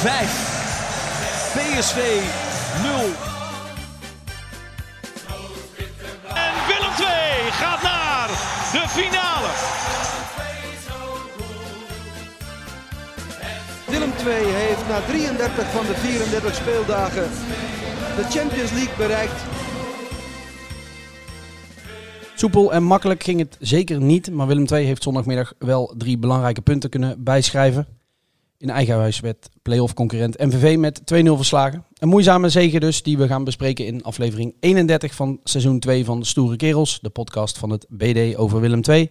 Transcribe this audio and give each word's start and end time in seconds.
5. 0.00 1.52
PSV 1.54 1.98
0. 2.82 2.92
En 6.34 6.52
Willem 6.68 6.94
2 6.96 7.06
gaat 7.50 7.82
naar 7.82 8.28
de 8.72 8.84
finale. 8.88 9.50
Willem 13.88 14.12
II 14.26 14.52
heeft 14.52 14.88
na 14.88 15.00
33 15.00 15.70
van 15.70 15.86
de 15.86 15.94
34 15.94 16.54
speeldagen 16.54 17.30
de 18.16 18.22
Champions 18.22 18.70
League 18.70 18.96
bereikt. 18.96 19.42
Soepel 22.34 22.72
en 22.72 22.82
makkelijk 22.82 23.22
ging 23.22 23.38
het 23.38 23.56
zeker 23.58 24.00
niet, 24.00 24.30
maar 24.30 24.46
Willem 24.46 24.66
II 24.72 24.84
heeft 24.84 25.02
zondagmiddag 25.02 25.52
wel 25.58 25.94
drie 25.96 26.18
belangrijke 26.18 26.60
punten 26.60 26.90
kunnen 26.90 27.24
bijschrijven. 27.24 27.99
In 28.60 28.70
eigen 28.70 28.94
huis 28.94 29.20
werd 29.20 29.48
play-off 29.62 29.94
concurrent 29.94 30.38
MVV 30.38 30.76
met 30.78 31.00
2-0 31.00 31.04
verslagen. 31.36 31.84
Een 31.94 32.08
moeizame 32.08 32.48
zege 32.48 32.80
dus, 32.80 33.02
die 33.02 33.18
we 33.18 33.26
gaan 33.26 33.44
bespreken 33.44 33.86
in 33.86 34.02
aflevering 34.02 34.54
31 34.60 35.14
van 35.14 35.40
seizoen 35.44 35.78
2 35.80 36.04
van 36.04 36.24
Stoere 36.24 36.56
Kerels, 36.56 36.98
de 37.00 37.10
podcast 37.10 37.58
van 37.58 37.70
het 37.70 37.86
BD 37.88 38.36
over 38.36 38.60
Willem 38.60 38.80
II. 38.88 39.10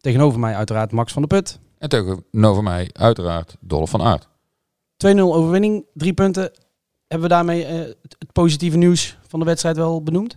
Tegenover 0.00 0.40
mij 0.40 0.54
uiteraard 0.54 0.92
Max 0.92 1.12
van 1.12 1.22
der 1.22 1.38
Put. 1.38 1.58
En 1.78 1.88
tegenover 1.88 2.62
mij 2.62 2.90
uiteraard 2.92 3.56
Dolph 3.60 3.90
van 3.90 4.02
Aert. 4.02 4.28
2-0 5.06 5.08
overwinning, 5.18 5.84
drie 5.94 6.12
punten. 6.12 6.50
Hebben 7.06 7.28
we 7.28 7.34
daarmee 7.34 7.64
eh, 7.64 7.78
het, 7.78 8.16
het 8.18 8.32
positieve 8.32 8.76
nieuws 8.76 9.18
van 9.28 9.38
de 9.40 9.46
wedstrijd 9.46 9.76
wel 9.76 10.02
benoemd? 10.02 10.36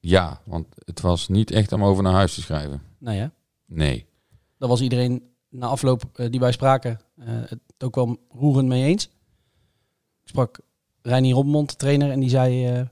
Ja, 0.00 0.40
want 0.44 0.66
het 0.84 1.00
was 1.00 1.28
niet 1.28 1.50
echt 1.50 1.72
om 1.72 1.84
over 1.84 2.02
naar 2.02 2.12
huis 2.12 2.34
te 2.34 2.40
schrijven. 2.40 2.82
Nou 2.98 3.16
ja, 3.16 3.32
Nee. 3.66 4.06
daar 4.58 4.68
was 4.68 4.80
iedereen 4.80 5.22
na 5.52 5.66
afloop 5.66 6.02
eh, 6.14 6.30
die 6.30 6.40
wij 6.40 6.52
spraken 6.52 7.00
eh, 7.18 7.26
het 7.26 7.60
ook 7.78 7.94
wel 7.94 8.16
roerend 8.30 8.68
mee 8.68 8.84
eens. 8.84 9.04
Ik 10.22 10.28
sprak 10.28 10.58
Reinier 11.02 11.34
Robmond, 11.34 11.70
de 11.70 11.76
trainer, 11.76 12.10
en 12.10 12.20
die 12.20 12.30
zei... 12.30 12.66
eh, 12.66 12.82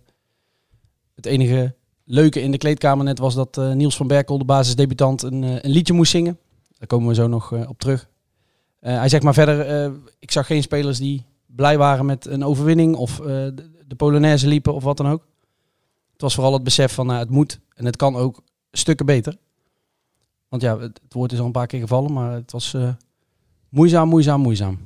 het 1.14 1.26
enige 1.26 1.74
leuke 2.04 2.40
in 2.40 2.50
de 2.50 2.58
kleedkamer 2.58 3.04
net 3.04 3.18
was 3.18 3.34
dat 3.34 3.56
Niels 3.56 3.96
van 3.96 4.06
Berkel, 4.06 4.38
de 4.38 4.44
basisdebutant, 4.44 5.22
een, 5.22 5.42
een 5.42 5.70
liedje 5.70 5.92
moest 5.92 6.10
zingen. 6.10 6.38
Daar 6.78 6.86
komen 6.86 7.08
we 7.08 7.14
zo 7.14 7.26
nog 7.26 7.52
op 7.68 7.78
terug. 7.78 8.08
Hij 8.78 9.08
zegt 9.08 9.22
maar 9.22 9.34
verder, 9.34 9.92
ik 10.18 10.30
zag 10.30 10.46
geen 10.46 10.62
spelers 10.62 10.98
die 10.98 11.26
blij 11.46 11.78
waren 11.78 12.06
met 12.06 12.26
een 12.26 12.44
overwinning 12.44 12.96
of 12.96 13.16
de, 13.16 13.70
de 13.86 13.94
Polonaise 13.94 14.46
liepen 14.46 14.74
of 14.74 14.82
wat 14.82 14.96
dan 14.96 15.08
ook. 15.08 15.26
Het 16.12 16.20
was 16.20 16.34
vooral 16.34 16.52
het 16.52 16.64
besef 16.64 16.92
van 16.94 17.06
nou, 17.06 17.18
het 17.18 17.30
moet 17.30 17.60
en 17.74 17.84
het 17.84 17.96
kan 17.96 18.16
ook 18.16 18.42
stukken 18.70 19.06
beter. 19.06 19.36
Want 20.50 20.62
ja, 20.62 20.78
het, 20.78 21.00
het 21.02 21.12
woord 21.12 21.32
is 21.32 21.38
al 21.38 21.46
een 21.46 21.52
paar 21.52 21.66
keer 21.66 21.80
gevallen, 21.80 22.12
maar 22.12 22.32
het 22.32 22.52
was 22.52 22.74
eh, 22.74 22.88
moeizaam, 23.68 24.08
moeizaam, 24.08 24.40
moeizaam. 24.40 24.78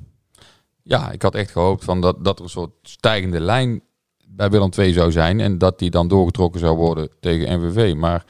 Ja, 0.83 1.11
ik 1.11 1.23
had 1.23 1.35
echt 1.35 1.51
gehoopt 1.51 1.85
van 1.85 2.01
dat, 2.01 2.25
dat 2.25 2.39
er 2.39 2.45
een 2.45 2.51
soort 2.51 2.73
stijgende 2.83 3.41
lijn 3.41 3.83
bij 4.29 4.51
Willem 4.51 4.71
II 4.79 4.93
zou 4.93 5.13
zijn. 5.13 5.41
En 5.41 5.59
dat 5.59 5.79
die 5.79 5.91
dan 5.91 6.09
doorgetrokken 6.09 6.61
zou 6.61 6.77
worden 6.77 7.11
tegen 7.21 7.61
MVV. 7.61 7.95
Maar 7.95 8.25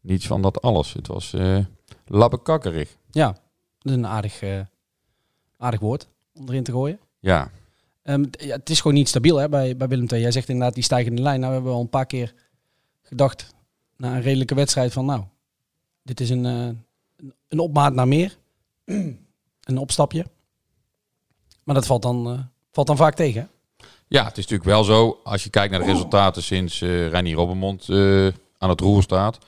niets 0.00 0.26
van 0.26 0.42
dat 0.42 0.62
alles. 0.62 0.92
Het 0.92 1.06
was 1.06 1.32
eh 1.32 1.58
labbekakkerig. 2.06 2.96
Ja, 3.10 3.26
dat 3.78 3.92
is 3.92 3.92
een 3.92 4.06
aardig, 4.06 4.42
eh, 4.42 4.60
aardig 5.56 5.80
woord 5.80 6.08
om 6.34 6.48
erin 6.48 6.62
te 6.62 6.72
gooien. 6.72 6.98
Ja, 7.20 7.50
Ehm, 8.08 8.24
ja, 8.30 8.56
het 8.56 8.70
is 8.70 8.80
gewoon 8.80 8.96
niet 8.96 9.08
stabiel 9.08 9.36
hè, 9.36 9.48
bij, 9.48 9.76
bij 9.76 9.88
Willem 9.88 10.06
II. 10.12 10.20
Jij 10.20 10.30
zegt 10.30 10.48
inderdaad 10.48 10.74
die 10.74 10.82
stijgende 10.82 11.22
lijn. 11.22 11.40
Nou, 11.40 11.48
we 11.48 11.56
hebben 11.56 11.76
al 11.76 11.80
een 11.80 11.88
paar 11.88 12.06
keer 12.06 12.34
gedacht 13.02 13.54
na 13.96 14.14
een 14.14 14.22
redelijke 14.22 14.54
wedstrijd 14.54 14.92
van 14.92 15.04
nou, 15.04 15.22
dit 16.02 16.20
is 16.20 16.30
een, 16.30 16.44
een- 17.48 17.58
opmaat 17.58 17.94
naar 17.94 18.08
meer. 18.08 18.36
een 18.84 19.78
opstapje. 19.78 20.26
Maar 21.62 21.74
dat 21.74 21.86
valt 21.86 22.02
dan, 22.02 22.30
eh, 22.32 22.40
valt 22.72 22.86
dan 22.86 22.96
vaak 22.96 23.14
tegen. 23.14 23.40
hè? 23.40 23.46
Ja, 24.08 24.24
het 24.24 24.38
is 24.38 24.42
natuurlijk 24.46 24.70
wel 24.70 24.84
zo, 24.84 25.20
als 25.24 25.44
je 25.44 25.50
kijkt 25.50 25.70
naar 25.70 25.80
de 25.80 25.86
resultaten 25.92 26.42
sinds 26.42 26.80
eh 26.80 27.08
Reinier 27.08 27.34
Robbermond 27.36 27.88
eh, 27.88 28.26
aan 28.58 28.68
het 28.68 28.80
roer 28.80 29.02
staat, 29.02 29.38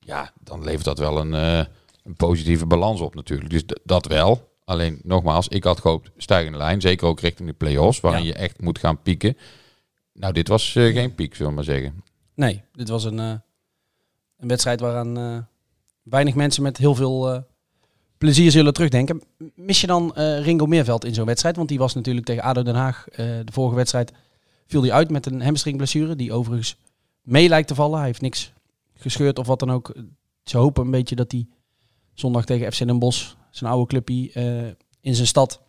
ja, 0.00 0.32
dan 0.40 0.64
levert 0.64 0.84
dat 0.84 0.98
wel 0.98 1.18
een, 1.18 1.32
een 1.32 2.14
positieve 2.16 2.66
balans 2.66 3.00
op 3.00 3.14
natuurlijk. 3.14 3.50
Dus 3.50 3.62
dat 3.84 4.06
wel. 4.06 4.54
Alleen 4.64 5.00
nogmaals, 5.02 5.48
ik 5.48 5.64
had 5.64 5.80
gehoopt 5.80 6.10
stijgende 6.16 6.58
lijn, 6.58 6.80
zeker 6.80 7.06
ook 7.06 7.20
richting 7.20 7.48
de 7.48 7.54
play-offs, 7.54 8.00
waarin 8.00 8.22
Ja. 8.22 8.26
je 8.28 8.34
echt 8.34 8.60
moet 8.60 8.78
gaan 8.78 9.02
pieken. 9.02 9.36
Nou, 10.12 10.32
dit 10.32 10.48
was 10.48 10.72
geen 10.72 11.14
piek, 11.14 11.34
zullen 11.34 11.48
we 11.50 11.54
maar 11.56 11.64
zeggen. 11.64 12.02
Nee, 12.34 12.62
dit 12.72 12.88
was 12.88 13.04
een, 13.04 13.18
een 13.18 13.42
wedstrijd 14.36 14.80
waaraan 14.80 15.48
weinig 16.08 16.34
mensen 16.34 16.62
met 16.62 16.76
heel 16.76 16.94
veel 16.94 17.32
eh, 17.32 17.40
plezier 18.18 18.50
zullen 18.50 18.72
terugdenken. 18.72 19.22
Mis 19.54 19.80
je 19.80 19.86
dan 19.86 20.14
eh, 20.14 20.42
Ringo 20.44 20.66
Meerveld 20.66 21.04
in 21.04 21.14
zo'n 21.14 21.26
wedstrijd? 21.26 21.56
Want 21.56 21.68
die 21.68 21.78
was 21.78 21.94
natuurlijk 21.94 22.26
tegen 22.26 22.42
ADO 22.42 22.62
Den 22.62 22.74
Haag. 22.74 23.08
eh, 23.08 23.16
de 23.16 23.52
vorige 23.52 23.76
wedstrijd 23.76 24.12
viel 24.66 24.82
hij 24.82 24.92
uit 24.92 25.10
met 25.10 25.26
een 25.26 25.42
hamstringblessure. 25.42 26.16
Die 26.16 26.32
overigens 26.32 26.76
mee 27.22 27.48
lijkt 27.48 27.68
te 27.68 27.74
vallen. 27.74 27.96
Hij 27.98 28.06
heeft 28.06 28.20
niks 28.20 28.52
gescheurd 28.94 29.38
of 29.38 29.46
wat 29.46 29.58
dan 29.58 29.70
ook. 29.70 29.94
Ze 30.44 30.56
hopen 30.56 30.84
een 30.84 30.90
beetje 30.90 31.16
dat 31.16 31.32
hij 31.32 31.46
zondag 32.14 32.44
tegen 32.44 32.72
FC 32.72 32.78
Den 32.78 32.98
Bosch, 32.98 33.34
zijn 33.50 33.70
oude 33.70 33.86
clubje 33.86 34.30
in 35.00 35.14
zijn 35.14 35.26
stad, 35.26 35.62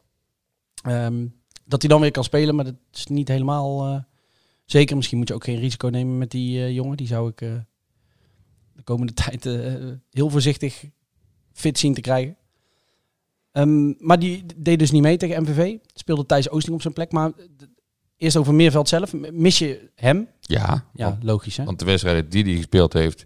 ehm, 0.83 1.25
dat 1.65 1.81
hij 1.81 1.89
dan 1.89 2.01
weer 2.01 2.11
kan 2.11 2.23
spelen. 2.23 2.55
Maar 2.55 2.65
dat 2.65 2.75
is 2.93 3.07
niet 3.07 3.27
helemaal... 3.27 4.05
Zeker, 4.65 4.95
misschien 4.95 5.17
moet 5.17 5.27
je 5.27 5.33
ook 5.33 5.43
geen 5.43 5.59
risico 5.59 5.87
nemen 5.87 6.17
met 6.17 6.31
die 6.31 6.73
jongen. 6.73 6.97
Die 6.97 7.07
zou 7.07 7.29
ik 7.35 7.41
de 8.77 8.83
komende 8.83 9.13
tijd 9.23 9.45
eh, 9.45 9.73
heel 10.11 10.29
voorzichtig 10.29 10.83
fit 11.53 11.79
zien 11.79 11.93
te 11.93 12.01
krijgen. 12.01 12.37
Ehm, 13.51 13.93
maar 13.97 14.19
die 14.19 14.45
deed 14.55 14.79
dus 14.79 14.91
niet 14.91 15.01
mee 15.01 15.17
tegen 15.17 15.41
MVV. 15.41 15.75
Speelde 15.93 16.25
Thijs 16.25 16.49
Oosting 16.49 16.75
op 16.75 16.81
zijn 16.81 16.93
plek. 16.93 17.11
Maar 17.11 17.31
eerst 18.17 18.37
over 18.37 18.53
Meerveld 18.53 18.89
zelf. 18.89 19.13
Mis 19.31 19.59
je 19.59 19.89
hem? 19.95 20.27
Ja, 20.39 20.85
Ja, 20.93 21.09
want, 21.09 21.23
logisch 21.23 21.57
hè? 21.57 21.63
want 21.63 21.79
de 21.79 21.85
wedstrijden 21.85 22.29
die 22.29 22.43
hij 22.43 22.55
gespeeld 22.55 22.93
heeft, 22.93 23.23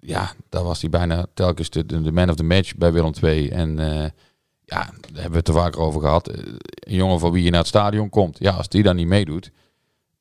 ja, 0.00 0.32
daar 0.48 0.64
was 0.64 0.80
hij 0.80 0.90
bijna 0.90 1.26
telkens 1.34 1.70
de, 1.70 2.12
man 2.12 2.28
of 2.30 2.34
the 2.36 2.42
match 2.42 2.76
bij 2.76 2.92
Willem 2.92 3.12
II. 3.22 3.48
En 3.48 3.78
eh, 3.78 4.08
ja, 4.64 4.84
daar 4.84 5.12
hebben 5.12 5.30
we 5.30 5.36
het 5.36 5.48
er 5.48 5.54
vaker 5.54 5.80
over 5.80 6.00
gehad. 6.00 6.28
Eh, 6.28 6.44
Een 6.64 6.94
jongen 6.94 7.18
voor 7.18 7.32
wie 7.32 7.44
je 7.44 7.50
naar 7.50 7.58
het 7.58 7.68
stadion 7.68 8.08
komt, 8.08 8.38
ja, 8.38 8.50
als 8.52 8.68
die 8.68 8.82
dan 8.82 8.96
niet 8.96 9.06
meedoet, 9.06 9.50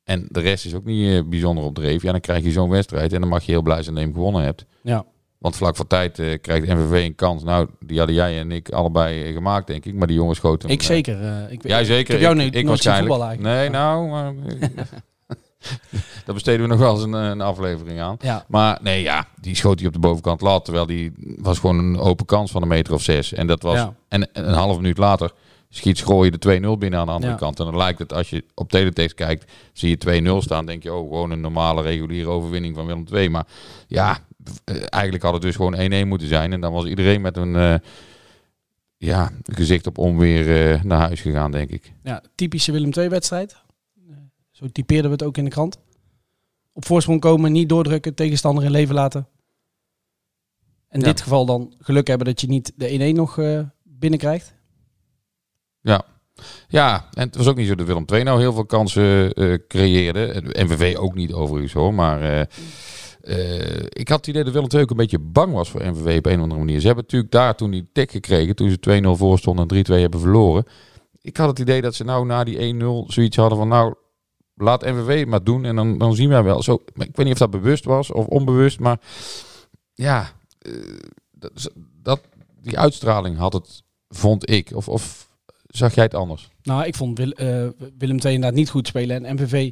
en 0.09 0.25
de 0.29 0.39
rest 0.39 0.65
is 0.65 0.73
ook 0.73 0.85
niet 0.85 1.13
eh, 1.13 1.23
bijzonder 1.29 1.63
op 1.63 1.75
dreef, 1.75 2.01
ja, 2.01 2.11
dan 2.11 2.21
krijg 2.21 2.43
je 2.43 2.51
zo'n 2.51 2.69
wedstrijd 2.69 3.13
en 3.13 3.19
dan 3.19 3.29
mag 3.29 3.43
je 3.43 3.51
heel 3.51 3.61
blij 3.61 3.81
zijn 3.83 3.95
dat 3.95 4.03
je 4.03 4.09
hem 4.09 4.17
gewonnen 4.17 4.43
hebt. 4.43 4.65
Ja. 4.81 5.05
Want 5.37 5.55
vlak 5.55 5.75
voor 5.75 5.87
tijd 5.87 6.19
eh, 6.19 6.41
krijgt 6.41 6.67
MVV 6.67 7.05
een 7.05 7.15
kans. 7.15 7.43
Nou, 7.43 7.67
die 7.79 7.97
hadden 7.97 8.15
jij 8.15 8.39
en 8.39 8.51
ik 8.51 8.69
allebei 8.69 9.23
eh, 9.23 9.33
gemaakt, 9.33 9.67
denk 9.67 9.85
ik. 9.85 9.93
Maar 9.93 10.07
die 10.07 10.15
jongens 10.15 10.37
schoten. 10.37 10.69
Ik 10.69 10.83
zeker. 10.83 11.21
eh, 11.21 11.51
ik, 11.51 11.67
Jij 11.67 11.83
zeker. 11.85 12.15
Ik 12.15 12.21
heb 12.21 12.35
jou 12.37 12.65
waarschijnlijk. 12.67 13.21
eigenlijk. 13.21 13.41
Nee, 13.55 13.69
nou, 13.69 14.07
maar, 14.09 14.33
daar 16.25 16.33
besteden 16.35 16.61
we 16.61 16.67
nog 16.67 16.79
wel 16.79 16.93
eens 16.93 17.03
een, 17.03 17.13
een 17.13 17.41
aflevering 17.41 17.99
aan. 17.99 18.15
Ja, 18.19 18.45
Maar 18.47 18.79
nee, 18.81 19.01
ja, 19.01 19.27
die 19.41 19.55
schoot 19.55 19.77
hij 19.79 19.87
op 19.87 19.93
de 19.93 19.99
bovenkant 19.99 20.41
lat. 20.41 20.63
Terwijl 20.65 20.85
die 20.85 21.11
was 21.37 21.59
gewoon 21.59 21.77
een 21.79 21.97
open 21.99 22.25
kans 22.25 22.51
van 22.51 22.61
een 22.61 22.67
meter 22.67 22.93
of 22.93 23.01
zes. 23.01 23.33
En 23.33 23.47
dat 23.47 23.61
was 23.61 23.75
Ja. 23.75 23.93
en 24.07 24.29
een 24.33 24.53
half 24.53 24.75
minuut 24.75 24.97
later 24.97 25.31
schiet 25.69 25.97
Schrooien 25.97 26.31
de 26.39 26.59
2-0 26.75 26.77
binnen 26.77 26.99
aan 26.99 27.05
de 27.05 27.11
andere 27.11 27.31
Ja. 27.31 27.37
kant. 27.37 27.59
En 27.59 27.65
dan 27.65 27.77
lijkt 27.77 27.99
het, 27.99 28.13
als 28.13 28.29
je 28.29 28.45
op 28.53 28.69
teletext 28.71 29.15
kijkt, 29.15 29.51
zie 29.73 29.89
je 29.89 29.97
2-0 29.97 30.41
staan. 30.41 30.65
denk 30.65 30.83
je, 30.83 30.93
oh, 30.93 31.07
gewoon 31.09 31.31
een 31.31 31.41
normale, 31.41 31.81
reguliere 31.81 32.29
overwinning 32.29 32.75
van 32.75 32.85
Willem 32.85 33.05
II. 33.13 33.29
Maar 33.29 33.47
ja, 33.87 34.19
eh, 34.63 34.75
eigenlijk 34.89 35.23
had 35.23 35.33
het 35.33 35.41
dus 35.41 35.55
gewoon 35.55 35.75
1-1 36.03 36.07
moeten 36.07 36.27
zijn. 36.27 36.53
En 36.53 36.61
dan 36.61 36.73
was 36.73 36.85
iedereen 36.85 37.21
met 37.21 37.37
een 37.37 37.55
eh, 37.55 37.75
ja, 38.97 39.31
gezicht 39.43 39.87
op 39.87 39.97
onweer 39.97 40.73
eh, 40.73 40.83
naar 40.83 40.99
huis 40.99 41.21
gegaan, 41.21 41.51
denk 41.51 41.69
ik. 41.69 41.93
ja, 42.03 42.23
typische 42.35 42.71
Willem 42.71 42.91
II-wedstrijd. 42.93 43.57
Zo 44.51 44.67
typeerden 44.67 45.05
we 45.05 45.11
het 45.11 45.23
ook 45.23 45.37
in 45.37 45.43
de 45.43 45.49
krant. 45.49 45.77
Op 46.73 46.85
voorsprong 46.85 47.19
komen, 47.21 47.51
niet 47.51 47.69
doordrukken, 47.69 48.15
tegenstander 48.15 48.63
in 48.63 48.71
leven 48.71 48.95
laten. 48.95 49.27
In 50.91 50.99
Ja. 50.99 51.05
dit 51.05 51.21
geval 51.21 51.45
dan 51.45 51.73
geluk 51.79 52.07
hebben 52.07 52.27
dat 52.27 52.41
je 52.41 52.47
niet 52.47 52.71
de 52.75 52.87
1-1 53.11 53.15
nog 53.15 53.39
binnenkrijgt. 53.83 54.53
Ja. 55.89 56.05
Ja, 56.67 57.05
en 57.13 57.27
het 57.27 57.35
was 57.35 57.47
ook 57.47 57.55
niet 57.55 57.67
zo 57.67 57.75
dat 57.75 57.87
Willem 57.87 58.05
II 58.13 58.23
nou 58.23 58.39
heel 58.39 58.53
veel 58.53 58.65
kansen 58.65 59.33
eh, 59.33 59.53
creëerde. 59.67 60.25
En 60.25 60.65
MVV 60.65 60.95
ook 60.97 61.15
niet 61.15 61.33
overigens 61.33 61.73
hoor. 61.73 61.93
Maar 61.93 62.21
eh, 62.21 62.41
eh, 63.21 63.85
ik 63.89 64.07
had 64.07 64.17
het 64.17 64.27
idee 64.27 64.43
dat 64.43 64.53
Willem 64.53 64.69
II 64.71 64.81
ook 64.83 64.89
een 64.89 64.97
beetje 64.97 65.19
bang 65.19 65.53
was 65.53 65.69
voor 65.69 65.85
MVV 65.85 66.17
op 66.17 66.25
een 66.25 66.35
of 66.35 66.41
andere 66.41 66.59
manier. 66.59 66.79
Ze 66.79 66.85
hebben 66.85 67.03
natuurlijk 67.03 67.31
daar 67.31 67.55
toen 67.55 67.71
die 67.71 67.89
tik 67.93 68.11
gekregen, 68.11 68.55
toen 68.55 68.69
ze 68.69 69.01
2-0 69.03 69.17
voor 69.17 69.37
stonden 69.37 69.67
en 69.67 69.85
3-2 69.85 70.01
hebben 70.01 70.19
verloren. 70.19 70.65
Ik 71.21 71.37
had 71.37 71.49
het 71.49 71.59
idee 71.59 71.81
dat 71.81 71.95
ze 71.95 72.03
nou 72.03 72.25
na 72.25 72.43
die 72.43 72.73
1-0 72.73 72.85
zoiets 73.07 73.35
hadden 73.35 73.57
van 73.57 73.67
nou, 73.67 73.95
laat 74.55 74.81
het 74.81 75.25
maar 75.27 75.43
doen 75.43 75.65
en 75.65 75.75
dan, 75.75 75.97
dan 75.97 76.15
zien 76.15 76.29
wij 76.29 76.43
wel. 76.43 76.63
Zo, 76.63 76.73
ik 76.73 77.15
weet 77.15 77.25
niet 77.25 77.31
of 77.31 77.37
dat 77.37 77.51
bewust 77.51 77.85
was 77.85 78.11
of 78.11 78.25
onbewust, 78.25 78.79
maar 78.79 78.99
ja, 79.93 80.31
dat, 81.31 81.71
dat, 82.01 82.21
die 82.61 82.79
uitstraling 82.79 83.37
had 83.37 83.53
het, 83.53 83.83
vond 84.07 84.49
ik. 84.49 84.71
Of, 84.73 84.89
of 84.89 85.28
zag 85.69 85.95
jij 85.95 86.03
het 86.03 86.13
anders? 86.13 86.49
Nou, 86.63 86.85
ik 86.85 86.95
vond 86.95 87.19
eh, 87.19 87.25
Willem 87.97 88.19
II 88.19 88.33
inderdaad 88.33 88.53
niet 88.53 88.69
goed 88.69 88.87
spelen 88.87 89.25
en 89.25 89.35
MVV 89.35 89.71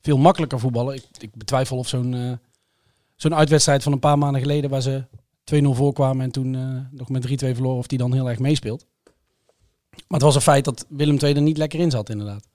veel 0.00 0.18
makkelijker 0.18 0.58
voetballen. 0.58 0.94
Ik, 0.94 1.04
ik 1.18 1.34
betwijfel 1.34 1.78
of 1.78 1.88
zo'n 1.88 2.14
eh, 2.14 2.32
zo'n 3.16 3.34
uitwedstrijd 3.34 3.82
van 3.82 3.92
een 3.92 3.98
paar 3.98 4.18
maanden 4.18 4.40
geleden 4.40 4.70
waar 4.70 4.82
ze 4.82 5.04
2-0 5.54 5.56
voorkwamen 5.70 6.24
en 6.24 6.30
toen 6.30 6.54
eh, 6.54 6.98
nog 6.98 7.08
met 7.08 7.26
3-2 7.28 7.30
verloren, 7.34 7.78
of 7.78 7.86
die 7.86 7.98
dan 7.98 8.12
heel 8.12 8.28
erg 8.28 8.38
meespeelt. 8.38 8.86
Maar 9.90 10.18
het 10.18 10.22
was 10.22 10.34
een 10.34 10.40
feit 10.40 10.64
dat 10.64 10.86
Willem 10.88 11.18
II 11.18 11.34
er 11.34 11.42
niet 11.42 11.58
lekker 11.58 11.80
in 11.80 11.90
zat, 11.90 12.10
inderdaad. 12.10 12.48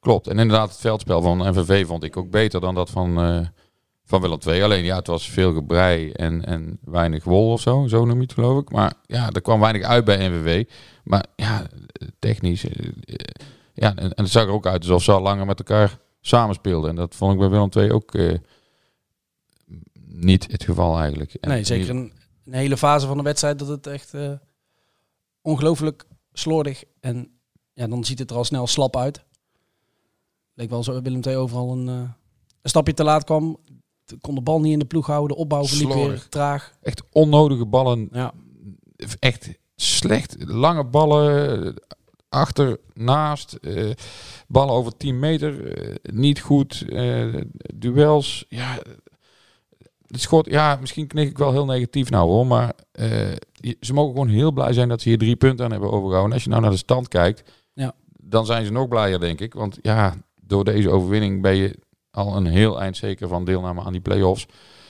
Klopt. 0.00 0.26
En 0.26 0.38
inderdaad, 0.38 0.68
het 0.68 0.80
veldspel 0.80 1.22
van 1.22 1.38
MVV 1.38 1.86
vond 1.86 2.04
ik 2.04 2.16
ook 2.16 2.30
beter 2.30 2.60
dan 2.60 2.74
dat 2.74 2.90
van, 2.90 3.14
van 4.04 4.20
Willem 4.20 4.38
II. 4.46 4.62
Alleen 4.62 4.84
ja, 4.84 4.96
het 4.96 5.06
was 5.06 5.28
veel 5.28 5.52
gebrei 5.52 6.10
en, 6.10 6.44
en 6.44 6.78
weinig 6.84 7.24
wol 7.24 7.52
of 7.52 7.60
zo. 7.60 7.86
Zo 7.86 8.04
noem 8.04 8.16
je 8.16 8.22
het 8.22 8.32
geloof 8.32 8.60
ik. 8.60 8.70
Maar 8.70 8.92
ja, 9.06 9.30
er 9.30 9.40
kwam 9.40 9.60
weinig 9.60 9.82
uit 9.82 10.04
bij 10.04 10.28
MVV. 10.28 10.64
Maar 11.08 11.26
ja, 11.36 11.66
technisch. 12.18 12.64
eh, 12.64 12.86
eh, 13.04 13.14
ja, 13.74 13.88
en, 13.96 14.14
en 14.14 14.22
het 14.24 14.32
zag 14.32 14.42
er 14.44 14.50
ook 14.52 14.66
uit 14.66 14.82
alsof 14.82 15.02
ze 15.02 15.12
al 15.12 15.20
langer 15.22 15.46
met 15.46 15.58
elkaar 15.58 15.98
samenspeelden. 16.20 16.90
En 16.90 16.96
dat 16.96 17.14
vond 17.14 17.32
ik 17.32 17.38
bij 17.38 17.48
Willem 17.48 17.68
II 17.76 17.92
ook 17.92 18.14
eh, 18.14 18.34
niet 20.04 20.50
het 20.52 20.64
geval 20.64 20.98
eigenlijk. 20.98 21.34
En- 21.34 21.48
Nee, 21.48 21.64
zeker 21.64 21.90
een, 21.90 22.12
een 22.44 22.52
hele 22.52 22.76
fase 22.76 23.06
van 23.06 23.16
de 23.16 23.22
wedstrijd 23.22 23.58
dat 23.58 23.68
het 23.68 23.86
echt 23.86 24.14
eh, 24.14 24.32
ongelooflijk 25.42 26.04
slordig 26.32 26.84
en 27.00 27.30
ja, 27.72 27.86
dan 27.86 28.04
ziet 28.04 28.18
het 28.18 28.30
er 28.30 28.36
al 28.36 28.44
snel 28.44 28.66
slap 28.66 28.96
uit. 28.96 29.24
Leek 30.54 30.70
wel 30.70 30.82
zo 30.84 31.02
Willem 31.02 31.20
II 31.26 31.36
overal 31.36 31.72
een, 31.72 31.86
een 31.86 32.14
stapje 32.62 32.94
te 32.94 33.04
laat 33.04 33.24
kwam. 33.24 33.58
Kon 34.20 34.34
de 34.34 34.40
bal 34.40 34.60
niet 34.60 34.72
in 34.72 34.78
de 34.78 34.84
ploeg 34.84 35.06
houden, 35.06 35.36
de 35.36 35.42
opbouw 35.42 35.64
verliep 35.64 35.92
weer 35.92 36.28
traag. 36.28 36.72
Echt 36.82 37.02
onnodige 37.12 37.66
ballen 37.66 38.08
Ja. 38.12 38.32
echt 39.18 39.48
slecht. 39.80 40.36
Lange 40.46 40.84
ballen 40.84 41.74
achter, 42.28 42.78
naast, 42.94 43.52
eh, 43.52 43.90
ballen 44.48 44.74
over 44.74 44.96
10 44.96 45.18
meter, 45.18 45.72
eh, 45.72 45.94
niet 46.02 46.40
goed. 46.40 46.84
eh, 46.88 47.34
duels, 47.74 48.44
ja. 48.48 48.78
Het 50.06 50.20
schot, 50.20 50.46
ja, 50.50 50.76
misschien 50.80 51.06
knik 51.06 51.28
ik 51.28 51.38
wel 51.38 51.52
heel 51.52 51.64
negatief 51.64 52.10
nou 52.10 52.28
hoor, 52.28 52.46
maar 52.46 52.72
ze 53.80 53.92
mogen 53.92 54.12
gewoon 54.12 54.28
heel 54.28 54.52
blij 54.52 54.72
zijn 54.72 54.88
dat 54.88 55.00
ze 55.00 55.08
hier 55.08 55.18
drie 55.18 55.36
punten 55.36 55.64
aan 55.64 55.70
hebben 55.70 55.90
overgehouden. 55.90 56.32
Als 56.32 56.42
je 56.44 56.48
nou 56.50 56.62
naar 56.62 56.70
de 56.70 56.76
stand 56.76 57.08
kijkt, 57.08 57.50
Ja. 57.72 57.92
dan 58.22 58.46
zijn 58.46 58.64
ze 58.64 58.72
nog 58.72 58.88
blijer, 58.88 59.20
denk 59.20 59.40
ik. 59.40 59.54
Want 59.54 59.78
ja, 59.82 60.14
door 60.40 60.64
deze 60.64 60.90
overwinning 60.90 61.42
ben 61.42 61.56
je 61.56 61.78
al 62.10 62.36
een 62.36 62.46
heel 62.46 62.80
eind 62.80 62.96
zeker 62.96 63.28
van 63.28 63.44
deelname 63.44 63.82
aan 63.82 63.92
die 63.92 64.00
play-offs. 64.00 64.46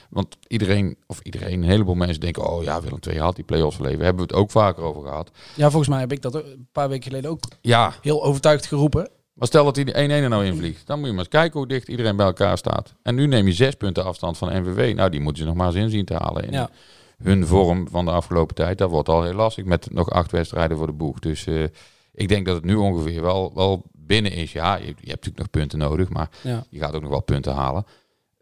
Want 0.08 0.36
iedereen, 0.46 0.96
of 1.06 1.20
iedereen, 1.22 1.62
een 1.62 1.68
heleboel 1.68 1.94
mensen 1.94 2.20
denken, 2.20 2.50
oh 2.50 2.62
ja, 2.62 2.80
Willem 2.80 2.98
II 3.08 3.18
had 3.18 3.34
die 3.36 3.44
play-offs 3.44 3.76
verleven. 3.76 4.04
Hebben 4.04 4.26
we 4.26 4.32
het 4.32 4.42
ook 4.42 4.50
vaker 4.50 4.82
over 4.82 5.02
gehad. 5.02 5.30
Ja, 5.54 5.68
volgens 5.70 5.88
mij 5.88 6.00
heb 6.00 6.12
ik 6.12 6.22
dat 6.22 6.34
een 6.34 6.68
paar 6.72 6.88
weken 6.88 7.04
geleden 7.04 7.30
ook 7.30 7.40
Ja, 7.60 7.94
heel 8.02 8.24
overtuigd 8.24 8.66
geroepen. 8.66 9.10
maar 9.32 9.46
stel 9.46 9.64
dat 9.64 9.76
hij 9.76 9.84
de 9.84 9.92
1-1 9.92 9.94
er 9.94 10.28
nou 10.28 10.44
invliegt. 10.44 10.86
Dan 10.86 10.96
moet 10.98 11.06
je 11.06 11.12
maar 11.12 11.24
eens 11.24 11.32
kijken 11.32 11.58
hoe 11.58 11.68
dicht 11.68 11.88
iedereen 11.88 12.16
bij 12.16 12.26
elkaar 12.26 12.58
staat. 12.58 12.94
En 13.02 13.14
nu 13.14 13.26
neem 13.26 13.46
je 13.46 13.52
zes 13.52 13.74
punten 13.74 14.04
afstand 14.04 14.38
van 14.38 14.62
NVV. 14.62 14.94
Nou, 14.94 15.10
die 15.10 15.20
moeten 15.20 15.42
ze 15.42 15.48
nog 15.48 15.56
maar 15.58 15.66
eens 15.66 15.76
inzien 15.76 16.04
te 16.04 16.14
halen. 16.14 16.44
In 16.44 16.52
Ja. 16.52 16.70
hun 17.18 17.46
vorm 17.46 17.88
van 17.90 18.04
de 18.04 18.10
afgelopen 18.10 18.54
tijd, 18.54 18.78
dat 18.78 18.90
wordt 18.90 19.08
al 19.08 19.22
heel 19.22 19.32
lastig 19.32 19.64
met 19.64 19.88
nog 19.92 20.10
acht 20.10 20.30
wedstrijden 20.30 20.76
voor 20.76 20.86
de 20.86 20.92
boeg. 20.92 21.18
Dus 21.18 21.46
eh, 21.46 21.64
ik 22.12 22.28
denk 22.28 22.46
dat 22.46 22.54
het 22.54 22.64
nu 22.64 22.74
ongeveer 22.74 23.22
wel, 23.22 23.52
wel 23.54 23.82
binnen 23.92 24.32
is. 24.32 24.52
Ja, 24.52 24.76
je, 24.76 24.84
je 24.84 24.90
hebt 24.92 25.06
natuurlijk 25.06 25.38
nog 25.38 25.50
punten 25.50 25.78
nodig, 25.78 26.08
maar 26.08 26.28
Ja. 26.42 26.64
je 26.70 26.78
gaat 26.78 26.94
ook 26.94 27.00
nog 27.02 27.10
wel 27.10 27.22
punten 27.22 27.52
halen. 27.54 27.84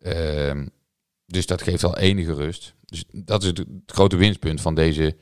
Ehm, 0.03 0.67
dus 1.27 1.47
dat 1.47 1.63
geeft 1.63 1.85
al 1.85 1.97
enige 1.97 2.35
rust. 2.35 2.75
Dus 2.85 3.05
dat 3.13 3.43
is 3.43 3.49
het, 3.49 3.59
het 3.59 3.69
grote 3.87 4.17
winstpunt 4.17 4.61
van 4.61 4.75
deze 4.75 5.17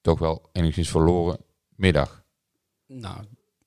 toch 0.00 0.18
wel 0.18 0.48
enigszins 0.52 0.88
verloren 0.88 1.38
middag. 1.68 2.24
Nou, 2.86 3.24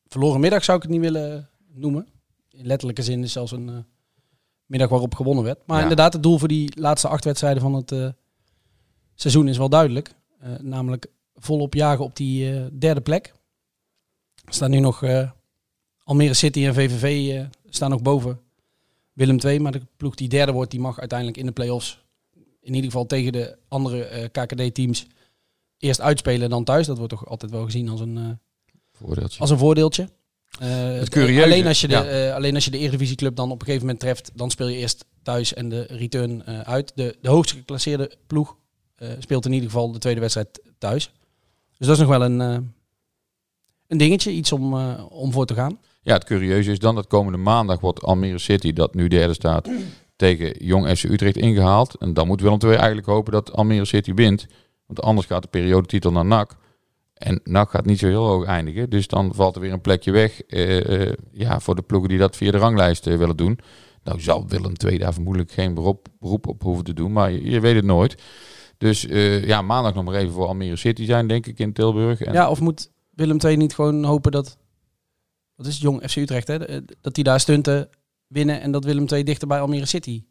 verloren 0.08 0.40
middag 0.40 0.64
zou 0.64 0.78
ik 0.78 0.84
het 0.84 0.92
niet 0.92 1.02
willen 1.02 1.50
noemen. 1.68 2.08
In 2.50 2.66
letterlijke 2.66 3.04
zin 3.04 3.24
is 3.24 3.32
zelfs 3.32 3.52
een 3.52 3.70
eh, 3.70 3.78
middag 4.66 4.90
waarop 4.90 5.16
gewonnen 5.16 5.44
werd. 5.44 5.60
Maar 5.66 5.78
Ja. 5.78 5.82
inderdaad, 5.82 6.14
het 6.14 6.24
doel 6.24 6.38
voor 6.38 6.48
die 6.48 6.80
laatste 6.80 7.08
acht 7.08 7.24
wedstrijden 7.24 7.62
van 7.62 7.74
het 7.74 7.92
eh, 7.92 8.10
seizoen 9.16 9.48
is 9.48 9.58
wel 9.58 9.70
duidelijk. 9.70 10.14
Eh, 10.40 10.52
namelijk 10.60 11.08
volop 11.36 11.74
jagen 11.74 12.06
op 12.06 12.16
die 12.16 12.78
derde 12.78 13.02
plek. 13.02 13.34
Er 14.46 14.54
staan 14.54 14.70
nu 14.70 14.80
nog 14.80 15.04
Almere 16.04 16.34
City 16.34 16.66
en 16.66 16.74
VVV 16.74 17.46
staan 17.70 17.90
nog 17.90 18.02
boven 18.02 18.43
Willem 19.14 19.38
II. 19.46 19.60
Maar 19.60 19.72
de 19.72 19.82
ploeg 19.98 20.16
die 20.16 20.30
derde 20.30 20.52
wordt, 20.52 20.72
die 20.72 20.80
mag 20.80 21.00
uiteindelijk 21.00 21.38
in 21.40 21.46
de 21.46 21.52
play-offs... 21.52 22.04
in 22.62 22.74
ieder 22.74 22.92
geval 22.92 23.06
tegen 23.06 23.32
de 23.32 23.58
andere 23.68 24.04
eh, 24.04 24.30
KKD-teams... 24.32 25.06
eerst 25.78 26.02
uitspelen 26.02 26.50
dan 26.50 26.64
thuis. 26.64 26.88
Dat 26.88 26.98
wordt 26.98 27.12
toch 27.14 27.28
altijd 27.28 27.52
wel 27.52 27.66
gezien 27.66 27.90
als 27.90 28.00
een... 28.00 28.18
eh, 28.18 28.30
Voordeeltje. 28.92 29.40
als 29.40 29.50
een 29.50 29.58
voordeeltje. 29.58 30.10
Eh, 30.60 30.70
Het 30.94 31.16
alleen, 31.18 31.68
als 31.68 31.82
je 31.82 31.88
de, 31.88 31.94
ja. 31.94 32.36
alleen 32.36 32.56
als 32.56 32.66
je 32.66 32.72
de 32.72 32.78
Eredivisieclub 32.78 33.36
dan 33.36 33.52
op 33.52 33.60
een 33.60 33.66
gegeven 33.66 33.86
moment 33.86 34.00
treft, 34.04 34.32
dan 34.34 34.52
speel 34.52 34.68
je 34.68 34.78
eerst 34.78 35.06
thuis 35.24 35.54
en 35.54 35.70
de 35.70 35.82
return 35.82 36.44
uit. 36.46 36.92
De, 36.96 37.18
de 37.22 37.30
hoogst 37.30 37.52
geclasseerde 37.52 38.12
ploeg 38.28 38.58
speelt 39.20 39.46
in 39.46 39.52
ieder 39.54 39.70
geval 39.70 39.92
de 39.92 40.00
tweede 40.00 40.20
wedstrijd 40.20 40.62
thuis. 40.78 41.12
Dus 41.78 41.88
dat 41.88 41.96
is 41.96 42.02
nog 42.02 42.18
wel 42.18 42.24
een, 42.24 42.40
een 43.88 43.98
dingetje, 43.98 44.32
iets 44.32 44.52
om, 44.52 44.74
om 44.98 45.32
voor 45.32 45.46
te 45.46 45.54
gaan. 45.54 45.80
Ja, 46.04 46.14
het 46.14 46.24
curieuze 46.24 46.72
is 46.72 46.80
dan 46.80 46.96
dat 46.96 47.08
komende 47.08 47.38
maandag 47.38 47.80
wordt 47.80 48.02
Almere 48.02 48.38
City, 48.38 48.74
dat 48.74 48.96
nu 48.96 49.08
derde 49.08 49.34
staat, 49.34 49.70
tegen 50.16 50.66
Jong 50.66 50.98
FC 50.98 51.04
Utrecht 51.04 51.38
ingehaald. 51.38 51.96
En 51.96 52.14
dan 52.14 52.28
moet 52.28 52.42
Willem 52.42 52.60
II 52.64 52.74
eigenlijk 52.74 53.08
hopen 53.08 53.32
dat 53.32 53.52
Almere 53.52 53.86
City 53.86 54.14
wint. 54.14 54.48
Want 54.86 55.02
anders 55.02 55.28
gaat 55.28 55.42
de 55.42 55.48
periodetitel 55.48 56.12
naar 56.12 56.26
NAC. 56.26 56.56
En 57.14 57.40
NAC 57.44 57.70
gaat 57.70 57.86
niet 57.86 58.00
zo 58.00 58.08
heel 58.08 58.26
hoog 58.26 58.46
eindigen. 58.46 58.90
Dus 58.90 59.08
dan 59.08 59.34
valt 59.34 59.56
er 59.56 59.62
weer 59.62 59.72
een 59.72 59.82
plekje 59.82 60.12
weg 60.12 60.42
eh, 60.42 61.02
eh, 61.02 61.14
ja, 61.32 61.60
voor 61.60 61.76
de 61.76 61.82
ploegen 61.82 62.10
die 62.10 62.18
dat 62.18 62.36
via 62.36 62.52
de 62.52 62.58
ranglijst 62.58 63.08
eh, 63.08 63.18
willen 63.18 63.38
doen. 63.38 63.60
Nou 64.04 64.22
zal 64.22 64.48
Willem 64.48 64.74
II 64.88 64.98
daar 64.98 65.14
vermoedelijk 65.14 65.52
geen 65.52 65.74
beroep, 65.74 66.48
op 66.48 66.62
hoeven 66.62 66.84
te 66.84 66.94
doen. 66.94 67.12
Maar 67.12 67.32
je, 67.32 67.60
weet 67.60 67.76
het 67.76 67.86
nooit. 67.86 68.22
Dus 68.78 69.02
ja, 69.46 69.62
maandag 69.62 69.94
nog 69.94 70.04
maar 70.04 70.16
even 70.16 70.34
voor 70.34 70.48
Almere 70.48 70.76
City 70.76 71.06
zijn, 71.06 71.28
denk 71.28 71.48
ik, 71.48 71.60
in 71.60 71.74
Tilburg. 71.74 72.22
En 72.22 72.34
Ja, 72.34 72.50
of 72.50 72.60
moet 72.60 72.92
Willem 73.10 73.38
II 73.46 73.58
niet 73.58 73.76
gewoon 73.76 74.04
hopen 74.04 74.32
dat, 74.32 74.58
wat 75.64 75.72
is 75.72 75.80
het, 75.80 75.84
Jong 75.84 76.10
FC 76.10 76.16
Utrecht, 76.16 76.48
hè? 76.48 76.58
Dat 77.02 77.16
die 77.16 77.24
daar 77.24 77.40
stunten 77.40 77.90
winnen 78.28 78.62
en 78.62 78.72
dat 78.72 78.84
Willem 78.86 79.06
II 79.12 79.24
dichter 79.24 79.48
bij 79.48 79.60
Almere 79.60 79.86
City 79.86 80.24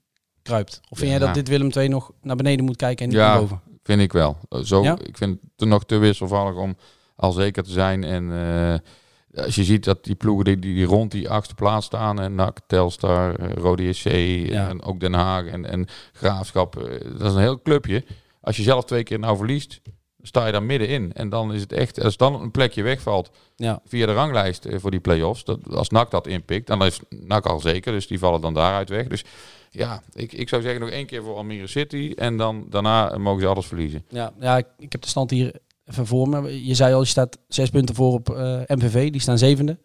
kruipt? 0.43 0.81
Of 0.89 0.99
vind 0.99 1.11
Ja. 1.11 1.17
jij 1.17 1.27
dat 1.27 1.35
dit 1.35 1.49
Willem 1.49 1.71
II 1.77 1.89
nog 1.89 2.11
naar 2.23 2.37
beneden 2.37 2.65
moet 2.65 2.77
kijken 2.77 3.05
en 3.05 3.11
niet 3.11 3.21
Ja. 3.21 3.29
naar 3.31 3.41
boven? 3.41 3.61
Vind 3.83 4.01
ik 4.01 4.13
wel. 4.13 4.37
Eh, 4.49 4.61
Zo, 4.61 4.83
Ja? 4.83 4.99
Ik 5.05 5.17
vind 5.17 5.39
het 5.57 5.69
nog 5.69 5.85
te 5.85 5.97
wisselvallig 5.97 6.55
om 6.57 6.77
al 7.17 7.33
zeker 7.33 7.63
te 7.63 7.71
zijn. 7.71 8.05
En 8.05 8.33
eh, 8.33 9.45
als 9.45 9.55
je 9.55 9.65
ziet 9.65 9.85
dat 9.85 10.05
die 10.05 10.15
ploegen 10.15 10.45
die, 10.45 10.59
die, 10.59 10.75
die 10.75 10.85
rond 10.85 11.11
die 11.11 11.29
achtste 11.31 11.55
plaats 11.55 11.87
staan, 11.87 12.21
en 12.21 12.35
NAC, 12.35 12.59
Telstar, 12.67 13.35
eh, 13.35 13.53
Rode 13.55 13.93
SC 13.93 14.07
Ja. 14.07 14.69
en 14.69 14.83
ook 14.83 15.01
Den 15.01 15.13
Haag 15.15 15.47
en, 15.47 15.65
en 15.65 15.87
Graafschap, 16.13 16.75
dat 17.19 17.29
is 17.29 17.33
een 17.35 17.41
heel 17.41 17.63
clubje. 17.63 18.05
Als 18.41 18.57
je 18.57 18.63
zelf 18.63 18.85
twee 18.85 19.03
keer 19.03 19.19
nou 19.19 19.37
verliest, 19.37 19.81
sta 20.23 20.47
je 20.47 20.53
daar 20.53 20.63
middenin. 20.63 21.13
En 21.13 21.29
dan 21.29 21.53
is 21.55 21.61
het 21.61 21.73
echt, 21.73 22.03
als 22.05 22.17
dan 22.17 22.41
een 22.43 22.51
plekje 22.51 22.83
wegvalt 22.83 23.31
Ja. 23.57 23.81
via 23.87 24.07
de 24.07 24.13
ranglijst 24.15 24.65
eh, 24.65 24.79
voor 24.79 24.91
die 24.91 25.01
play-offs, 25.01 25.45
dat, 25.45 25.59
als 25.71 25.89
NAC 25.89 26.11
dat 26.11 26.27
inpikt, 26.27 26.67
dan 26.67 26.85
is 26.85 27.01
NAC 27.09 27.47
al 27.47 27.61
zeker, 27.61 27.93
dus 27.93 28.07
die 28.07 28.19
vallen 28.19 28.41
dan 28.41 28.55
daaruit 28.55 28.89
weg. 28.89 29.07
Dus 29.07 29.25
ja, 29.71 30.03
ik, 30.15 30.33
ik 30.33 30.49
zou 30.49 30.63
zeggen 30.63 30.81
nog 30.81 30.91
één 30.91 31.07
keer 31.07 31.23
voor 31.23 31.37
Almere 31.37 31.67
City 31.67 32.13
en 32.17 32.37
dan 32.37 32.67
daarna 32.71 33.19
mogen 33.19 33.41
ze 33.41 33.47
alles 33.47 33.67
verliezen. 33.67 34.05
Ja, 34.09 34.33
ja 34.41 34.57
ik, 34.57 34.67
ik 34.79 34.93
heb 34.93 35.03
de 35.03 35.09
stand 35.09 35.31
hier 35.31 35.53
even 35.85 36.07
voor 36.07 36.29
me. 36.29 36.67
Je 36.67 36.75
zei 36.75 36.95
al, 36.95 37.01
je 37.01 37.07
staat 37.07 37.39
zes 37.49 37.71
punten 37.71 37.95
voor 37.95 38.13
op 38.13 38.31
eh, 38.31 38.61
MVV, 38.67 39.11
die 39.11 39.21
staan 39.21 39.39
zevende. 39.39 39.79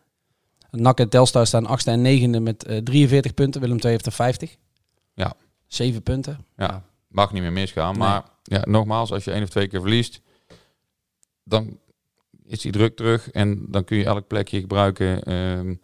NAC 0.71 0.99
en 0.99 1.09
Telstar 1.09 1.47
staan 1.47 1.65
achtste 1.65 1.91
en 1.91 2.01
negende 2.01 2.39
met 2.39 2.63
eh 2.65 2.77
43 2.77 3.33
punten. 3.33 3.61
Willem 3.61 3.77
II 3.79 3.91
heeft 3.91 4.05
er 4.05 4.11
50. 4.11 4.55
Ja. 5.13 5.33
Zeven 5.67 6.03
punten. 6.03 6.45
Ja, 6.57 6.83
mag 7.07 7.33
niet 7.33 7.41
meer 7.41 7.51
misgaan. 7.53 7.89
Nee. 7.91 8.07
Maar 8.07 8.23
ja, 8.43 8.61
nogmaals, 8.65 9.11
als 9.11 9.23
je 9.23 9.31
één 9.31 9.43
of 9.43 9.49
twee 9.49 9.67
keer 9.67 9.81
verliest, 9.81 10.21
dan 11.47 11.79
is 12.43 12.61
die 12.61 12.71
druk 12.71 12.95
terug 12.95 13.31
en 13.31 13.65
dan 13.69 13.83
kun 13.83 13.97
je 13.97 14.05
elk 14.05 14.27
plekje 14.27 14.59
gebruiken. 14.59 15.23
Ehm, 15.23 15.75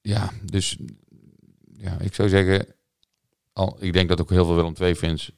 ja, 0.00 0.30
dus 0.44 0.76
ja, 1.76 1.98
ik 2.00 2.14
zou 2.14 2.28
zeggen, 2.28 2.66
al, 3.52 3.76
ik 3.80 3.92
denk 3.92 4.08
dat 4.08 4.20
ook 4.20 4.30
heel 4.30 4.44
veel 4.44 4.54
Willem 4.54 4.74
II 4.80 4.94
fans 4.94 5.30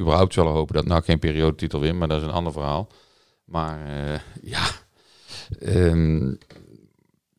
überhaupt 0.00 0.32
zullen 0.32 0.52
hopen 0.52 0.74
dat 0.74 0.84
nou 0.86 1.02
geen 1.02 1.18
periodetitel 1.18 1.80
wint, 1.80 1.98
maar 1.98 2.08
dat 2.08 2.20
is 2.20 2.26
een 2.26 2.32
ander 2.32 2.52
verhaal. 2.52 2.88
Maar 3.44 3.86
eh, 3.86 4.20
ja, 4.42 4.64
ehm, 5.58 6.34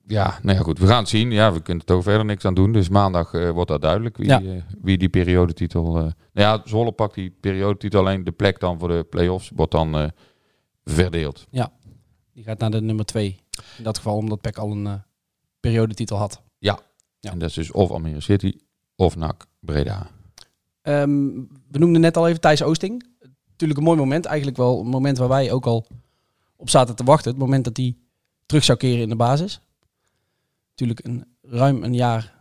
ja, 0.08 0.40
nou 0.42 0.58
ja, 0.58 0.64
goed, 0.64 0.80
we 0.80 0.88
gaan 0.88 1.00
het 1.00 1.10
zien. 1.10 1.32
Ja, 1.32 1.54
we 1.54 1.62
kunnen 1.62 1.86
toch 1.86 2.04
verder 2.04 2.26
niks 2.26 2.46
aan 2.46 2.54
doen. 2.54 2.72
Dus 2.72 2.90
maandag 2.90 3.34
eh, 3.34 3.50
wordt 3.50 3.70
dat 3.70 3.82
duidelijk 3.82 4.18
wie, 4.18 4.28
Ja. 4.28 4.42
eh, 4.42 4.62
wie 4.82 4.98
die 4.98 5.10
periodetitel. 5.10 5.94
nou 5.94 6.12
ja, 6.34 6.62
Zwolle 6.66 6.92
pakt 6.92 7.14
die 7.16 7.34
periodetitel 7.40 8.00
alleen 8.00 8.24
de 8.24 8.32
plek 8.32 8.60
dan 8.60 8.80
voor 8.80 8.88
de 8.88 9.04
play-offs 9.10 9.52
wordt 9.56 9.72
dan 9.72 10.12
verdeeld. 10.86 11.48
Die 12.34 12.44
gaat 12.44 12.60
naar 12.60 12.72
de 12.72 12.82
nummer 12.82 13.06
twee. 13.06 13.40
In 13.78 13.84
dat 13.84 13.98
geval 13.98 14.18
omdat 14.18 14.42
PEC 14.42 14.58
al 14.58 14.72
een 14.72 14.88
eh, 14.88 14.94
periodetitel 15.60 16.18
had. 16.18 16.42
Ja. 16.58 16.80
En 17.20 17.40
dat 17.40 17.50
is 17.50 17.56
dus 17.56 17.72
of 17.72 17.90
Almere 17.90 18.22
City 18.22 18.54
of 18.96 19.16
NAC 19.16 19.48
Breda. 19.60 20.08
Ehm, 20.82 21.26
we 21.72 21.78
noemden 21.78 22.02
net 22.02 22.18
al 22.18 22.28
even 22.28 22.42
Thijs 22.42 22.64
Oosting. 22.64 23.06
Natuurlijk 23.50 23.80
een 23.80 23.86
mooi 23.86 23.98
moment. 23.98 24.26
Eigenlijk 24.26 24.58
wel 24.58 24.80
een 24.80 24.88
moment 24.88 25.18
waar 25.18 25.28
wij 25.28 25.52
ook 25.52 25.66
al 25.66 25.88
op 26.56 26.70
zaten 26.70 26.96
te 26.96 27.04
wachten. 27.04 27.32
Het 27.32 27.40
moment 27.40 27.64
dat 27.64 27.78
hij 27.78 27.96
terug 28.46 28.64
zou 28.64 28.78
keren 28.78 29.02
in 29.02 29.10
de 29.10 29.16
basis. 29.16 29.60
Natuurlijk 30.70 31.06
een, 31.06 31.26
ruim 31.42 31.84
een 31.84 31.94
jaar 31.94 32.34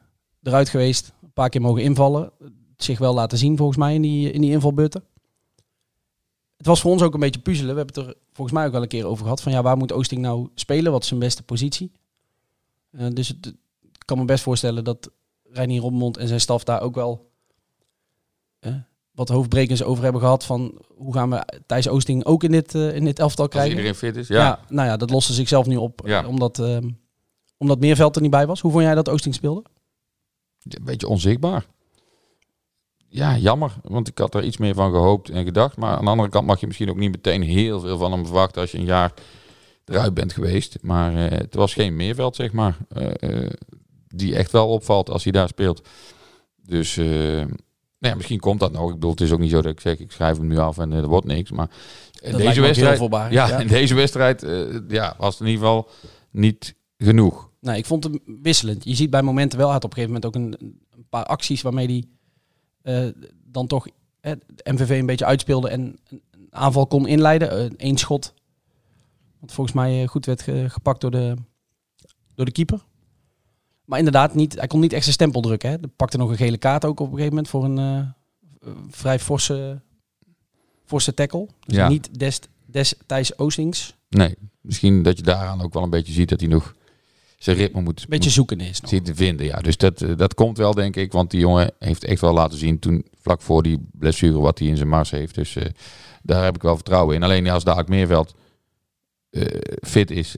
eruit 0.43 0.69
geweest. 0.69 1.13
Een 1.23 1.33
paar 1.33 1.49
keer 1.49 1.61
mogen 1.61 1.83
invallen. 1.83 2.33
Zich 2.77 2.99
wel 2.99 3.15
laten 3.15 3.39
zien 3.39 3.57
volgens 3.57 3.79
mij 3.79 3.95
in 3.95 4.03
die, 4.03 4.31
in 4.31 4.41
die 4.41 4.51
invalbeurten. 4.51 5.05
Het 6.65 6.73
was 6.73 6.83
voor 6.83 6.93
ons 6.93 7.03
ook 7.03 7.15
een 7.15 7.21
beetje 7.21 7.41
puzzelen. 7.41 7.75
We 7.75 7.81
hebben 7.81 8.03
het 8.03 8.07
er 8.07 8.21
volgens 8.33 8.57
mij 8.57 8.67
ook 8.67 8.73
wel 8.73 8.83
een 8.83 8.89
keer 8.89 9.07
over 9.07 9.23
gehad. 9.23 9.43
Van 9.43 9.53
ja, 9.53 9.63
waar 9.63 9.77
moet 9.77 9.93
Oosting 9.93 10.21
nou 10.21 10.49
spelen? 10.55 10.93
Wat 10.93 11.03
is 11.03 11.09
zijn 11.09 11.21
beste 11.21 11.43
positie? 11.43 11.93
Eh, 12.91 13.07
dus 13.13 13.29
het, 13.29 13.47
ik 13.83 14.03
kan 14.05 14.19
me 14.19 14.25
best 14.25 14.43
voorstellen 14.43 14.85
dat 14.85 15.11
Reinier 15.51 15.81
Robbenmond 15.81 16.17
en 16.17 16.29
zijn 16.29 16.41
staf 16.41 16.65
daar 16.65 16.81
ook 16.81 16.95
wel 16.95 17.31
eh, 18.59 18.75
wat 19.11 19.29
hoofdbrekens 19.29 19.83
over 19.83 20.03
hebben 20.03 20.21
gehad. 20.21 20.45
Van 20.45 20.83
hoe 20.95 21.13
gaan 21.13 21.31
we 21.31 21.47
Thijs 21.67 21.89
Oosting 21.89 22.25
ook 22.25 22.43
in 22.43 22.51
dit, 22.51 22.75
eh, 22.75 22.95
in 22.95 23.05
dit 23.05 23.19
elftal 23.19 23.45
Als 23.45 23.53
krijgen? 23.55 23.73
iedereen 23.77 23.95
fit 23.95 24.17
is. 24.17 24.29
ja. 24.29 24.37
Ja. 24.37 24.61
nou 24.69 24.89
ja, 24.89 24.97
dat 24.97 25.11
loste 25.11 25.33
zichzelf 25.33 25.67
nu 25.67 25.77
op. 25.77 26.01
Ja. 26.05 26.27
omdat, 26.27 26.63
omdat 27.57 27.81
Meerveld 27.81 28.17
er 28.17 28.23
niet 28.23 28.31
bij 28.31 28.47
was. 28.47 28.61
Hoe 28.61 28.71
vond 28.71 28.85
jij 28.85 28.95
dat 28.95 29.09
Oosting 29.09 29.35
speelde? 29.35 29.65
Een 30.69 30.85
beetje 30.85 31.09
onzichtbaar. 31.09 31.67
Ja, 33.15 33.37
jammer. 33.37 33.73
Want 33.83 34.09
ik 34.09 34.19
had 34.19 34.35
er 34.35 34.45
iets 34.45 34.57
meer 34.57 34.75
van 34.75 34.91
gehoopt 34.91 35.31
en 35.31 35.45
gedacht. 35.45 35.77
Maar 35.77 35.97
aan 35.97 36.05
de 36.05 36.11
andere 36.11 36.29
kant 36.29 36.47
mag 36.47 36.61
je 36.61 36.67
misschien 36.67 36.91
ook 36.91 36.97
niet 36.97 37.11
meteen 37.11 37.43
heel 37.43 37.81
veel 37.81 37.99
van 37.99 38.13
hem 38.13 38.25
verwachten 38.25 38.61
als 38.61 38.71
je 38.73 38.79
een 38.79 38.85
jaar 38.85 39.13
eruit 39.85 40.15
bent 40.15 40.33
geweest. 40.33 40.77
Maar 40.83 41.17
eh, 41.17 41.39
het 41.39 41.55
was 41.55 41.75
geen 41.75 41.97
meerveld, 41.97 42.37
zeg 42.37 42.53
maar. 42.53 42.77
eh, 42.89 43.11
eh, 43.45 43.51
die 44.09 44.37
echt 44.37 44.51
wel 44.53 44.69
opvalt 44.69 45.11
als 45.11 45.23
hij 45.23 45.33
daar 45.33 45.49
speelt. 45.49 45.89
Dus 46.63 46.97
eh, 46.97 47.07
nou 47.07 47.49
ja, 47.99 48.15
misschien 48.15 48.41
komt 48.41 48.61
dat 48.61 48.73
nog. 48.73 48.89
Ik 48.89 48.95
bedoel, 48.95 49.11
het 49.11 49.21
is 49.21 49.33
ook 49.33 49.39
niet 49.39 49.51
zo 49.51 49.63
dat 49.63 49.73
ik 49.73 49.81
zeg, 49.81 49.99
ik 49.99 50.13
schrijf 50.13 50.37
hem 50.37 50.47
nu 50.47 50.59
af 50.59 50.79
en 50.79 50.93
er 50.93 51.07
wordt 51.07 51.27
niks. 51.27 51.51
Maar 51.51 51.71
in 52.21 52.37
deze 52.37 52.61
wedstrijd, 52.61 53.01
ja, 53.11 53.29
ja. 53.29 53.59
in 53.59 53.67
deze 53.67 53.95
wedstrijd 53.95 54.47
ja, 54.89 55.15
was 55.19 55.39
het 55.39 55.41
in 55.47 55.53
ieder 55.53 55.65
geval 55.67 55.89
niet 56.31 56.75
genoeg. 56.99 57.51
Nou, 57.61 57.79
ik 57.79 57.87
vond 57.87 58.05
hem 58.05 58.21
wisselend. 58.43 58.85
Je 58.85 58.95
ziet 58.95 59.11
bij 59.11 59.23
momenten 59.23 59.59
wel, 59.59 59.71
had 59.71 59.85
op 59.85 59.91
een 59.97 59.97
gegeven 59.97 60.15
moment 60.15 60.27
ook 60.37 60.43
een, 60.43 60.77
een 60.91 61.07
paar 61.09 61.25
acties 61.25 61.63
waarmee 61.63 61.87
hij 61.87 62.05
dan 63.45 63.67
toch 63.67 63.87
eh, 64.21 64.33
de 64.55 64.73
MVV 64.73 64.91
een 65.01 65.07
beetje 65.07 65.25
uitspeelde 65.25 65.69
en 65.69 65.97
een 66.11 66.23
aanval 66.51 66.87
kon 66.87 67.07
inleiden. 67.07 67.75
Eén 67.77 67.97
schot, 67.99 68.35
wat 69.41 69.53
volgens 69.53 69.77
mij 69.77 70.03
eh, 70.03 70.09
goed 70.09 70.27
werd 70.27 70.43
ge- 70.43 70.67
gepakt 70.69 71.01
door 71.01 71.11
de, 71.11 71.35
door 72.35 72.45
de 72.45 72.53
keeper. 72.53 72.85
Maar 73.85 73.99
inderdaad, 73.99 74.35
niet, 74.35 74.55
hij 74.59 74.67
kon 74.67 74.81
niet 74.81 74.93
echt 74.93 75.03
zijn 75.03 75.15
stempel 75.15 75.41
drukken. 75.41 75.71
Hè. 75.71 75.77
Hij 75.81 75.89
pakte 75.97 76.17
nog 76.17 76.31
een 76.31 76.37
gele 76.37 76.57
kaart 76.59 76.85
ook 76.85 77.01
op 77.01 77.07
een 77.07 77.13
gegeven 77.13 77.29
moment 77.35 77.49
voor 77.49 77.65
een 77.65 77.79
eh, 77.79 77.99
eh, 77.99 78.75
vrij 78.91 79.19
forse, 79.19 79.81
forse 80.85 81.15
tackle. 81.15 81.49
Dus 81.67 81.77
Ja. 81.77 81.89
niet 81.89 82.19
des, 82.19 82.41
destijds 82.67 83.39
Oostings. 83.39 83.97
Nee, 84.09 84.35
misschien 84.61 85.03
dat 85.03 85.17
je 85.17 85.23
daaraan 85.23 85.61
ook 85.63 85.73
wel 85.75 85.83
een 85.83 85.91
beetje 85.91 86.13
ziet 86.13 86.29
dat 86.29 86.41
hij 86.41 86.49
nog 86.49 86.75
zijn 87.45 87.57
ritme 87.57 87.81
moet, 87.81 88.01
Een 88.01 88.07
beetje 88.09 88.31
zoeken 88.31 88.61
is 88.61 88.81
nog. 88.81 88.91
zien 88.91 89.03
te 89.03 89.15
vinden. 89.15 89.47
Ja, 89.47 89.59
dus 89.61 89.77
dat, 89.77 90.03
eh, 90.03 90.17
dat 90.17 90.35
komt 90.35 90.57
wel, 90.57 90.75
denk 90.75 90.97
ik. 90.97 91.13
Want 91.13 91.31
die 91.31 91.41
jongen 91.41 91.73
heeft 91.79 92.05
echt 92.05 92.21
wel 92.21 92.33
laten 92.33 92.59
zien 92.59 92.79
toen, 92.79 93.05
vlak 93.21 93.43
voor 93.43 93.63
die 93.63 93.89
blessure, 93.93 94.39
wat 94.41 94.59
hij 94.59 94.69
in 94.69 94.77
zijn 94.77 94.89
mars 94.89 95.11
heeft. 95.11 95.35
Dus 95.35 95.57
eh, 95.57 95.67
daar 96.23 96.45
heb 96.45 96.55
ik 96.55 96.63
wel 96.63 96.75
vertrouwen 96.75 97.15
in. 97.15 97.23
Alleen 97.23 97.49
als 97.49 97.65
Daak 97.65 97.89
Meerveld 97.89 98.35
eh, 99.31 99.43
fit 99.81 100.11
is 100.11 100.37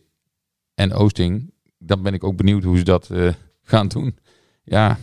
en 0.75 0.93
Oosting, 0.93 1.53
dan 1.79 2.03
ben 2.03 2.15
ik 2.15 2.25
ook 2.25 2.37
benieuwd 2.37 2.63
hoe 2.65 2.77
ze 2.79 2.85
dat 2.85 3.11
gaan 3.63 3.89
doen. 3.89 4.17
Ja, 4.65 4.99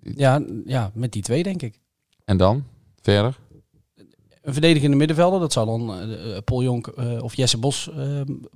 Ja, 0.00 0.42
ja, 0.64 0.90
met 0.94 1.12
die 1.12 1.22
twee 1.22 1.42
denk 1.42 1.62
ik. 1.62 1.80
en 2.24 2.36
dan 2.36 2.64
verder? 3.00 3.38
Een 4.42 4.52
verdedigende 4.52 4.96
middenvelder, 4.96 5.40
dat 5.40 5.52
zal 5.52 5.66
dan 5.66 6.08
Paul 6.44 6.62
Jonk 6.62 6.96
of 7.22 7.34
Jesse 7.34 7.58
Bos 7.58 7.90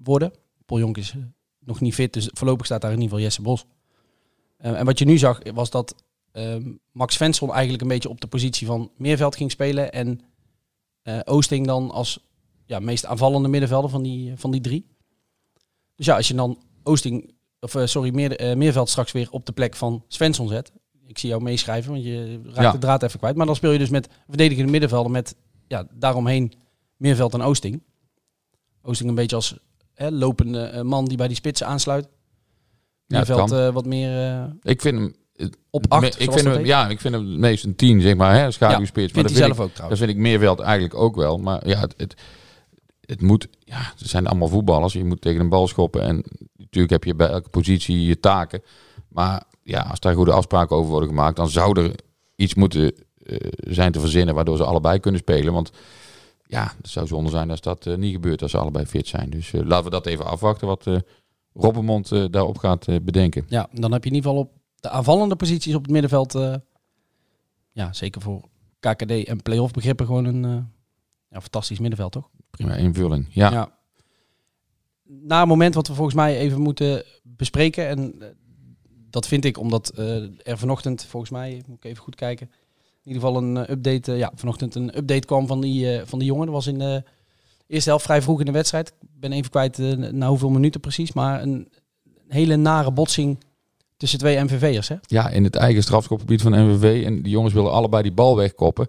worden. 0.02 0.32
Paul 0.66 0.80
Jonk 0.80 0.96
is 0.96 1.14
nog 1.64 1.80
niet 1.80 1.94
fit, 1.94 2.12
dus 2.12 2.30
voorlopig 2.32 2.66
staat 2.66 2.80
daar 2.80 2.92
in 2.92 3.00
ieder 3.00 3.10
geval 3.10 3.24
Jesse 3.24 3.42
Bos. 3.42 3.64
Eh, 4.56 4.78
en 4.78 4.84
wat 4.84 4.98
je 4.98 5.04
nu 5.04 5.18
zag, 5.18 5.40
was 5.54 5.70
dat 5.70 5.94
ehm, 6.32 6.72
Max 6.92 7.14
Svensson 7.14 7.50
eigenlijk 7.52 7.82
een 7.82 7.88
beetje 7.88 8.08
op 8.08 8.20
de 8.20 8.26
positie 8.26 8.66
van 8.66 8.90
Meerveld 8.96 9.36
ging 9.36 9.50
spelen. 9.50 9.92
En 9.92 10.20
eh, 11.02 11.18
Oosting 11.24 11.66
dan 11.66 11.90
als 11.90 12.18
ja, 12.66 12.78
meest 12.78 13.06
aanvallende 13.06 13.48
middenvelder 13.48 13.90
van 13.90 14.02
die, 14.02 14.32
van 14.36 14.50
die 14.50 14.60
drie. 14.60 14.86
Dus 15.96 16.06
ja, 16.06 16.16
als 16.16 16.28
je 16.28 16.34
dan 16.34 16.58
Oosting, 16.82 17.34
of 17.60 17.74
eh, 17.74 17.86
sorry, 17.86 18.14
Meer, 18.14 18.36
eh, 18.36 18.56
Meerveld 18.56 18.88
straks 18.88 19.12
weer 19.12 19.28
op 19.30 19.46
de 19.46 19.52
plek 19.52 19.76
van 19.76 20.04
Svensson 20.08 20.48
zet. 20.48 20.72
Ik 21.06 21.18
zie 21.18 21.28
jou 21.28 21.42
meeschrijven, 21.42 21.92
want 21.92 22.04
je 22.04 22.40
raakt 22.44 22.56
Ja. 22.58 22.72
de 22.72 22.78
draad 22.78 23.02
even 23.02 23.18
kwijt. 23.18 23.36
Maar 23.36 23.46
dan 23.46 23.56
speel 23.56 23.72
je 23.72 23.78
dus 23.78 23.88
met 23.88 24.08
verdedigende 24.28 24.70
middenvelder 24.70 25.10
met 25.12 25.36
ja, 25.68 25.86
daaromheen 25.94 26.52
Meerveld 26.96 27.34
en 27.34 27.42
Oosting. 27.42 27.82
Oosting 28.82 29.08
een 29.08 29.14
beetje 29.14 29.36
als 29.36 29.56
hè, 30.02 30.10
lopende 30.10 30.60
eh, 30.64 30.82
man 30.82 31.04
die 31.04 31.16
bij 31.16 31.26
die 31.26 31.36
spitsen 31.36 31.66
aansluit. 31.66 32.04
Ja, 33.06 33.18
het 33.18 33.28
Meerveld 33.28 33.50
kan. 33.50 33.58
eh, 33.58 33.72
wat 33.72 33.86
meer 33.86 34.30
eh, 34.30 34.44
Ik 34.62 34.80
vind 34.80 34.98
hem... 34.98 35.14
op 35.70 35.84
acht, 35.88 36.00
me- 36.00 36.06
ik 36.24 36.32
vind 36.32 36.44
hem, 36.44 36.56
heet. 36.56 36.66
ja, 36.66 36.88
ik 36.88 37.00
vind 37.00 37.14
hem 37.14 37.28
het 37.30 37.38
meest 37.38 37.64
een 37.64 37.76
10, 37.76 38.00
zeg 38.00 38.16
maar, 38.16 38.34
hè, 38.34 38.50
schaduwspits. 38.50 39.12
maar 39.12 39.22
vindt 39.22 39.28
dat 39.28 39.38
vind 39.38 39.44
zelf 39.54 39.58
ook 39.60 39.68
ik, 39.68 39.74
trouwens. 39.74 40.00
Dat 40.00 40.08
vind 40.08 40.10
ik 40.10 40.16
Meerveld 40.26 40.60
eigenlijk 40.60 40.94
ook 40.94 41.16
wel. 41.16 41.38
Maar 41.38 41.68
ja, 41.68 41.80
het, 41.80 41.94
het, 41.96 42.14
het 43.00 43.20
moet... 43.22 43.48
Ja, 43.60 43.92
ze 43.96 44.08
zijn 44.08 44.26
allemaal 44.26 44.48
voetballers. 44.48 44.92
Je 44.92 45.04
moet 45.04 45.20
tegen 45.20 45.40
een 45.40 45.48
bal 45.48 45.68
schoppen. 45.68 46.02
En 46.02 46.24
natuurlijk 46.56 46.92
heb 46.92 47.04
je 47.04 47.14
bij 47.14 47.28
elke 47.28 47.48
positie 47.48 48.06
je 48.06 48.20
taken. 48.20 48.62
Maar 49.08 49.42
ja, 49.62 49.80
als 49.80 50.00
daar 50.00 50.14
goede 50.14 50.32
afspraken 50.32 50.76
over 50.76 50.90
worden 50.90 51.08
gemaakt... 51.08 51.36
dan 51.36 51.48
zou 51.48 51.80
er 51.80 51.94
iets 52.36 52.54
moeten 52.54 52.94
zijn 53.56 53.92
te 53.92 54.00
verzinnen... 54.00 54.34
waardoor 54.34 54.56
ze 54.56 54.64
allebei 54.64 54.98
kunnen 54.98 55.20
spelen. 55.20 55.52
Want 55.52 55.70
ja, 56.52 56.72
het 56.76 56.88
zou 56.88 57.06
zonde 57.06 57.30
zijn 57.30 57.50
als 57.50 57.60
dat 57.60 57.86
eh, 57.86 57.96
niet 57.96 58.12
gebeurt... 58.12 58.42
als 58.42 58.50
ze 58.50 58.58
allebei 58.58 58.86
fit 58.86 59.08
zijn. 59.08 59.30
Dus 59.30 59.52
eh, 59.52 59.62
laten 59.64 59.84
we 59.84 59.90
dat 59.90 60.06
even 60.06 60.24
afwachten... 60.24 60.66
wat 60.66 60.86
Robbenmond 61.54 62.12
eh, 62.12 62.24
daarop 62.30 62.58
gaat 62.58 62.86
bedenken. 63.02 63.44
Ja, 63.48 63.68
dan 63.72 63.92
heb 63.92 64.04
je 64.04 64.10
in 64.10 64.16
ieder 64.16 64.30
geval 64.30 64.44
op 64.44 64.52
de 64.80 64.88
aanvallende 64.88 65.36
posities 65.36 65.74
op 65.74 65.82
het 65.82 65.90
middenveld, 65.90 66.60
ja, 67.72 67.92
zeker 67.92 68.20
voor 68.20 68.48
KKD 68.80 69.10
en 69.10 69.42
play-off 69.42 69.72
begrippen, 69.72 70.06
gewoon 70.06 70.24
een 70.24 70.42
ja, 71.28 71.40
fantastisch 71.40 71.78
middenveld, 71.78 72.12
toch? 72.12 72.28
Prima 72.50 72.74
invulling. 72.74 73.26
Ja, 73.30 73.50
Ja. 73.50 73.80
Na 75.04 75.42
een 75.42 75.48
moment 75.48 75.74
wat 75.74 75.88
we 75.88 75.94
volgens 75.94 76.16
mij 76.16 76.38
even 76.38 76.60
moeten 76.60 77.04
bespreken, 77.22 77.88
en 77.88 78.14
dat 79.10 79.28
vind 79.28 79.44
ik 79.44 79.58
omdat 79.58 79.98
er 80.42 80.58
vanochtend, 80.58 81.04
volgens 81.04 81.32
mij, 81.32 81.62
moet 81.66 81.76
ik 81.76 81.84
even 81.84 82.02
goed 82.02 82.14
kijken, 82.14 82.50
in 83.04 83.12
ieder 83.12 83.28
geval 83.28 83.42
een 83.42 83.56
eh, 83.56 83.68
update, 83.74 84.12
eh, 84.12 84.18
ja, 84.18 84.32
vanochtend 84.34 84.74
een 84.74 84.96
update 84.96 85.26
kwam 85.26 85.46
van 85.46 85.60
die, 85.60 85.96
eh, 85.96 86.06
van 86.06 86.18
die 86.18 86.28
jongen. 86.28 86.46
Dat 86.46 86.54
was 86.54 86.66
in 86.66 86.78
de 86.78 87.02
eerste 87.66 87.88
helft 87.88 88.04
vrij 88.04 88.22
vroeg 88.22 88.40
in 88.40 88.46
de 88.46 88.52
wedstrijd. 88.52 88.88
Ik 88.88 89.20
ben 89.20 89.32
even 89.32 89.50
kwijt 89.50 89.78
na 90.12 90.28
hoeveel 90.28 90.50
minuten 90.50 90.80
precies, 90.80 91.12
maar 91.12 91.42
een 91.42 91.68
hele 92.28 92.56
nare 92.56 92.92
botsing 92.92 93.44
tussen 94.02 94.18
twee 94.18 94.38
MVV'ers, 94.44 94.88
hè? 94.88 94.94
Ja, 95.06 95.28
in 95.28 95.44
het 95.44 95.56
eigen 95.56 95.82
strafschopgebied 95.82 96.42
van 96.42 96.52
NVV. 96.52 97.04
En 97.04 97.22
die 97.22 97.32
jongens 97.32 97.54
willen 97.54 97.72
allebei 97.72 98.02
die 98.02 98.12
bal 98.12 98.36
wegkoppen. 98.36 98.88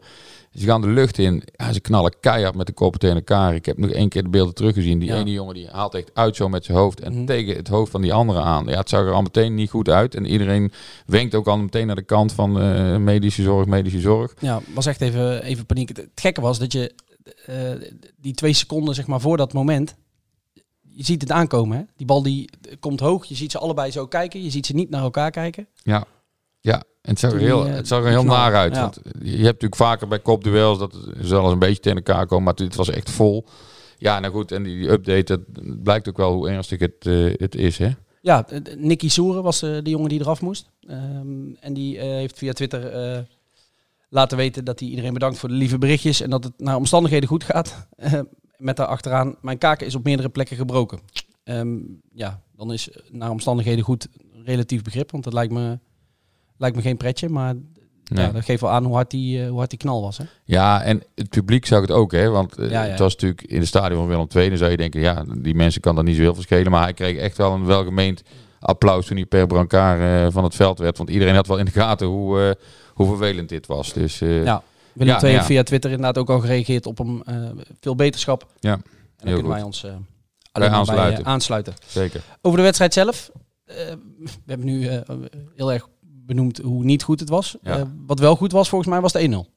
Ze 0.54 0.66
gaan 0.66 0.82
de 0.82 0.88
lucht 0.88 1.18
in. 1.18 1.44
Ja, 1.56 1.74
ze 1.74 1.80
knallen 1.80 2.14
keihard 2.20 2.56
met 2.56 2.66
de 2.68 2.74
koppen 2.74 3.00
tegen 3.00 3.16
elkaar. 3.16 3.56
Ik 3.56 3.66
heb 3.66 3.78
nog 3.78 3.90
één 3.90 4.10
keer 4.10 4.24
de 4.24 4.30
beelden 4.30 4.54
teruggezien. 4.54 5.00
Die 5.00 5.10
Ja. 5.10 5.16
ene 5.20 5.32
jongen 5.32 5.54
die 5.54 5.68
haalt 5.72 5.96
echt 5.96 6.12
uit 6.14 6.36
zo 6.36 6.50
met 6.50 6.66
zijn 6.66 6.78
hoofd. 6.78 7.00
En 7.00 7.14
Mhm. 7.14 7.26
tegen 7.26 7.56
het 7.56 7.68
hoofd 7.68 7.92
van 7.92 8.02
die 8.02 8.14
andere 8.14 8.40
aan. 8.42 8.66
Ja, 8.66 8.78
het 8.78 8.90
zag 8.90 9.02
er 9.06 9.12
al 9.12 9.22
meteen 9.22 9.56
niet 9.56 9.70
goed 9.70 9.90
uit. 9.90 10.16
En 10.16 10.26
iedereen 10.26 10.72
wenkt 11.06 11.36
ook 11.36 11.48
al 11.48 11.58
meteen 11.58 11.88
naar 11.88 11.96
de 11.96 12.02
kant 12.02 12.32
van 12.32 12.60
eh, 12.62 12.98
medische 12.98 13.42
zorg, 13.44 13.66
medische 13.66 14.00
zorg. 14.00 14.34
Ja, 14.40 14.62
was 14.74 14.86
echt 14.86 15.02
even, 15.02 15.44
even 15.44 15.66
paniek. 15.66 15.88
Het, 15.88 15.98
het 15.98 16.10
gekke 16.16 16.42
was 16.42 16.60
dat 16.60 16.72
je 16.72 16.94
eh, 17.46 17.56
die 18.22 18.34
twee 18.34 18.54
seconden 18.54 18.96
zeg 18.96 19.08
maar 19.08 19.22
voor 19.22 19.38
dat 19.38 19.54
moment, 19.54 19.96
je 20.96 21.04
ziet 21.04 21.22
het 21.22 21.32
aankomen. 21.32 21.78
Hè? 21.78 21.84
Die 21.96 22.06
bal 22.06 22.24
die 22.24 22.50
komt 22.80 23.00
hoog, 23.00 23.26
je 23.26 23.36
ziet 23.36 23.52
ze 23.52 23.60
allebei 23.60 23.92
zo 23.92 24.08
kijken, 24.08 24.44
je 24.44 24.50
ziet 24.50 24.66
ze 24.66 24.74
niet 24.74 24.90
naar 24.90 25.02
elkaar 25.02 25.32
kijken. 25.32 25.68
Ja, 25.84 26.06
ja. 26.60 26.76
En 26.76 27.10
het 27.10 27.20
zag 27.20 27.32
er 27.32 27.40
heel, 27.40 27.66
eh, 27.66 27.74
het 27.74 27.88
zag 27.88 28.04
er 28.04 28.10
heel 28.10 28.24
naar 28.24 28.56
uit. 28.56 28.76
Ja. 28.76 28.82
Want 28.82 29.00
je 29.22 29.30
hebt 29.30 29.44
natuurlijk 29.44 29.76
vaker 29.76 30.08
bij 30.08 30.20
kopduels 30.20 30.80
dat 30.80 30.94
ze 31.22 31.30
wel 31.30 31.44
eens 31.44 31.52
een 31.52 31.60
beetje 31.60 31.80
tegen 31.80 31.98
elkaar 31.98 32.26
komen. 32.26 32.44
Maar 32.44 32.56
dit 32.56 32.76
was 32.76 32.90
echt 32.90 33.10
vol. 33.10 33.46
Ja, 33.98 34.20
nou 34.20 34.34
goed. 34.34 34.52
En 34.52 34.64
die, 34.64 34.90
update, 34.90 35.24
dat 35.24 35.84
blijkt 35.84 36.10
ook 36.10 36.18
wel 36.18 36.34
hoe 36.34 36.50
ernstig 36.50 36.80
het, 36.80 36.96
eh, 37.00 37.34
het 37.38 37.56
is, 37.56 37.78
hè? 37.78 37.90
Ja, 38.22 38.48
eh, 38.48 38.60
Nicky 38.78 39.10
Soeren 39.10 39.44
was 39.44 39.60
de 39.60 39.82
jongen 39.84 40.10
die 40.10 40.20
eraf 40.20 40.42
moest. 40.42 40.70
Ehm, 40.88 41.54
en 41.60 41.74
die 41.74 42.00
heeft 42.00 42.38
via 42.38 42.54
Twitter 42.54 43.26
laten 44.10 44.38
weten 44.38 44.66
dat 44.66 44.80
hij 44.80 44.90
iedereen 44.90 45.14
bedankt 45.14 45.38
voor 45.38 45.50
de 45.50 45.56
lieve 45.56 45.78
berichtjes 45.78 46.22
en 46.22 46.30
dat 46.30 46.44
het 46.44 46.54
naar 46.58 46.76
omstandigheden 46.76 47.30
goed 47.30 47.44
gaat. 47.44 47.88
Eh, 48.64 48.68
met 48.68 48.78
daar 48.78 48.88
achteraan, 48.88 49.36
mijn 49.42 49.58
kaken 49.58 49.88
is 49.88 49.96
op 49.96 50.04
meerdere 50.04 50.30
plekken 50.30 50.58
gebroken. 50.58 51.00
Ehm, 51.44 51.78
ja, 52.14 52.42
dan 52.56 52.74
is 52.74 52.90
naar 53.12 53.30
omstandigheden 53.30 53.84
goed 53.84 54.08
relatief 54.46 54.82
begrip, 54.82 55.12
want 55.12 55.24
dat 55.24 55.34
lijkt 55.34 55.54
me, 55.54 55.80
lijkt 56.58 56.76
me 56.76 56.82
geen 56.82 56.98
pretje. 56.98 57.30
Maar 57.30 57.56
Nee. 58.04 58.26
ja, 58.26 58.32
dat 58.32 58.44
geeft 58.46 58.62
wel 58.62 58.70
aan 58.70 58.84
hoe 58.84 58.94
hard 58.96 59.12
die, 59.12 59.42
eh, 59.42 59.50
hoe 59.50 59.58
hard 59.58 59.70
die 59.70 59.80
knal 59.80 60.02
was. 60.02 60.18
Hè? 60.18 60.24
Ja, 60.46 60.82
en 60.84 61.04
het 61.16 61.30
publiek 61.30 61.66
zag 61.66 61.82
het 61.82 61.92
ook, 61.92 62.12
hè? 62.12 62.30
Want 62.30 62.58
eh, 62.58 62.70
Ja, 62.70 62.84
ja. 62.84 62.90
het 62.90 63.00
was 63.00 63.14
natuurlijk 63.14 63.42
in 63.42 63.60
het 63.60 63.68
stadion 63.68 64.00
van 64.00 64.08
Willem 64.08 64.28
II. 64.36 64.50
Dan 64.50 64.58
zou 64.58 64.72
je 64.72 64.78
denken, 64.78 65.02
ja, 65.02 65.26
die 65.38 65.56
mensen 65.56 65.82
kan 65.82 65.96
dat 65.96 66.04
niet 66.04 66.16
zo 66.16 66.22
heel 66.22 66.34
verschillen. 66.36 66.72
Maar 66.72 66.84
hij 66.84 66.94
kreeg 66.94 67.18
echt 67.18 67.38
wel 67.38 67.54
een 67.54 67.66
welgemeend 67.66 68.22
applaus 68.60 69.06
toen 69.06 69.18
hij 69.18 69.26
per 69.26 69.48
brancard 69.48 70.00
eh, 70.00 70.34
van 70.34 70.44
het 70.44 70.56
veld 70.56 70.80
werd. 70.80 70.98
Want 70.98 71.10
iedereen 71.10 71.36
had 71.36 71.48
wel 71.48 71.58
in 71.58 71.66
de 71.66 71.72
gaten 71.72 72.08
hoe, 72.08 72.42
eh, 72.42 72.52
hoe 72.94 73.08
vervelend 73.08 73.50
dit 73.50 73.68
was. 73.68 73.94
Dus 73.94 74.22
eh, 74.22 74.44
Ja. 74.44 74.64
Willem 74.94 75.14
Ja, 75.14 75.22
II 75.22 75.32
ja. 75.32 75.36
heeft 75.38 75.46
via 75.50 75.64
Twitter 75.64 75.92
inderdaad 75.92 76.18
ook 76.18 76.30
al 76.30 76.40
gereageerd 76.40 76.86
op 76.86 76.98
hem. 76.98 77.22
eh, 77.22 77.50
veel 77.80 77.96
beterschap. 77.96 78.48
Ja, 78.60 78.74
en 78.74 78.82
dan 79.16 79.26
kunnen 79.26 79.44
goed. 79.44 79.54
wij 79.54 79.62
ons 79.62 79.84
eh 79.84 79.92
alleen 80.52 80.70
bij, 80.70 80.78
aansluiten. 80.80 81.24
eh, 81.26 81.32
aansluiten. 81.32 81.74
zeker. 81.88 82.24
Over 82.42 82.58
de 82.58 82.64
wedstrijd 82.64 82.94
zelf. 82.94 83.32
eh, 83.66 83.76
we 84.18 84.30
hebben 84.46 84.66
nu 84.68 84.88
eh, 84.88 85.02
heel 85.56 85.74
erg 85.74 85.88
benoemd 86.02 86.58
hoe 86.58 86.84
niet 86.84 87.04
goed 87.04 87.20
het 87.20 87.30
was. 87.30 87.58
Ja. 87.62 87.78
Eh, 87.78 87.84
wat 88.06 88.20
wel 88.20 88.36
goed 88.36 88.52
was 88.52 88.70
volgens 88.70 88.90
mij 88.90 89.02
was 89.02 89.12
de 89.12 89.20
1-0. 89.20 89.52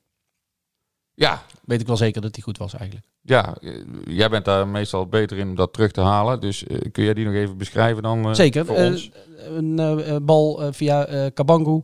Ja, 1.15 1.43
Weet 1.65 1.81
ik 1.81 1.87
wel 1.87 1.97
zeker 1.97 2.21
dat 2.21 2.35
die 2.35 2.43
goed 2.43 2.59
was 2.59 2.75
eigenlijk. 2.75 3.07
Ja, 3.23 3.57
eh, 3.61 3.85
jij 4.05 4.31
bent 4.31 4.45
daar 4.45 4.69
meestal 4.69 5.07
beter 5.07 5.39
in 5.39 5.49
om 5.49 5.55
dat 5.55 5.73
terug 5.73 5.91
te 5.91 6.01
halen. 6.01 6.41
Dus 6.41 6.67
eh, 6.67 6.79
kun 6.93 7.05
jij 7.05 7.15
die 7.15 7.25
nog 7.25 7.35
even 7.35 7.57
beschrijven 7.57 8.03
dan? 8.03 8.25
eh, 8.29 8.33
Zeker. 8.35 8.67
Voor 8.67 8.77
Eh, 8.77 8.87
ons? 8.87 9.11
een 9.39 9.79
eh, 9.79 10.15
eh, 10.15 10.23
bal 10.23 10.63
eh, 10.63 10.69
via 10.73 11.07
eh 11.07 11.27
Kabangu 11.35 11.83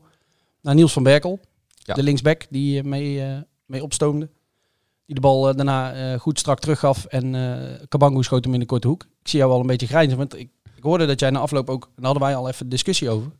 naar 0.61 0.75
Niels 0.75 0.93
van 0.93 1.03
Berkel. 1.03 1.41
Ja. 1.83 1.95
De 1.95 2.03
linksback 2.03 2.47
die 2.51 2.79
eh, 2.79 2.85
mee, 2.85 3.23
eh, 3.23 3.39
mee 3.67 3.83
opstoomde. 3.83 4.31
Die 5.07 5.15
de 5.15 5.21
bal 5.21 5.49
eh, 5.49 5.57
daarna 5.57 6.19
goed 6.19 6.39
strak 6.39 6.59
teruggaf. 6.59 7.05
En 7.05 7.35
Kabangu 7.89 8.23
schoot 8.23 8.45
hem 8.45 8.55
in 8.55 8.61
de 8.61 8.67
korte 8.67 8.89
hoek. 8.89 9.03
Ik 9.03 9.29
zie 9.29 9.39
jou 9.39 9.53
al 9.53 9.61
een 9.61 9.67
beetje 9.67 9.87
grijnzen. 9.87 10.19
Want 10.19 10.39
ik, 10.39 10.51
ik 10.75 10.83
hoorde 10.83 11.07
dat 11.07 11.21
jij 11.21 11.31
na 11.31 11.39
afloop 11.39 11.71
ook... 11.71 11.85
En 11.85 11.91
daar 11.95 12.05
hadden 12.05 12.23
wij 12.23 12.37
al 12.37 12.49
even 12.49 12.69
discussie 12.69 13.11
over. 13.11 13.31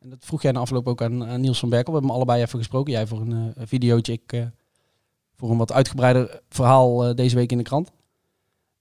En 0.00 0.10
dat 0.10 0.18
vroeg 0.20 0.42
jij 0.42 0.52
na 0.52 0.60
afloop 0.60 0.88
ook 0.88 1.02
aan, 1.02 1.24
aan 1.24 1.40
Niels 1.40 1.58
van 1.58 1.68
Berkel. 1.68 1.92
We 1.92 1.98
hebben 1.98 2.10
hem 2.10 2.20
allebei 2.20 2.42
even 2.42 2.58
gesproken. 2.58 2.92
Jij 2.92 3.06
voor 3.06 3.20
een 3.20 3.54
videootje. 3.56 4.12
Ik 4.12 4.50
voor 5.36 5.50
een 5.50 5.58
wat 5.58 5.72
uitgebreider 5.72 6.40
verhaal 6.48 7.14
deze 7.14 7.36
week 7.36 7.52
in 7.52 7.58
de 7.58 7.64
krant. 7.64 7.90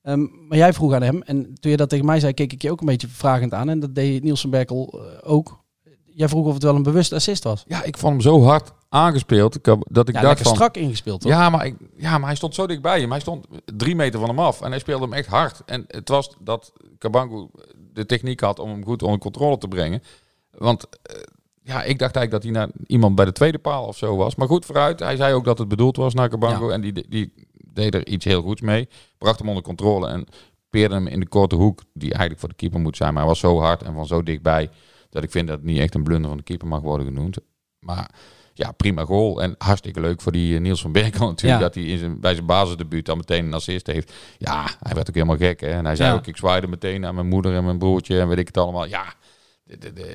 Ehm, 0.02 0.26
maar 0.48 0.58
jij 0.58 0.74
vroeg 0.74 0.94
aan 0.94 1.02
hem, 1.02 1.22
en 1.22 1.54
toen 1.54 1.72
je 1.72 1.78
dat 1.78 1.90
tegen 1.90 2.06
mij 2.06 2.20
zei, 2.20 2.34
keek 2.34 2.54
ik 2.54 2.62
je 2.62 2.72
ook 2.72 2.80
een 2.80 2.86
beetje 2.86 3.08
vragend 3.08 3.54
aan. 3.54 3.70
En 3.70 3.80
dat 3.80 3.96
deed 3.96 4.24
Niels 4.24 4.42
van 4.42 4.50
Berkel 4.50 5.02
ook. 5.24 5.64
Jij 6.06 6.30
vroeg 6.30 6.46
of 6.46 6.54
het 6.54 6.64
wel 6.64 6.76
een 6.76 6.84
bewuste 6.84 7.16
assist 7.16 7.44
was. 7.44 7.64
Ja, 7.68 7.84
ik 7.84 7.98
vond 7.98 8.14
hem 8.14 8.22
zo 8.22 8.44
hard 8.44 8.74
aangespeeld 8.94 9.60
dat 9.88 10.10
ik 10.10 10.16
Ja, 10.16 10.22
dacht 10.22 10.42
van... 10.42 10.56
strak 10.56 10.78
ingespeeld, 10.78 11.22
toch? 11.22 11.32
Ja 11.32 11.50
maar, 11.50 11.66
ik, 11.66 11.76
ja, 11.98 12.18
maar 12.18 12.28
hij 12.28 12.36
stond 12.36 12.56
zo 12.56 12.68
dichtbij 12.68 13.00
hem. 13.00 13.12
Hij 13.12 13.20
stond 13.20 13.46
drie 13.66 13.96
meter 13.96 14.20
van 14.20 14.30
hem 14.30 14.40
af. 14.40 14.62
En 14.62 14.70
hij 14.70 14.80
speelde 14.80 15.04
hem 15.04 15.14
echt 15.14 15.28
hard. 15.28 15.62
En 15.66 15.86
het 15.88 16.10
was 16.10 16.36
dat 16.40 16.74
Kabangu 16.98 17.50
de 17.94 18.06
techniek 18.06 18.40
had 18.40 18.60
om 18.60 18.70
hem 18.70 18.84
goed 18.84 19.04
onder 19.04 19.20
controle 19.20 19.58
te 19.58 19.68
brengen. 19.68 20.04
Want 20.52 20.88
eh, 21.02 21.16
ja, 21.62 21.84
ik 21.84 22.00
dacht 22.00 22.16
eigenlijk 22.16 22.32
dat 22.32 22.44
hij 22.44 22.52
naar 22.52 22.70
iemand 22.88 23.16
bij 23.16 23.26
de 23.26 23.32
tweede 23.32 23.58
paal 23.58 23.86
of 23.86 23.98
zo 23.98 24.16
was. 24.16 24.36
Maar 24.36 24.48
goed, 24.48 24.66
vooruit. 24.66 25.00
Hij 25.00 25.16
zei 25.16 25.34
ook 25.34 25.46
dat 25.46 25.58
het 25.58 25.68
bedoeld 25.68 25.96
was 25.96 26.14
naar 26.14 26.30
Kabangu. 26.30 26.68
Ja. 26.68 26.74
En 26.74 26.82
die, 26.82 27.06
die 27.10 27.34
deed 27.68 27.96
er 27.96 28.08
iets 28.08 28.26
heel 28.26 28.42
goeds 28.42 28.62
mee. 28.62 28.90
Bracht 29.18 29.40
hem 29.40 29.48
onder 29.48 29.64
controle 29.64 30.08
en 30.08 30.26
peerde 30.70 30.94
hem 30.94 31.08
in 31.08 31.20
de 31.20 31.28
korte 31.28 31.56
hoek. 31.56 31.82
Die 31.94 32.10
eigenlijk 32.10 32.40
voor 32.40 32.50
de 32.50 32.56
keeper 32.56 32.80
moet 32.80 32.98
zijn. 32.98 33.14
Maar 33.14 33.22
hij 33.22 33.32
was 33.32 33.40
zo 33.40 33.60
hard 33.60 33.84
en 33.84 33.94
van 33.94 34.06
zo 34.06 34.24
dichtbij. 34.24 34.70
Dat 35.10 35.24
ik 35.24 35.32
vind 35.32 35.48
dat 35.48 35.58
het 35.58 35.66
niet 35.66 35.80
echt 35.80 35.96
een 35.96 36.04
blunder 36.04 36.28
van 36.28 36.38
de 36.38 36.44
keeper 36.44 36.68
mag 36.68 36.82
worden 36.82 37.08
genoemd. 37.08 37.38
Maar 37.80 38.10
ja, 38.54 38.72
prima 38.72 39.06
goal. 39.06 39.42
En 39.42 39.56
hartstikke 39.58 40.00
leuk 40.00 40.22
voor 40.22 40.32
die 40.32 40.56
eh, 40.56 40.62
Niels 40.62 40.82
van 40.82 40.92
Berkel 40.92 41.28
natuurlijk. 41.34 41.60
Ja. 41.62 41.66
Dat 41.68 41.76
hij 41.76 41.84
in 41.84 41.98
zijn, 41.98 42.20
bij 42.20 42.34
zijn 42.34 42.46
basisdebuut 42.46 43.06
dan 43.06 43.18
meteen 43.18 43.46
een 43.46 43.54
assist 43.54 43.88
heeft. 43.88 44.14
Ja, 44.38 44.66
hij 44.80 44.96
werd 44.96 45.10
ook 45.10 45.16
helemaal 45.16 45.38
gek. 45.38 45.60
Hè? 45.62 45.70
En 45.70 45.86
hij 45.86 45.96
zei 45.96 46.10
Ja. 46.10 46.16
ook, 46.16 46.28
ik 46.28 46.38
zwaaide 46.38 46.68
meteen 46.68 47.02
naar 47.02 47.14
mijn 47.14 47.28
moeder 47.28 47.56
en 47.56 47.64
mijn 47.66 47.78
broertje 47.78 48.20
en 48.20 48.28
weet 48.28 48.38
ik 48.38 48.48
het 48.48 48.58
allemaal. 48.58 48.86
Ja, 48.86 49.14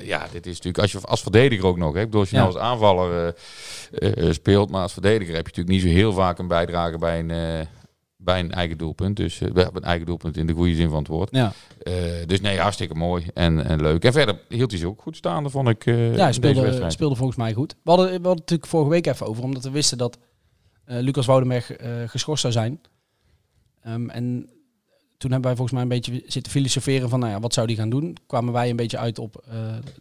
ja, 0.03 0.27
dit 0.31 0.45
is 0.45 0.53
natuurlijk, 0.55 0.77
als 0.77 0.91
je 0.91 0.99
als 1.01 1.21
verdediger 1.21 1.65
ook 1.65 1.77
nog, 1.77 1.93
hè? 1.93 1.99
ik 1.99 2.05
bedoel, 2.05 2.19
als 2.21 2.29
je 2.29 2.35
Ja. 2.35 2.41
nou 2.41 2.55
als 2.55 2.63
aanvaller 2.63 3.35
eh, 3.91 4.27
eh, 4.27 4.33
speelt, 4.33 4.69
maar 4.69 4.81
als 4.81 4.93
verdediger 4.93 5.35
heb 5.35 5.47
je 5.47 5.51
natuurlijk 5.57 5.83
niet 5.83 5.93
zo 5.93 5.99
heel 5.99 6.13
vaak 6.13 6.39
een 6.39 6.47
bijdrage 6.47 6.97
bij 6.97 7.19
een, 7.19 7.67
bij 8.21 8.39
een 8.39 8.51
eigen 8.51 8.77
doelpunt. 8.77 9.15
Dus 9.17 9.41
eh, 9.41 9.51
we 9.51 9.61
hebben 9.61 9.81
een 9.81 9.87
eigen 9.87 10.05
doelpunt 10.05 10.37
in 10.37 10.47
de 10.47 10.53
goede 10.53 10.75
zin 10.75 10.89
van 10.89 10.97
het 10.97 11.07
woord. 11.07 11.29
Ja, 11.31 11.53
Eh, 11.83 11.93
dus 12.25 12.41
nee, 12.41 12.59
hartstikke 12.59 12.95
mooi 12.95 13.25
en, 13.33 13.65
en 13.65 13.81
leuk. 13.81 14.03
En 14.05 14.11
verder 14.11 14.39
hield 14.49 14.71
hij 14.71 14.79
zich 14.79 14.89
ook 14.89 15.01
goed 15.01 15.15
staande, 15.15 15.49
vond 15.49 15.67
ik, 15.67 15.85
eh 15.85 15.95
ja 15.95 16.01
hij 16.09 16.15
deze 16.17 16.33
speelde, 16.33 16.61
wedstrijd. 16.61 16.93
speelde 16.93 17.15
volgens 17.15 17.37
mij 17.37 17.53
goed. 17.53 17.75
We 17.83 17.89
hadden, 17.89 18.05
we 18.07 18.11
hadden 18.11 18.29
het 18.31 18.39
natuurlijk 18.39 18.69
vorige 18.69 18.89
week 18.89 19.05
even 19.05 19.27
over, 19.27 19.43
omdat 19.43 19.63
we 19.63 19.69
wisten 19.69 19.97
dat 19.97 20.17
Lucas 20.85 21.25
Woudenberg 21.25 21.71
geschorst 22.05 22.41
zou 22.41 22.53
zijn. 22.53 22.81
Ehm, 23.81 24.09
en 24.09 24.49
toen 25.17 25.31
hebben 25.31 25.47
wij 25.49 25.55
volgens 25.55 25.71
mij 25.71 25.81
een 25.81 25.87
beetje 25.87 26.23
zitten 26.25 26.51
filosoferen 26.51 27.09
van, 27.09 27.19
nou 27.19 27.31
ja, 27.31 27.39
wat 27.39 27.53
zou 27.53 27.67
die 27.67 27.75
gaan 27.75 27.89
doen? 27.89 28.17
Kwamen 28.27 28.53
wij 28.53 28.69
een 28.69 28.75
beetje 28.75 28.97
uit 28.97 29.19
op, 29.19 29.43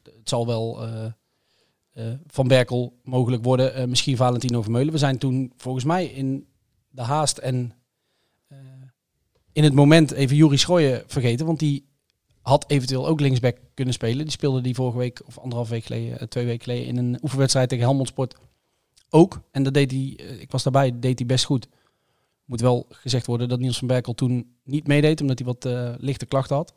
het 0.02 0.28
zal 0.28 0.46
wel 0.46 0.86
Van 2.26 2.48
Berkel 2.48 2.98
mogelijk 3.02 3.44
worden, 3.44 3.88
misschien 3.88 4.16
Valentino 4.16 4.62
Vermeulen. 4.62 4.92
We 4.92 4.98
zijn 4.98 5.18
toen 5.18 5.52
volgens 5.56 5.84
mij 5.84 6.06
in 6.06 6.46
de 6.90 7.02
haast 7.02 7.38
en 7.38 7.72
in 9.58 9.64
het 9.64 9.74
moment 9.74 10.10
even 10.10 10.36
Juri 10.36 10.56
Schooien 10.56 11.02
vergeten, 11.06 11.46
want 11.46 11.58
die 11.58 11.84
had 12.40 12.70
eventueel 12.70 13.06
ook 13.06 13.20
linksback 13.20 13.56
kunnen 13.74 13.94
spelen. 13.94 14.18
Die 14.18 14.30
speelde 14.30 14.60
die 14.60 14.74
vorige 14.74 14.98
week, 14.98 15.20
of 15.26 15.38
anderhalf 15.38 15.68
week 15.68 15.84
geleden, 15.84 16.18
eh, 16.18 16.26
twee 16.26 16.44
weken 16.44 16.62
geleden, 16.62 16.86
in 16.86 16.96
een 16.96 17.18
oefenwedstrijd 17.22 17.68
tegen 17.68 17.84
Helmond 17.84 18.08
Sport 18.08 18.34
ook. 19.10 19.40
En 19.50 19.62
dat 19.62 19.74
deed 19.74 19.90
hij, 19.90 20.14
eh, 20.16 20.40
ik 20.40 20.50
was 20.50 20.62
daarbij, 20.62 20.98
deed 20.98 21.18
hij 21.18 21.26
best 21.26 21.44
goed. 21.44 21.68
Moet 22.44 22.60
wel 22.60 22.86
gezegd 22.88 23.26
worden 23.26 23.48
dat 23.48 23.60
Niels 23.60 23.78
van 23.78 23.88
Berkel 23.88 24.14
toen 24.14 24.56
niet 24.64 24.86
meedeed, 24.86 25.20
omdat 25.20 25.38
hij 25.38 25.46
wat 25.46 25.64
eh, 25.64 25.94
lichte 25.96 26.26
klachten 26.26 26.56
had. 26.56 26.72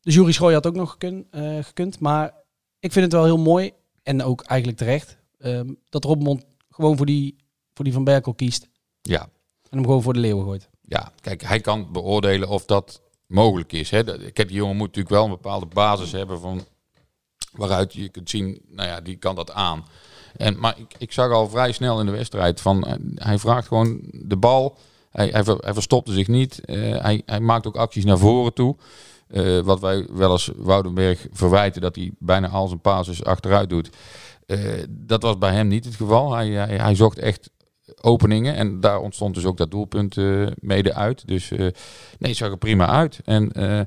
Dus 0.00 0.14
Juri 0.14 0.32
Schooij 0.32 0.54
had 0.54 0.66
ook 0.66 0.74
nog 0.74 0.90
gekund, 0.90 1.26
gekund. 1.60 2.00
Maar 2.00 2.34
ik 2.78 2.92
vind 2.92 3.04
het 3.04 3.14
wel 3.14 3.24
heel 3.24 3.38
mooi, 3.38 3.72
en 4.02 4.22
ook 4.22 4.42
eigenlijk 4.42 4.78
terecht, 4.78 5.18
ehm, 5.38 5.72
dat 5.88 6.04
Robmond 6.04 6.44
gewoon 6.70 6.96
voor 6.96 7.06
die, 7.06 7.36
voor 7.74 7.84
die 7.84 7.94
Van 7.94 8.04
Berkel 8.04 8.34
kiest. 8.34 8.68
Ja, 9.02 9.20
En 9.22 9.78
hem 9.78 9.84
gewoon 9.84 10.02
voor 10.02 10.12
de 10.12 10.20
leeuwen 10.20 10.44
gooit. 10.44 10.70
Ja, 10.92 11.12
kijk, 11.20 11.42
hij 11.42 11.60
kan 11.60 11.92
beoordelen 11.92 12.48
of 12.48 12.64
dat 12.64 13.00
mogelijk 13.26 13.72
is. 13.72 13.90
Hè. 13.90 14.04
Kijk, 14.04 14.48
die 14.48 14.56
jongen 14.56 14.76
moet 14.76 14.86
natuurlijk 14.86 15.14
wel 15.14 15.24
een 15.24 15.30
bepaalde 15.30 15.66
basis 15.66 16.12
hebben 16.12 16.40
van 16.40 16.64
waaruit 17.52 17.92
je 17.92 18.08
kunt 18.08 18.30
zien, 18.30 18.60
nou 18.68 18.88
ja, 18.88 19.00
die 19.00 19.16
kan 19.16 19.34
dat 19.34 19.52
aan. 19.52 19.86
En, 20.36 20.58
maar 20.58 20.78
ik, 20.78 20.94
ik 20.98 21.12
zag 21.12 21.30
al 21.30 21.48
vrij 21.48 21.72
snel 21.72 22.00
in 22.00 22.06
de 22.06 22.12
wedstrijd 22.12 22.60
van, 22.60 22.84
eh, 22.84 22.94
hij 23.14 23.38
vraagt 23.38 23.66
gewoon 23.66 24.00
de 24.10 24.36
bal. 24.36 24.76
Hij, 25.10 25.28
hij, 25.28 25.44
ver- 25.44 25.64
hij 25.64 25.74
verstopte 25.74 26.12
zich 26.12 26.28
niet. 26.28 26.64
Eh, 26.64 27.02
hij, 27.02 27.22
hij 27.26 27.40
maakt 27.40 27.66
ook 27.66 27.76
acties 27.76 28.04
naar 28.04 28.18
voren 28.18 28.54
toe. 28.54 28.76
Eh, 29.28 29.60
wat 29.60 29.80
wij 29.80 30.06
wel 30.10 30.32
eens 30.32 30.50
Woudenberg 30.56 31.26
verwijten, 31.32 31.80
dat 31.80 31.96
hij 31.96 32.10
bijna 32.18 32.48
al 32.48 32.68
zijn 32.68 32.80
passes 32.80 33.24
achteruit 33.24 33.68
doet. 33.68 33.90
Dat 34.88 35.22
was 35.22 35.38
bij 35.38 35.52
hem 35.52 35.68
niet 35.68 35.84
het 35.84 35.94
geval. 35.94 36.32
Hij, 36.32 36.48
hij, 36.48 36.76
hij 36.76 36.94
zocht 36.94 37.18
echt 37.18 37.50
openingen. 38.02 38.54
En 38.54 38.80
daar 38.80 39.00
ontstond 39.00 39.34
dus 39.34 39.44
ook 39.44 39.56
dat 39.56 39.70
doelpunt 39.70 40.16
eh, 40.16 40.46
mede 40.54 40.94
uit. 40.94 41.28
Dus 41.28 41.50
eh, 41.50 41.66
nee, 42.18 42.34
zag 42.34 42.50
er 42.50 42.58
prima 42.58 42.86
uit. 42.86 43.20
En 43.24 43.52
eh, 43.52 43.80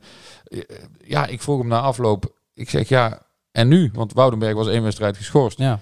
ja, 1.06 1.26
ik 1.28 1.42
vroeg 1.42 1.60
hem 1.60 1.68
na 1.68 1.80
afloop. 1.80 2.34
Ik 2.54 2.70
zeg 2.70 2.90
ja, 2.90 3.22
en 3.52 3.68
nu? 3.68 3.90
Want 3.94 4.14
Woudenberg 4.14 4.54
was 4.54 4.68
één 4.68 4.84
wedstrijd 4.84 5.18
geschorst. 5.18 5.58
Ja, 5.58 5.80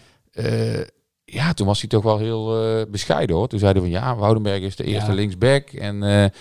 ja, 1.25 1.53
toen 1.53 1.67
was 1.67 1.79
hij 1.79 1.89
toch 1.89 2.03
wel 2.03 2.17
heel 2.17 2.85
bescheiden 2.89 3.35
hoor. 3.35 3.47
Toen 3.47 3.59
zeiden 3.59 3.83
we 3.83 3.89
van 3.89 3.99
ja, 3.99 4.15
Woudenberg 4.15 4.61
is 4.61 4.75
de 4.75 4.83
eerste 4.83 5.09
Ja. 5.09 5.15
linksback. 5.15 5.69
En 5.69 6.31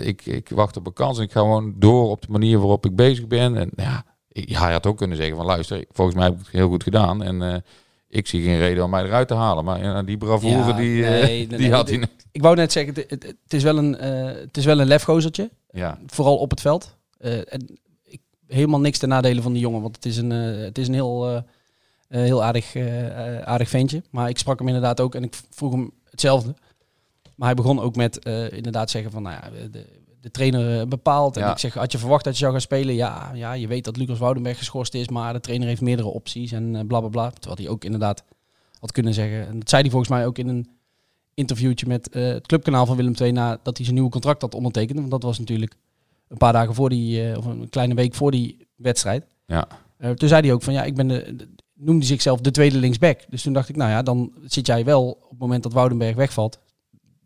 ik, 0.00 0.26
ik 0.26 0.48
wacht 0.48 0.76
op 0.76 0.86
een 0.86 0.92
kans 0.92 1.18
en 1.18 1.24
ik 1.24 1.32
ga 1.32 1.40
gewoon 1.40 1.74
door 1.76 2.10
op 2.10 2.22
de 2.22 2.30
manier 2.32 2.58
waarop 2.58 2.86
ik 2.86 2.96
bezig 2.96 3.26
ben. 3.26 3.56
En 3.56 3.70
ja, 3.76 4.04
hij 4.28 4.72
had 4.72 4.86
ook 4.86 4.96
kunnen 4.96 5.16
zeggen 5.16 5.36
van 5.36 5.46
luister, 5.46 5.84
volgens 5.90 6.16
mij 6.16 6.24
heb 6.26 6.34
ik 6.34 6.44
het 6.44 6.54
heel 6.54 6.68
goed 6.68 6.82
gedaan. 6.82 7.22
En 7.22 7.64
ik 8.12 8.26
zie 8.26 8.42
geen 8.42 8.58
reden 8.58 8.84
om 8.84 8.90
mij 8.90 9.04
eruit 9.04 9.28
te 9.28 9.34
halen. 9.34 9.64
Maar 9.64 9.82
ja, 9.82 10.02
die 10.02 10.16
bravoure, 10.16 10.56
Ja, 10.70 10.72
die, 10.72 11.04
eh, 11.04 11.10
nee, 11.22 11.46
die 11.48 11.58
nee, 11.58 11.72
had 11.72 11.88
hij. 11.88 12.02
ik 12.32 12.42
wou 12.42 12.56
net 12.56 12.72
zeggen, 12.72 12.94
het, 12.94 13.10
het, 13.10 13.22
het 13.22 13.52
is 13.52 13.62
wel 13.62 13.78
een, 13.78 13.98
eh, 13.98 14.24
het 14.40 14.56
is 14.56 14.64
wel 14.64 14.80
een 14.80 14.86
lefgozertje. 14.86 15.50
Ja, 15.70 15.98
Vooral 16.06 16.36
op 16.36 16.50
het 16.50 16.60
veld. 16.60 16.96
Eh, 17.18 17.38
en 17.38 17.78
ik, 18.04 18.20
helemaal 18.46 18.80
niks 18.80 18.98
ten 18.98 19.08
nadele 19.08 19.42
van 19.42 19.52
die 19.52 19.62
jongen, 19.62 19.82
want 19.82 19.96
het 19.96 20.04
is 20.06 20.16
een, 20.16 20.32
eh, 20.32 20.64
het 20.64 20.78
is 20.78 20.88
een 20.88 20.94
heel, 20.94 21.26
eh, 21.28 21.36
eh, 21.36 21.42
heel 22.08 22.42
aardig, 22.44 22.74
eh, 22.74 23.36
eh, 23.36 23.42
aardig 23.42 23.68
ventje. 23.68 24.02
Maar 24.10 24.28
ik 24.28 24.38
sprak 24.38 24.58
hem 24.58 24.66
inderdaad 24.68 25.00
ook 25.00 25.14
en 25.14 25.22
ik 25.22 25.34
vroeg 25.50 25.72
hem 25.72 25.90
hetzelfde. 26.10 26.54
Maar 27.36 27.46
hij 27.46 27.56
begon 27.56 27.80
ook 27.80 27.96
met 27.96 28.18
eh, 28.18 28.52
inderdaad 28.52 28.90
zeggen 28.90 29.10
van, 29.12 29.22
nou 29.22 29.36
ja, 29.42 29.68
de, 29.70 29.86
de 30.22 30.30
trainer 30.30 30.80
eh, 30.80 30.86
bepaalt. 30.86 31.36
En 31.36 31.42
Ja. 31.42 31.50
ik 31.50 31.58
zeg, 31.58 31.74
had 31.74 31.92
je 31.92 31.98
verwacht 31.98 32.24
dat 32.24 32.32
je 32.32 32.38
zou 32.38 32.52
gaan 32.52 32.60
spelen? 32.60 32.94
Ja, 32.94 33.30
ja, 33.34 33.52
je 33.52 33.66
weet 33.66 33.84
dat 33.84 33.96
Lucas 33.96 34.18
Woudenberg 34.18 34.58
geschorst 34.58 34.94
is, 34.94 35.08
maar 35.08 35.32
de 35.32 35.40
trainer 35.40 35.68
heeft 35.68 35.80
meerdere 35.80 36.08
opties 36.08 36.52
en 36.52 36.76
eh, 36.76 36.84
bla 36.86 37.00
bla. 37.00 37.30
Terwijl 37.30 37.56
hij 37.56 37.68
ook 37.68 37.84
inderdaad 37.84 38.24
had 38.78 38.92
kunnen 38.92 39.14
zeggen. 39.14 39.46
En 39.46 39.58
dat 39.58 39.68
zei 39.68 39.82
hij 39.82 39.90
volgens 39.90 40.10
mij 40.10 40.26
ook 40.26 40.38
in 40.38 40.48
een 40.48 40.68
interviewtje 41.34 41.86
met 41.86 42.08
eh, 42.08 42.22
het 42.26 42.46
clubkanaal 42.46 42.86
van 42.86 42.96
Willem 42.96 43.14
II 43.20 43.32
nadat 43.32 43.76
hij 43.76 43.82
zijn 43.84 43.94
nieuwe 43.94 44.10
contract 44.10 44.42
had 44.42 44.54
ondertekend. 44.54 44.98
Want 44.98 45.10
dat 45.10 45.22
was 45.22 45.38
natuurlijk 45.38 45.74
een 46.28 46.36
paar 46.36 46.52
dagen 46.52 46.74
voor 46.74 46.88
die, 46.88 47.36
of 47.36 47.44
een 47.44 47.68
kleine 47.68 47.94
week 47.94 48.14
voor 48.14 48.30
die 48.30 48.66
wedstrijd. 48.76 49.24
ja. 49.46 49.66
Toen 50.14 50.28
zei 50.28 50.40
hij 50.42 50.52
ook 50.52 50.62
van 50.62 50.72
ja, 50.72 50.84
ik 50.84 50.94
ben 50.94 51.08
de, 51.08 51.36
de- 51.36 51.48
noemde 51.74 52.04
zichzelf 52.06 52.40
de 52.40 52.50
tweede 52.50 52.78
linksback. 52.78 53.20
Dus 53.28 53.42
toen 53.42 53.52
dacht 53.52 53.68
ik, 53.68 53.76
nou 53.76 53.90
ja, 53.90 54.02
dan 54.02 54.32
zit 54.44 54.66
jij 54.66 54.84
wel 54.84 55.10
op 55.10 55.30
het 55.30 55.38
moment 55.38 55.62
dat 55.62 55.72
Woudenberg 55.72 56.14
wegvalt. 56.16 56.58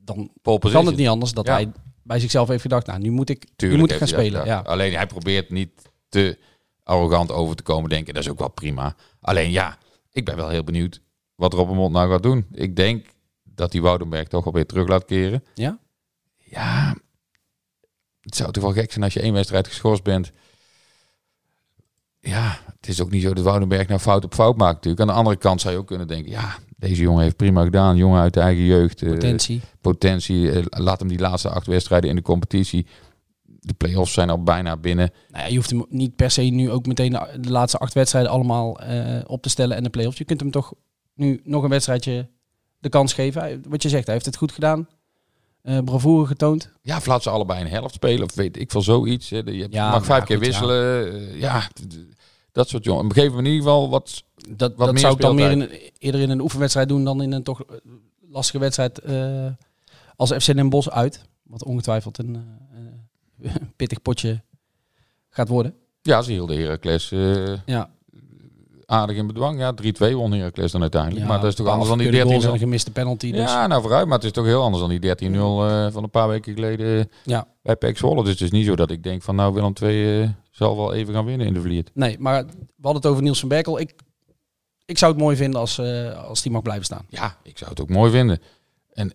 Dan 0.04 0.30
kan 0.42 0.86
het 0.86 0.96
niet 0.96 1.08
anders 1.08 1.32
dat 1.32 1.46
Ja. 1.46 1.52
hij 1.52 1.68
bij 2.06 2.20
zichzelf 2.20 2.48
heeft 2.48 2.62
gedacht, 2.62 2.86
nou 2.86 2.98
nu 2.98 3.10
moet 3.10 3.30
ik, 3.30 3.46
nu 3.56 3.76
moet 3.76 3.90
ik 3.90 3.96
gaan 3.96 3.98
dat 3.98 4.08
spelen. 4.08 4.44
Ja. 4.44 4.60
Alleen 4.60 4.94
hij 4.94 5.06
probeert 5.06 5.50
niet 5.50 5.70
te 6.08 6.38
arrogant 6.82 7.32
over 7.32 7.56
te 7.56 7.62
komen 7.62 7.90
denken. 7.90 8.14
Dat 8.14 8.22
is 8.22 8.30
ook 8.30 8.38
wel 8.38 8.48
prima. 8.48 8.96
Alleen 9.20 9.50
ja, 9.50 9.78
ik 10.10 10.24
ben 10.24 10.36
wel 10.36 10.48
heel 10.48 10.64
benieuwd 10.64 11.00
wat 11.34 11.52
Robbenmond 11.52 11.92
nou 11.92 12.10
gaat 12.10 12.22
doen. 12.22 12.46
Ik 12.52 12.76
denk 12.76 13.06
dat 13.42 13.72
hij 13.72 13.82
Woudenberg 13.82 14.28
toch 14.28 14.46
alweer 14.46 14.66
terug 14.66 14.88
laat 14.88 15.04
keren. 15.04 15.44
Ja? 15.54 15.78
Ja, 16.36 16.96
het 18.20 18.36
zou 18.36 18.52
toch 18.52 18.62
wel 18.62 18.72
gek 18.72 18.92
zijn 18.92 19.04
als 19.04 19.14
je 19.14 19.20
één 19.20 19.32
wedstrijd 19.32 19.68
geschorst 19.68 20.02
bent. 20.02 20.32
Ja, 22.20 22.60
het 22.86 22.94
is 22.94 23.02
ook 23.02 23.10
niet 23.10 23.22
zo 23.22 23.34
dat 23.34 23.44
Woudenberg 23.44 23.88
nou 23.88 24.00
fout 24.00 24.24
op 24.24 24.34
fout 24.34 24.56
maakt 24.56 24.74
natuurlijk. 24.74 25.00
Aan 25.02 25.06
de 25.06 25.12
andere 25.12 25.36
kant 25.36 25.60
zou 25.60 25.74
je 25.74 25.80
ook 25.80 25.86
kunnen 25.86 26.08
denken, 26.08 26.30
ja, 26.30 26.54
deze 26.76 27.02
jongen 27.02 27.22
heeft 27.22 27.36
prima 27.36 27.64
gedaan. 27.64 27.96
Jongen 27.96 28.20
uit 28.20 28.34
de 28.34 28.40
eigen 28.40 28.64
jeugd. 28.64 29.02
eh, 29.02 29.10
Potentie. 29.10 29.60
potentie. 29.80 30.50
Eh, 30.52 30.62
laat 30.68 30.98
hem 30.98 31.08
die 31.08 31.18
laatste 31.18 31.48
acht 31.48 31.66
wedstrijden 31.66 32.10
in 32.10 32.16
de 32.16 32.22
competitie. 32.22 32.86
De 33.42 33.74
play-offs 33.74 34.12
zijn 34.12 34.30
al 34.30 34.42
bijna 34.42 34.76
binnen. 34.76 35.10
Nou 35.28 35.42
ja, 35.44 35.50
je 35.50 35.56
hoeft 35.56 35.70
hem 35.70 35.84
niet 35.88 36.16
per 36.16 36.30
se 36.30 36.42
nu 36.42 36.70
ook 36.70 36.86
meteen 36.86 37.10
de, 37.10 37.26
de 37.40 37.50
laatste 37.50 37.78
acht 37.78 37.94
wedstrijden 37.94 38.30
allemaal 38.30 38.80
eh, 38.80 39.20
op 39.26 39.42
te 39.42 39.48
stellen 39.48 39.76
en 39.76 39.82
de 39.82 39.90
play-offs. 39.90 40.18
Je 40.18 40.24
kunt 40.24 40.40
hem 40.40 40.50
toch 40.50 40.72
nu 41.14 41.40
nog 41.44 41.62
een 41.62 41.70
wedstrijdje 41.70 42.28
de 42.78 42.88
kans 42.88 43.12
geven. 43.12 43.40
Hij- 43.40 43.60
Wat 43.68 43.82
je 43.82 43.88
zegt, 43.88 44.04
hij 44.04 44.14
heeft 44.14 44.26
het 44.26 44.36
goed 44.36 44.52
gedaan. 44.52 44.88
eh 45.62 45.78
bravoure 45.84 46.26
getoond. 46.26 46.70
Ja, 46.82 46.96
of 46.96 47.06
laat 47.06 47.22
ze 47.22 47.30
allebei 47.30 47.60
een 47.60 47.68
helft 47.70 47.94
spelen. 47.94 48.24
Of 48.24 48.34
weet 48.34 48.58
ik 48.58 48.70
veel 48.70 48.82
zoiets. 48.82 49.30
hè. 49.30 49.36
Je 49.44 49.66
Ja, 49.70 49.90
mag 49.90 50.04
vijf 50.04 50.24
keer 50.24 50.36
goed, 50.36 50.46
wisselen. 50.46 51.38
Ja, 51.38 51.68
dat 52.56 52.68
soort 52.68 52.84
jongen. 52.84 53.12
Geef 53.12 53.32
me 53.32 53.38
in 53.38 53.44
ieder 53.44 53.62
geval 53.62 53.90
wat... 53.90 54.24
Dat, 54.48 54.74
Wat 54.76 54.86
dat 54.86 54.92
meer 54.92 54.98
zou 54.98 55.14
ik 55.14 55.20
dan 55.20 55.34
meer 55.34 55.50
in, 55.50 55.70
eerder 55.98 56.20
in 56.20 56.30
een 56.30 56.40
oefenwedstrijd 56.40 56.88
doen 56.88 57.04
dan 57.04 57.22
in 57.22 57.32
een 57.32 57.42
toch 57.42 57.64
eh, 57.64 57.76
lastige 58.30 58.58
wedstrijd 58.58 58.98
eh, 58.98 59.46
als 60.16 60.32
FC 60.32 60.54
Den 60.54 60.68
Bosch 60.68 60.88
uit. 60.88 61.24
Wat 61.42 61.64
ongetwijfeld 61.64 62.18
een 62.18 62.44
eh, 63.42 63.54
pittig 63.76 64.02
potje 64.02 64.42
gaat 65.30 65.48
worden. 65.48 65.74
Ja, 66.02 66.22
ze 66.22 66.32
hielden 66.32 66.58
Heracles 66.58 67.08
Ja, 67.66 67.90
aardig 68.86 69.16
in 69.16 69.26
bedwang. 69.26 69.58
Ja, 69.58 69.74
3-2 70.10 70.14
won 70.14 70.32
Heracles 70.32 70.72
dan 70.72 70.80
uiteindelijk. 70.80 71.22
ja 71.22 71.28
maar 71.28 71.40
dat 71.40 71.48
is 71.50 71.54
toch 71.54 71.66
anders 71.66 71.88
dan 71.88 71.98
die 71.98 72.06
afgekeurde 72.06 72.32
goals 72.32 72.44
en 72.44 72.50
13-0. 72.50 72.52
een 72.52 72.58
gemiste 72.58 72.90
penalty. 72.90 73.30
Dus. 73.32 73.50
Ja, 73.50 73.66
nou 73.66 73.82
vooruit. 73.82 74.06
Maar 74.06 74.14
het 74.16 74.24
is 74.24 74.32
toch 74.32 74.44
heel 74.44 74.62
anders 74.62 74.80
dan 74.82 74.90
die 74.90 75.30
13-0 75.30 75.34
eh, 75.34 75.86
van 75.92 76.02
een 76.02 76.10
paar 76.10 76.28
weken 76.28 76.54
geleden 76.54 77.10
Ja. 77.24 77.46
bij 77.62 77.76
PEC 77.76 77.98
Zwolle. 77.98 78.22
Dus 78.22 78.32
het 78.32 78.40
is 78.40 78.50
niet 78.50 78.66
zo 78.66 78.76
dat 78.76 78.90
ik 78.90 79.02
denk 79.02 79.22
van 79.22 79.34
nou 79.34 79.54
Willem 79.54 79.72
II 79.82 80.22
eh, 80.22 80.28
zal 80.50 80.76
wel 80.76 80.92
even 80.94 81.14
gaan 81.14 81.24
winnen 81.24 81.46
in 81.46 81.54
de 81.54 81.60
Vliert. 81.60 81.90
Nee, 81.94 82.16
maar 82.18 82.44
we 82.46 82.52
hadden 82.82 83.02
het 83.02 83.10
over 83.10 83.22
Niels 83.22 83.40
van 83.40 83.48
Berkel. 83.48 83.80
Ik, 83.80 83.94
ik 84.84 84.98
zou 84.98 85.12
het 85.12 85.20
mooi 85.20 85.36
vinden 85.36 85.60
als, 85.60 85.78
eh, 85.78 86.24
als 86.24 86.42
die 86.42 86.52
mag 86.52 86.62
blijven 86.62 86.84
staan. 86.84 87.06
Ja, 87.08 87.36
ik 87.42 87.58
zou 87.58 87.70
het 87.70 87.80
ook 87.80 87.88
mooi 87.88 88.10
vinden. 88.10 88.40
En 88.92 89.12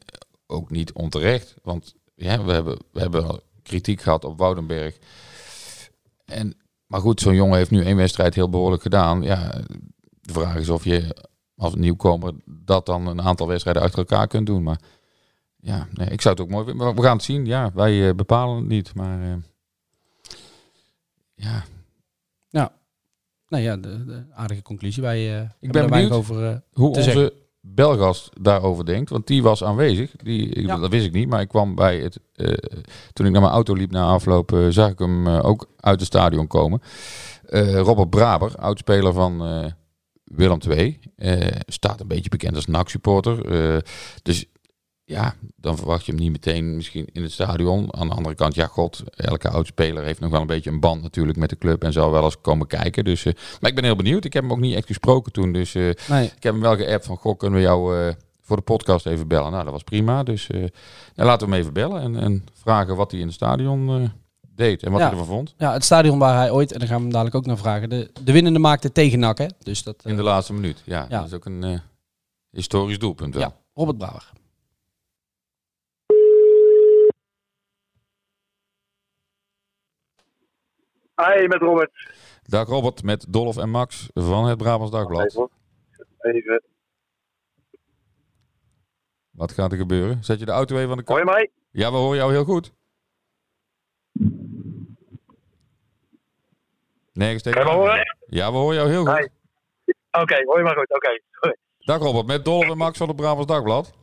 ook 0.47 0.69
niet 0.69 0.93
onterecht. 0.93 1.53
Want 1.63 1.95
ja, 2.15 2.43
we, 2.43 2.51
hebben, 2.51 2.77
we 2.91 2.99
hebben 2.99 3.39
kritiek 3.63 4.01
gehad 4.01 4.25
op 4.25 4.37
Woudenberg. 4.37 4.97
En, 6.25 6.55
maar 6.91 7.01
goed, 7.01 7.19
zo'n 7.19 7.35
jongen 7.35 7.57
heeft 7.57 7.71
nu 7.71 7.83
één 7.83 7.95
wedstrijd 7.95 8.35
heel 8.35 8.49
behoorlijk 8.49 8.81
gedaan. 8.81 9.21
Ja, 9.21 9.61
de 10.21 10.33
vraag 10.33 10.55
is 10.55 10.69
of 10.69 10.83
je 10.83 11.15
als 11.55 11.75
nieuwkomer 11.75 12.33
dat 12.45 12.85
dan 12.85 13.07
een 13.07 13.21
aantal 13.21 13.47
wedstrijden 13.47 13.81
achter 13.81 13.99
elkaar 13.99 14.27
kunt 14.27 14.45
doen. 14.45 14.63
Maar 14.63 14.79
ja, 15.57 15.87
nee, 15.93 16.07
ik 16.07 16.21
zou 16.21 16.35
het 16.35 16.43
ook 16.43 16.49
mooi 16.49 16.65
vinden. 16.65 16.85
Maar 16.85 16.95
we 16.95 17.01
gaan 17.01 17.15
het 17.15 17.25
zien. 17.25 17.45
Ja, 17.45 17.71
wij 17.73 18.09
eh, 18.09 18.15
bepalen 18.15 18.55
het 18.55 18.67
niet. 18.67 18.95
Maar 18.95 19.21
eh, 19.21 19.33
ja, 21.33 21.63
Nou 23.47 23.63
ja, 23.63 23.77
de, 23.77 24.05
de 24.05 24.25
aardige 24.33 24.61
conclusie. 24.61 25.03
Wij 25.03 25.29
eh 25.29 25.35
hebben 25.35 25.71
ben 25.71 25.89
benieuwd. 25.89 26.11
over 26.11 26.63
hoe 26.71 26.87
onze 26.87 27.01
zeggen. 27.01 27.31
Belgast 27.61 28.29
daarover 28.41 28.85
denkt. 28.85 29.09
Want 29.09 29.27
die 29.27 29.43
was 29.43 29.63
aanwezig. 29.63 30.11
Die, 30.15 30.61
Ja. 30.61 30.77
Dat 30.77 30.89
wist 30.89 31.05
ik 31.05 31.11
niet, 31.13 31.29
maar 31.29 31.41
ik 31.41 31.47
kwam 31.47 31.75
bij 31.75 31.99
het. 31.99 32.19
eh, 32.35 32.53
toen 33.13 33.25
ik 33.25 33.31
naar 33.31 33.41
mijn 33.41 33.53
auto 33.53 33.73
liep 33.73 33.91
na 33.91 34.05
afloop, 34.05 34.51
eh, 34.53 34.65
zag 34.69 34.89
ik 34.91 34.99
hem 34.99 35.27
eh, 35.27 35.45
ook 35.45 35.67
uit 35.77 35.99
het 35.99 36.07
stadion 36.07 36.47
komen. 36.47 36.81
Robert 37.73 38.09
Braber, 38.09 38.55
oudspeler 38.55 39.13
van 39.13 39.37
Willem 40.23 40.57
II. 40.69 40.99
staat 41.65 41.99
een 41.99 42.07
beetje 42.07 42.29
bekend 42.29 42.55
als 42.55 42.65
NAC-supporter. 42.65 43.43
Dus 44.23 44.45
ja, 45.11 45.35
dan 45.55 45.77
verwacht 45.77 46.05
je 46.05 46.11
hem 46.11 46.21
niet 46.21 46.31
meteen 46.31 46.75
misschien 46.75 47.07
in 47.11 47.21
het 47.21 47.31
stadion. 47.31 47.95
Aan 47.95 48.07
de 48.07 48.13
andere 48.15 48.35
kant, 48.35 48.55
ja 48.55 48.67
god, 48.67 49.03
elke 49.15 49.49
oudspeler 49.49 50.03
heeft 50.03 50.19
nog 50.19 50.31
wel 50.31 50.41
een 50.41 50.47
beetje 50.47 50.69
een 50.69 50.79
band 50.79 51.01
natuurlijk 51.01 51.37
met 51.37 51.49
de 51.49 51.57
club. 51.57 51.83
En 51.83 51.93
zal 51.93 52.11
wel 52.11 52.23
eens 52.23 52.41
komen 52.41 52.67
kijken. 52.67 53.03
Dus, 53.03 53.25
eh, 53.25 53.33
maar 53.59 53.69
ik 53.69 53.75
ben 53.75 53.83
heel 53.85 53.95
benieuwd. 53.95 54.25
Ik 54.25 54.33
heb 54.33 54.43
hem 54.43 54.51
ook 54.51 54.59
niet 54.59 54.75
echt 54.75 54.87
gesproken 54.87 55.31
toen. 55.31 55.51
Dus 55.53 55.75
eh, 55.75 55.89
Nee, 56.09 56.25
ik 56.25 56.43
heb 56.43 56.53
hem 56.53 56.61
wel 56.61 56.75
geappt 56.75 57.05
van, 57.05 57.17
goh, 57.17 57.37
kunnen 57.37 57.59
we 57.59 57.65
jou 57.65 57.97
eh, 58.07 58.13
voor 58.41 58.55
de 58.55 58.61
podcast 58.63 59.05
even 59.05 59.27
bellen? 59.27 59.51
Nou, 59.51 59.63
dat 59.63 59.73
was 59.73 59.83
prima. 59.83 60.23
Dus 60.23 60.47
nou, 60.47 60.69
laten 61.15 61.47
we 61.47 61.53
hem 61.53 61.61
even 61.61 61.73
bellen 61.73 62.01
en, 62.01 62.15
en 62.15 62.45
vragen 62.53 62.95
wat 62.95 63.11
hij 63.11 63.19
in 63.19 63.25
het 63.25 63.35
stadion 63.35 64.11
deed 64.55 64.83
en 64.83 64.91
wat 64.91 64.99
Ja. 64.99 65.05
hij 65.09 65.17
ervan 65.17 65.35
vond. 65.35 65.53
ja, 65.57 65.73
het 65.73 65.83
stadion 65.83 66.19
waar 66.19 66.35
hij 66.35 66.51
ooit, 66.51 66.71
en 66.71 66.79
daar 66.79 66.87
gaan 66.87 66.97
we 66.97 67.03
hem 67.03 67.11
dadelijk 67.11 67.35
ook 67.35 67.45
naar 67.45 67.57
vragen, 67.57 67.89
de, 67.89 68.11
de 68.23 68.31
winnende 68.31 68.59
maakte 68.59 68.91
tegen 68.91 69.19
NAC. 69.19 69.37
Hè? 69.37 69.45
Dus 69.63 69.83
dat, 69.83 69.95
In 70.05 70.15
de 70.15 70.23
laatste 70.23 70.53
minuut. 70.53 70.81
Ja, 70.85 71.05
Ja. 71.09 71.17
dat 71.17 71.27
is 71.27 71.33
ook 71.33 71.45
een 71.45 71.81
historisch 72.49 72.99
doelpunt 72.99 73.33
wel. 73.33 73.43
ja, 73.43 73.55
Robert 73.73 73.97
Brouwer. 73.97 74.29
Hi, 81.21 81.47
met 81.47 81.59
Robert. 81.61 81.91
Dag 82.43 82.67
Robert, 82.67 83.03
met 83.03 83.25
Dolf 83.29 83.57
en 83.57 83.69
Max 83.69 84.09
van 84.13 84.45
het 84.45 84.57
Brabants 84.57 84.91
Dagblad. 84.91 85.25
Even. 85.25 85.49
Even. 86.19 86.63
Wat 89.31 89.51
gaat 89.51 89.71
er 89.71 89.77
gebeuren? 89.77 90.23
Zet 90.23 90.39
je 90.39 90.45
de 90.45 90.51
auto 90.51 90.77
even 90.77 90.91
aan 90.91 90.97
de 90.97 91.03
Hoor 91.05 91.17
kant? 91.17 91.29
je 91.29 91.35
mij? 91.35 91.49
Ja, 91.71 91.91
we 91.91 91.97
horen 91.97 92.17
jou 92.17 92.31
heel 92.31 92.43
goed. 92.43 92.73
Nergens 97.13 97.43
tegen. 97.43 97.59
Je 97.59 97.65
me 97.65 97.71
horen? 97.71 98.17
Ja, 98.27 98.51
we 98.51 98.57
horen 98.57 98.75
jou 98.75 98.89
heel 98.89 99.05
goed. 99.05 99.29
Oké, 100.11 100.43
hoor 100.45 100.57
je 100.57 100.63
maar 100.63 100.75
goed. 100.75 100.89
Oké. 100.89 101.21
Sorry. 101.31 101.55
Dag 101.79 101.99
Robert, 101.99 102.27
met 102.27 102.45
Dolf 102.45 102.69
en 102.69 102.77
Max 102.77 102.97
van 102.97 103.07
het 103.07 103.15
Brabants 103.15 103.47
Dagblad. 103.47 103.93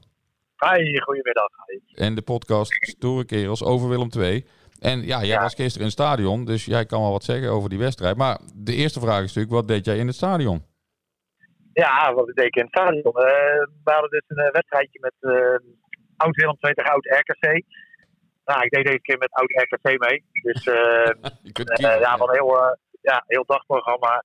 Hi, 0.56 1.00
goedemiddag. 1.00 1.48
Hi. 1.66 1.80
En 1.94 2.14
de 2.14 2.22
podcast 2.22 2.72
Stoere 2.80 3.24
Kerels 3.24 3.62
over 3.64 3.88
Willem 3.88 4.08
II. 4.16 4.46
En 4.80 5.00
ja, 5.00 5.18
jij 5.18 5.26
Ja. 5.26 5.40
was 5.40 5.54
gisteren 5.54 5.78
in 5.78 5.92
het 5.92 5.92
stadion, 6.02 6.44
dus 6.44 6.64
jij 6.64 6.86
kan 6.86 7.00
wel 7.00 7.10
wat 7.10 7.24
zeggen 7.24 7.50
over 7.50 7.68
die 7.68 7.78
wedstrijd. 7.78 8.16
Maar 8.16 8.38
de 8.54 8.74
eerste 8.74 9.00
vraag 9.00 9.22
is 9.22 9.26
natuurlijk, 9.34 9.54
wat 9.54 9.68
deed 9.68 9.84
jij 9.84 9.96
in 9.98 10.06
het 10.06 10.16
stadion? 10.16 10.62
Ja, 11.72 12.12
wat 12.14 12.26
deed 12.26 12.44
ik 12.46 12.56
in 12.56 12.62
het 12.62 12.70
stadion? 12.70 13.02
Eh, 13.04 13.12
we 13.84 13.90
hadden 13.92 14.10
dus 14.10 14.24
een 14.26 14.36
eh, 14.44 14.52
wedstrijdje 14.52 14.98
met 15.00 15.14
eh, 15.20 15.58
oud 16.16 16.36
Willem 16.36 16.56
II 16.60 16.74
tegen 16.74 16.90
oud 16.92 17.04
RKC. 17.06 17.62
Nou, 18.44 18.62
ik 18.64 18.70
deed 18.70 18.84
deze 18.84 19.00
keer 19.00 19.18
met 19.18 19.32
oud 19.32 19.50
RKC 19.50 19.98
mee. 20.08 20.24
Dus 20.42 20.62
kiezen. 21.52 22.00
ja, 22.00 22.16
van 22.16 22.28
een 22.28 22.34
heel, 22.34 22.76
ja, 23.00 23.24
heel 23.26 23.44
dagprogramma. 23.46 24.24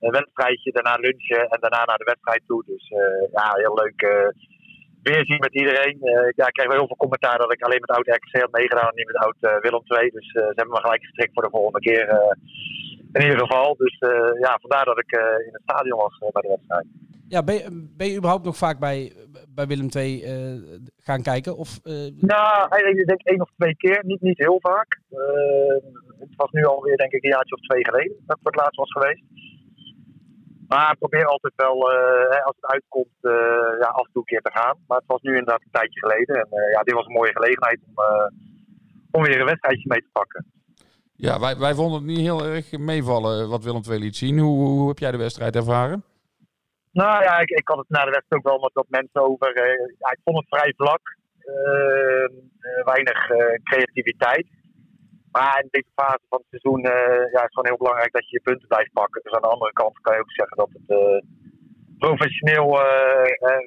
Een 0.00 0.10
wedstrijdje, 0.10 0.72
daarna 0.72 0.94
lunchen 0.94 1.48
en 1.48 1.60
daarna 1.60 1.84
naar 1.84 1.98
de 1.98 2.04
wedstrijd 2.04 2.42
toe. 2.46 2.64
Dus 2.66 2.88
ja, 3.32 3.52
heel 3.54 3.74
leuk 3.74 4.32
eh 5.04 5.12
weerzien 5.12 5.38
met 5.38 5.54
iedereen. 5.54 5.98
Eh, 6.02 6.28
ja, 6.36 6.46
ik 6.46 6.52
kreeg 6.52 6.68
wel 6.68 6.78
heel 6.78 6.86
veel 6.86 7.04
commentaar 7.04 7.38
dat 7.38 7.52
ik 7.52 7.62
alleen 7.62 7.80
met 7.80 7.96
oud 7.96 8.06
RKC 8.06 8.40
had 8.40 8.52
meegedaan 8.52 8.88
en 8.88 8.96
niet 8.96 9.12
met 9.12 9.24
oud 9.24 9.36
eh, 9.40 9.60
Willem 9.60 9.82
II. 9.84 10.10
Dus 10.10 10.26
eh, 10.32 10.42
ze 10.42 10.52
hebben 10.60 10.74
me 10.74 10.80
gelijk 10.80 11.04
gestrikt 11.04 11.32
voor 11.34 11.42
de 11.42 11.56
volgende 11.56 11.80
keer. 11.80 12.36
in 13.12 13.22
ieder 13.22 13.38
geval. 13.38 13.76
Dus 13.76 13.96
ja, 14.40 14.58
vandaar 14.60 14.84
dat 14.84 14.98
ik 14.98 15.10
in 15.46 15.52
het 15.52 15.62
stadion 15.62 15.98
was 15.98 16.18
bij 16.18 16.42
de 16.42 16.48
wedstrijd. 16.48 16.86
Ja, 17.28 17.42
ben 17.42 17.54
je, 17.54 17.88
ben 17.96 18.06
je 18.06 18.16
überhaupt 18.16 18.44
nog 18.44 18.56
vaak 18.56 18.78
bij, 18.78 19.12
bij 19.54 19.66
Willem 19.66 19.88
II 19.96 20.22
gaan 20.96 21.22
kijken? 21.22 21.56
Of, 21.56 21.80
Nou, 22.20 22.68
eigenlijk 22.70 23.06
denk 23.06 23.20
ik 23.20 23.26
één 23.26 23.40
of 23.40 23.50
twee 23.56 23.76
keer. 23.76 24.02
Niet, 24.04 24.20
niet 24.20 24.38
heel 24.38 24.58
vaak. 24.60 25.00
Het 26.18 26.36
was 26.36 26.50
nu 26.50 26.64
alweer 26.64 26.96
denk 26.96 27.12
ik 27.12 27.24
een 27.24 27.30
jaartje 27.30 27.54
of 27.54 27.60
twee 27.60 27.84
geleden 27.84 28.16
dat 28.26 28.36
ik 28.36 28.42
voor 28.42 28.52
het 28.52 28.60
laatst 28.60 28.76
was 28.76 28.92
geweest. 28.92 29.22
Maar 30.68 30.92
ik 30.92 30.98
probeer 30.98 31.26
altijd 31.26 31.52
wel, 31.56 31.92
eh, 31.92 32.30
hè, 32.30 32.42
als 32.42 32.56
het 32.60 32.70
uitkomt, 32.70 33.18
eh, 33.20 33.32
ja, 33.80 33.88
af 33.98 34.06
en 34.06 34.12
toe 34.12 34.22
een 34.22 34.32
keer 34.32 34.40
te 34.40 34.58
gaan. 34.58 34.76
Maar 34.86 34.98
het 34.98 35.06
was 35.06 35.22
nu 35.22 35.30
inderdaad 35.30 35.60
een 35.62 35.78
tijdje 35.78 36.00
geleden. 36.00 36.36
En 36.36 36.48
eh, 36.50 36.72
ja, 36.72 36.80
dit 36.82 36.94
was 36.94 37.06
een 37.06 37.12
mooie 37.12 37.32
gelegenheid 37.32 37.80
om, 37.86 38.04
om 39.10 39.22
weer 39.22 39.40
een 39.40 39.46
wedstrijdje 39.46 39.88
mee 39.88 40.00
te 40.00 40.08
pakken. 40.12 40.46
Ja, 41.16 41.40
wij, 41.40 41.56
wij 41.56 41.74
vonden 41.74 41.98
het 41.98 42.06
niet 42.06 42.26
heel 42.28 42.44
erg 42.44 42.78
meevallen 42.78 43.48
wat 43.48 43.64
Willem 43.64 43.82
II 43.88 43.98
liet 43.98 44.16
zien. 44.16 44.38
Hoe, 44.38 44.68
hoe 44.68 44.88
heb 44.88 44.98
jij 44.98 45.10
de 45.10 45.24
wedstrijd 45.26 45.56
ervaren? 45.56 46.04
Nou 46.92 47.22
ja, 47.22 47.38
ik, 47.38 47.50
ik 47.50 47.68
had 47.68 47.78
het 47.78 47.88
na 47.88 48.04
de 48.04 48.10
wedstrijd 48.10 48.44
ook 48.44 48.50
wel 48.52 48.60
met 48.60 48.72
wat 48.72 48.86
mensen 48.88 49.22
over. 49.22 49.56
ja, 49.98 50.10
ik 50.10 50.20
vond 50.24 50.36
het 50.36 50.48
vrij 50.48 50.72
vlak. 50.76 51.16
Eh, 51.44 52.24
eh, 52.24 52.84
weinig 52.84 53.18
creativiteit. 53.62 54.46
Maar 55.36 55.56
in 55.62 55.68
deze 55.76 55.92
fase 56.00 56.24
van 56.32 56.40
het 56.42 56.50
seizoen 56.52 56.82
eh, 56.94 57.22
ja, 57.34 57.40
is 57.42 57.48
het 57.48 57.54
gewoon 57.54 57.70
heel 57.70 57.82
belangrijk 57.84 58.12
dat 58.12 58.26
je 58.28 58.36
je 58.36 58.48
punten 58.48 58.68
blijft 58.68 58.92
pakken. 58.92 59.22
Dus 59.22 59.32
aan 59.32 59.46
de 59.46 59.54
andere 59.54 59.72
kant 59.72 59.94
kan 60.04 60.14
je 60.14 60.24
ook 60.24 60.38
zeggen 60.40 60.56
dat 60.62 60.70
het 60.76 60.88
eh, 60.98 61.20
professioneel, 62.04 62.68
eh, 62.84 63.62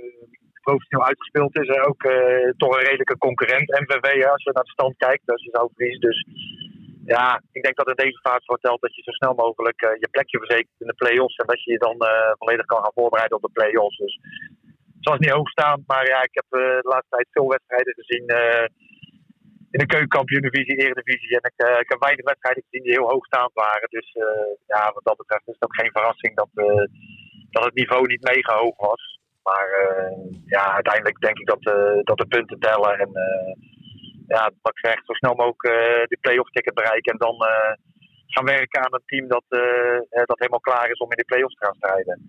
professioneel 0.67 1.07
uitgespeeld 1.09 1.53
is. 1.61 1.69
En 1.75 1.83
ook 1.89 2.01
toch 2.61 2.73
een 2.73 2.87
redelijke 2.89 3.17
concurrent, 3.17 3.67
MVV, 3.83 4.07
als 4.33 4.43
je 4.43 4.51
naar 4.53 4.69
de 4.69 4.77
stand 4.77 4.95
kijkt. 4.97 5.31
Als 5.31 5.43
je 5.43 5.55
zou 5.57 5.69
verliezen. 5.73 6.01
Dus 6.09 6.19
ja, 7.15 7.41
ik 7.51 7.63
denk 7.63 7.75
dat 7.77 7.89
in 7.89 8.03
deze 8.05 8.19
fase 8.27 8.51
vertelt 8.53 8.81
dat 8.81 8.95
je 8.95 9.01
zo 9.01 9.11
snel 9.11 9.33
mogelijk 9.33 9.79
je 10.03 10.07
plekje 10.11 10.37
verzekert 10.37 10.79
in 10.83 10.87
de 10.87 11.01
play-offs. 11.01 11.35
En 11.35 11.47
dat 11.47 11.63
je 11.63 11.71
je 11.71 11.85
dan 11.87 11.97
volledig 12.37 12.65
kan 12.65 12.83
gaan 12.83 12.99
voorbereiden 12.99 13.37
op 13.37 13.45
de 13.47 13.55
play-offs. 13.57 13.97
Dus 13.97 14.19
het 14.97 15.09
was 15.09 15.19
niet 15.19 15.37
hoogstaand, 15.37 15.81
maar 15.87 16.05
ja, 16.13 16.19
ik 16.23 16.35
heb 16.39 16.47
eh, 16.49 16.59
de 16.59 16.91
laatste 16.93 17.15
tijd 17.15 17.27
veel 17.31 17.47
wedstrijden 17.47 17.93
gezien 17.99 18.25
in 19.71 19.79
de 19.79 19.93
keukenkampioen-divisie, 19.93 20.75
eredivisie. 20.75 21.33
En 21.39 21.45
ik, 21.51 21.57
eh, 21.67 21.79
ik 21.83 21.89
heb 21.89 21.99
weinig 21.99 22.25
wedstrijden 22.25 22.63
gezien 22.63 22.83
die 22.83 22.97
heel 22.97 23.09
hoogstaand 23.13 23.53
waren. 23.53 23.89
Dus 23.89 24.07
eh, 24.11 24.49
ja, 24.73 24.91
wat 24.93 25.05
dat 25.09 25.17
betreft 25.17 25.47
is 25.47 25.57
het 25.57 25.63
ook 25.63 25.79
geen 25.79 25.91
verrassing 25.97 26.35
dat, 26.35 26.51
eh, 26.53 26.85
dat 27.55 27.63
het 27.63 27.79
niveau 27.81 28.07
niet 28.07 28.29
mega 28.33 28.53
hoog 28.57 28.77
was. 28.89 29.03
Maar 29.47 29.69
ja, 30.45 30.73
uiteindelijk 30.73 31.19
denk 31.19 31.37
ik 31.39 31.47
dat, 31.47 31.63
dat 32.09 32.17
de 32.17 32.27
punten 32.27 32.59
tellen. 32.59 32.99
En 32.99 33.09
ja, 34.27 34.51
wat 34.61 34.75
ik 34.75 34.85
zeg, 34.87 35.05
zo 35.05 35.13
snel 35.13 35.35
mogelijk 35.35 35.61
de 36.09 36.17
play-off 36.21 36.49
ticket 36.49 36.73
bereiken. 36.73 37.11
En 37.11 37.17
dan 37.17 37.35
gaan 38.27 38.45
werken 38.45 38.81
aan 38.81 38.93
een 38.93 39.05
team 39.05 39.27
dat, 39.27 39.43
dat 40.25 40.39
helemaal 40.39 40.59
klaar 40.59 40.89
is 40.89 40.97
om 40.99 41.11
in 41.11 41.17
de 41.17 41.23
play-offs 41.23 41.55
te 41.55 41.65
gaan 41.65 41.75
strijden. 41.75 42.21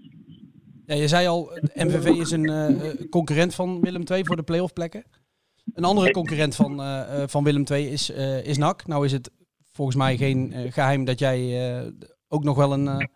ja, 0.86 0.94
je 0.94 1.08
zei 1.08 1.26
al, 1.26 1.58
MVV 1.74 2.06
is 2.06 2.30
een 2.30 3.08
concurrent 3.10 3.54
van 3.54 3.80
Willem 3.80 4.02
II 4.12 4.24
voor 4.24 4.36
de 4.36 4.42
playoff 4.42 4.72
plekken. 4.72 5.04
Een 5.74 5.84
andere 5.84 6.10
concurrent 6.10 6.56
van, 6.56 6.80
eh, 6.80 7.22
eh, 7.22 7.28
van 7.28 7.44
Willem 7.44 7.64
II 7.70 7.88
is, 7.92 8.10
eh, 8.12 8.46
is 8.46 8.58
NAC. 8.58 8.86
Nou 8.86 9.04
is 9.04 9.12
het 9.12 9.30
volgens 9.72 9.96
mij 9.96 10.16
geen 10.16 10.52
eh, 10.52 10.72
geheim 10.72 11.04
dat 11.04 11.18
jij 11.18 11.92
ook 12.28 12.44
nog 12.44 12.56
wel 12.56 12.72
een, 12.72 13.08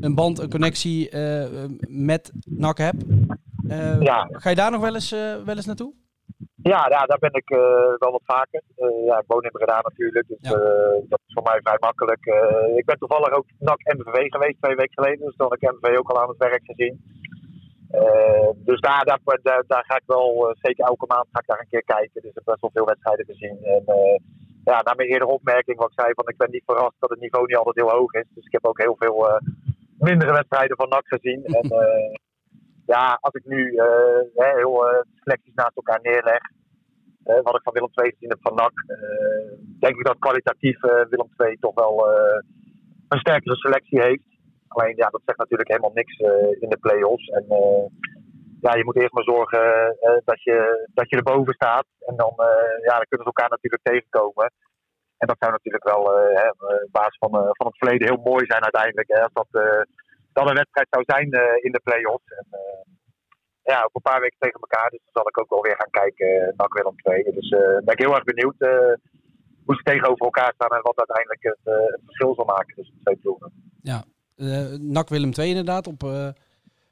een 0.00 0.14
band, 0.14 0.38
een 0.38 0.50
connectie 0.50 1.16
met 1.88 2.32
NAC 2.44 2.78
hebt. 2.78 3.04
Ja. 4.00 4.28
Ga 4.30 4.50
je 4.50 4.56
daar 4.56 4.70
nog 4.70 4.80
wel 4.80 4.94
eens, 4.94 5.10
wel 5.44 5.56
eens 5.56 5.66
naartoe? 5.66 5.94
Ja, 6.62 6.86
ja, 6.88 7.06
daar 7.06 7.18
ben 7.18 7.32
ik 7.32 7.48
wel 7.98 8.10
wat 8.10 8.22
vaker. 8.24 8.62
Ja, 9.06 9.18
ik 9.18 9.24
woon 9.26 9.42
in 9.42 9.50
Breda 9.50 9.80
natuurlijk, 9.82 10.28
dus 10.28 10.38
Ja. 10.40 10.50
dat 11.08 11.20
is 11.26 11.32
voor 11.34 11.42
mij 11.42 11.60
vrij 11.62 11.76
makkelijk. 11.80 12.24
Ik 12.76 12.84
ben 12.84 12.98
toevallig 12.98 13.30
ook 13.30 13.46
NAC 13.58 13.78
MVV 13.78 14.28
geweest 14.28 14.62
twee 14.62 14.76
weken 14.76 14.94
geleden, 15.02 15.26
dus 15.26 15.36
dan 15.36 15.46
had 15.48 15.62
ik 15.62 15.72
MVV 15.72 15.98
ook 15.98 16.10
al 16.10 16.22
aan 16.22 16.28
het 16.28 16.38
werk 16.38 16.62
gezien. 16.64 17.18
Eh, 17.90 18.50
dus 18.54 18.80
daar, 18.80 19.04
daar, 19.04 19.20
daar, 19.42 19.64
daar 19.66 19.84
ga 19.86 19.96
ik 19.96 20.06
wel, 20.06 20.48
eh, 20.48 20.56
zeker 20.60 20.84
elke 20.84 21.06
maand 21.08 21.26
ga 21.32 21.40
ik 21.40 21.46
daar 21.46 21.60
een 21.60 21.68
keer 21.70 21.84
kijken. 21.84 22.20
Dus 22.20 22.30
ik 22.30 22.34
heb 22.34 22.44
best 22.44 22.60
wel 22.60 22.70
veel 22.72 22.84
wedstrijden 22.84 23.26
gezien. 23.26 23.58
En 23.62 23.82
eh, 23.86 24.18
ja, 24.64 24.82
na 24.82 24.94
mijn 24.94 25.08
eerdere 25.08 25.30
opmerking 25.30 25.78
wat 25.78 25.90
ik 25.90 26.00
zei, 26.00 26.12
van 26.14 26.28
ik 26.28 26.36
ben 26.36 26.50
niet 26.50 26.64
verrast 26.66 26.96
dat 26.98 27.10
het 27.10 27.20
niveau 27.20 27.46
niet 27.46 27.56
altijd 27.56 27.76
heel 27.76 27.96
hoog 27.98 28.12
is. 28.12 28.28
Dus 28.34 28.46
ik 28.46 28.52
heb 28.52 28.66
ook 28.66 28.82
heel 28.82 28.96
veel 28.98 29.40
mindere 29.98 30.32
wedstrijden 30.32 30.76
van 30.76 30.88
NAC 30.88 31.06
gezien. 31.06 31.44
En 31.44 31.68
ja, 32.94 33.18
als 33.20 33.34
ik 33.34 33.44
nu 33.44 33.76
hè, 34.34 34.48
heel 34.56 35.04
selecties 35.14 35.54
naast 35.54 35.76
elkaar 35.76 36.00
neerleg, 36.02 36.42
wat 37.22 37.56
ik 37.56 37.62
van 37.62 37.72
Willem 37.72 37.90
II 37.94 38.10
gezien 38.10 38.28
heb 38.28 38.38
van 38.42 38.54
NAC, 38.54 38.72
denk 39.78 39.96
ik 39.96 40.06
dat 40.06 40.18
kwalitatief 40.18 40.80
Willem 40.80 41.30
II 41.36 41.56
toch 41.60 41.74
wel 41.74 42.08
een 43.08 43.18
sterkere 43.18 43.56
selectie 43.56 44.00
heeft. 44.00 44.29
Alleen 44.74 44.96
ja, 44.96 45.08
dat 45.08 45.22
zegt 45.24 45.38
natuurlijk 45.38 45.68
helemaal 45.68 45.98
niks 46.00 46.16
eh, 46.16 46.62
in 46.62 46.68
de 46.68 46.78
play-offs. 46.80 47.28
En 47.28 47.44
eh, 47.48 47.84
ja, 48.60 48.74
je 48.74 48.84
moet 48.84 48.96
eerst 48.96 49.12
maar 49.12 49.32
zorgen 49.34 49.64
eh, 50.00 50.18
dat, 50.24 50.42
je, 50.42 50.88
dat 50.94 51.10
je 51.10 51.16
erboven 51.16 51.54
staat. 51.54 51.86
En 51.98 52.16
dan, 52.16 52.34
ja, 52.88 52.94
dan 53.00 53.08
kunnen 53.08 53.26
ze 53.26 53.32
elkaar 53.34 53.50
natuurlijk 53.50 53.82
tegenkomen. 53.82 54.52
En 55.18 55.26
dat 55.26 55.36
zou 55.38 55.52
natuurlijk 55.52 55.84
wel 55.84 56.02
op 56.82 56.90
basis 56.90 57.18
van, 57.18 57.30
van 57.30 57.66
het 57.66 57.78
verleden 57.78 58.08
heel 58.08 58.30
mooi 58.30 58.44
zijn 58.46 58.62
uiteindelijk. 58.62 59.08
Hè, 59.08 59.20
als 59.22 59.32
dat 59.32 59.50
dan 60.32 60.48
een 60.48 60.60
wedstrijd 60.62 60.86
zou 60.90 61.02
zijn 61.06 61.28
in 61.66 61.72
de 61.72 61.80
play-offs. 61.84 62.30
En, 62.40 62.46
ja, 63.62 63.82
ook 63.82 63.94
een 63.94 64.10
paar 64.10 64.20
weken 64.20 64.38
tegen 64.38 64.60
elkaar. 64.60 64.90
Dus 64.90 65.00
dan 65.04 65.16
zal 65.18 65.28
ik 65.28 65.40
ook 65.40 65.50
wel 65.50 65.62
weer 65.62 65.80
gaan 65.80 65.96
kijken 66.02 66.54
naar 66.56 66.68
Willem 66.68 66.98
II. 67.02 67.34
Dus 67.38 67.48
ben 67.84 67.94
ik 67.96 68.04
heel 68.04 68.14
erg 68.14 68.24
benieuwd 68.24 68.58
hoe 69.64 69.76
ze 69.76 69.82
tegenover 69.82 70.24
elkaar 70.24 70.52
staan. 70.54 70.76
En 70.76 70.88
wat 70.90 71.04
uiteindelijk 71.04 71.42
het, 71.42 71.62
verschil 72.04 72.34
zal 72.34 72.44
maken 72.44 72.74
tussen 72.74 72.94
de 72.94 73.02
twee 73.02 73.16
ploegen. 73.16 73.52
Ja, 73.82 74.02
NAC 74.80 75.08
Willem 75.08 75.30
II 75.38 75.48
inderdaad. 75.48 75.86
Op 75.86 76.02
eh, 76.02 76.28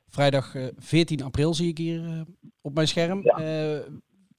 vrijdag 0.09 0.55
eh, 0.55 0.67
14 0.79 1.23
april 1.23 1.55
zie 1.55 1.69
ik 1.69 1.79
hier 1.79 2.05
eh, 2.05 2.21
op 2.61 2.75
mijn 2.75 2.89
scherm. 2.89 3.23
Ja. 3.23 3.33
Eh, 3.33 3.81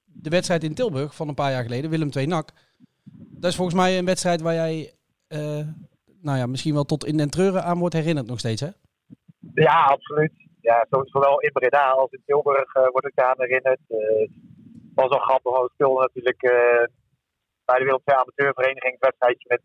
de 0.06 0.30
wedstrijd 0.30 0.64
in 0.64 0.74
Tilburg 0.74 1.16
van 1.16 1.28
een 1.28 1.34
paar 1.36 1.52
jaar 1.52 1.64
geleden, 1.64 1.90
Willem 1.90 2.10
II 2.16 2.26
NAC. 2.26 2.50
Dat 3.14 3.50
is 3.50 3.56
volgens 3.56 3.78
mij 3.78 3.98
een 3.98 4.06
wedstrijd 4.06 4.42
waar 4.42 4.54
jij 4.54 4.94
eh, 5.28 5.68
nou 6.22 6.38
ja, 6.38 6.46
misschien 6.46 6.74
wel 6.74 6.84
tot 6.84 7.06
in 7.06 7.18
den 7.18 7.30
treuren 7.30 7.64
aan 7.64 7.80
wordt 7.80 7.96
herinnerd 7.96 8.28
nog 8.28 8.40
steeds, 8.40 8.62
hè? 8.62 8.70
Ja, 9.54 9.84
absoluut. 9.86 10.32
Ja, 10.62 10.86
zo- 10.90 11.04
zowel 11.06 11.40
in 11.40 11.52
Breda 11.52 11.90
als 11.90 12.12
in 12.12 12.22
Tilburg 12.26 12.74
eh, 12.74 12.88
word 12.92 13.06
ik 13.06 13.16
daar 13.16 13.30
aan 13.30 13.36
herinnerd. 13.46 13.80
Eh, 13.88 13.98
Het 14.96 15.08
was 15.08 15.18
wel 15.18 15.28
grappig, 15.28 15.52
want 15.52 15.66
we 15.68 15.74
speelden 15.74 16.02
natuurlijk 16.02 16.42
eh, 16.44 16.84
bij 17.66 17.80
de 17.80 17.86
II 17.86 18.18
amateurvereniging 18.18 18.94
een 18.94 19.08
wedstrijdje 19.10 19.46
met 19.48 19.64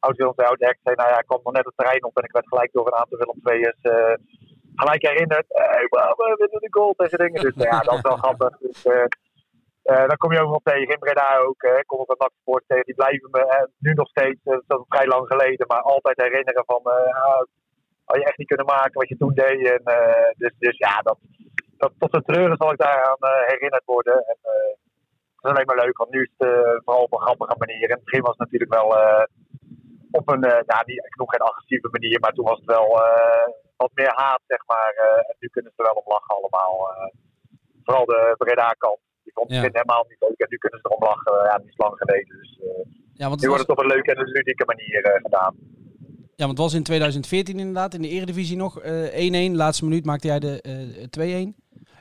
eh 0.00 0.06
oud 0.06 0.16
Willem 0.16 0.32
II, 0.36 0.48
oud 0.48 0.60
RKC. 0.60 0.96
Nou 0.96 1.08
ja, 1.10 1.18
ik 1.18 1.26
kwam 1.26 1.40
nog 1.42 1.52
net 1.52 1.64
het 1.64 1.76
terrein 1.76 2.04
op 2.04 2.16
en 2.16 2.24
ik 2.24 2.32
werd 2.32 2.48
gelijk 2.48 2.72
door 2.72 2.86
een 2.86 3.00
aantal 3.00 3.18
Willem 3.18 3.40
II'ers 3.44 3.82
eh 3.82 4.14
gelijk 4.76 5.02
herinnerd. 5.10 5.46
Hey, 5.48 5.86
we 5.90 6.34
winnen 6.38 6.60
de 6.60 6.76
goal 6.78 6.92
tegen 6.96 7.18
dingen. 7.18 7.42
Dus 7.42 7.54
nou 7.54 7.68
ja, 7.68 7.80
dat 7.80 7.94
is 7.94 8.00
wel 8.00 8.16
grappig. 8.16 8.58
Dus, 8.66 8.84
eh, 8.84 9.06
eh, 9.82 10.06
dan 10.08 10.16
kom 10.16 10.32
je 10.32 10.40
overal 10.40 10.60
tegen. 10.64 10.94
In 10.94 10.98
Breda 10.98 11.38
ook. 11.38 11.62
eh, 11.62 11.80
kom 11.86 12.00
ik 12.00 12.10
een 12.10 12.30
Sport 12.40 12.64
tegen. 12.66 12.84
Die 12.84 12.94
blijven 12.94 13.28
me 13.30 13.68
nu 13.78 13.92
nog 13.92 14.08
steeds, 14.08 14.40
dat 14.42 14.80
is 14.80 14.84
vrij 14.88 15.06
lang 15.06 15.26
geleden, 15.26 15.66
maar 15.66 15.80
altijd 15.80 16.20
herinneren 16.20 16.64
van... 16.66 16.82
ah, 16.84 17.42
had 18.04 18.16
je 18.16 18.24
echt 18.24 18.38
niet 18.38 18.48
kunnen 18.48 18.66
maken 18.66 18.92
wat 19.00 19.08
je 19.08 19.16
toen 19.16 19.34
deed. 19.34 19.70
En, 19.70 19.82
dus, 20.36 20.52
dus 20.58 20.76
ja, 20.78 21.00
dat, 21.02 21.18
dat, 21.76 21.92
tot 21.98 22.12
de 22.12 22.22
treuren 22.22 22.56
zal 22.56 22.72
ik 22.72 22.78
daaraan 22.78 23.18
herinnerd 23.46 23.84
worden. 23.84 24.14
En, 24.14 24.38
het 25.36 25.44
is 25.44 25.50
alleen 25.50 25.66
maar 25.66 25.84
leuk, 25.84 25.98
want 25.98 26.10
nu 26.10 26.22
is 26.22 26.32
het 26.36 26.82
vooral 26.84 27.02
op 27.02 27.12
een 27.12 27.20
grappige 27.20 27.54
manier. 27.58 27.82
In 27.82 27.90
het 27.90 28.04
begin 28.04 28.22
was 28.22 28.36
natuurlijk 28.36 28.74
wel 28.74 28.88
op 30.20 30.26
een, 30.32 30.44
eh 30.44 30.62
ja, 30.72 30.78
niet, 30.86 31.04
ik 31.10 31.16
noem 31.18 31.30
geen 31.34 31.46
agressieve 31.48 31.88
manier, 31.96 32.18
maar 32.20 32.32
toen 32.34 32.44
was 32.50 32.58
het 32.62 32.70
wel 32.76 32.88
eh, 33.06 33.46
wat 33.82 33.90
meer 33.94 34.12
haat, 34.22 34.42
zeg 34.46 34.62
maar. 34.72 34.92
eh, 35.06 35.28
en 35.30 35.36
nu 35.42 35.48
kunnen 35.54 35.72
ze 35.74 35.78
er 35.82 35.88
wel 35.90 36.02
om 36.02 36.12
lachen 36.14 36.34
allemaal. 36.38 36.74
vooral 37.84 38.04
de 38.06 38.34
Breda-kant. 38.38 38.98
Die 39.22 39.32
vond 39.32 39.50
Ja. 39.50 39.62
het 39.62 39.72
helemaal 39.78 40.04
niet 40.08 40.20
leuk 40.20 40.38
en 40.44 40.46
nu 40.50 40.56
kunnen 40.58 40.80
ze 40.80 40.86
erom 40.88 41.02
lachen. 41.10 41.32
ja, 41.50 41.56
dat 41.58 41.66
is 41.66 41.76
lang 41.84 41.94
geleden. 41.96 42.36
Dus 42.42 42.50
Ja, 43.20 43.28
want 43.28 43.40
nu 43.40 43.48
wordt 43.48 43.62
het 43.62 43.70
op 43.76 43.78
een 43.82 43.86
leuke 43.94 44.10
en 44.14 44.18
een 44.20 44.32
ludieke 44.38 44.64
manier 44.64 45.20
gedaan. 45.22 45.54
ja, 46.40 46.44
want 46.46 46.50
het 46.50 46.66
was 46.66 46.74
in 46.74 46.82
2014 46.82 47.58
inderdaad, 47.58 47.94
in 47.94 48.02
de 48.02 48.08
Eredivisie 48.08 48.56
nog. 48.56 48.80
eh 48.80 49.50
1-1, 49.50 49.54
laatste 49.56 49.84
minuut 49.84 50.04
maakte 50.04 50.26
jij 50.26 50.38
de 50.38 50.60
eh 50.60 51.46
2-1. 51.50 51.54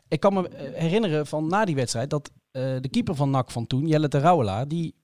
Ik 0.07 0.19
kan 0.19 0.33
me 0.33 0.49
herinneren 0.73 1.25
van 1.25 1.47
na 1.47 1.65
die 1.65 1.75
wedstrijd 1.75 2.09
dat 2.09 2.31
de 2.51 2.89
keeper 2.91 3.15
van 3.15 3.29
NAC 3.29 3.51
van 3.51 3.67
toen, 3.67 3.87
Jelle 3.87 4.07
de 4.07 4.19
Rauwelaar, 4.19 4.67
die, 4.67 4.95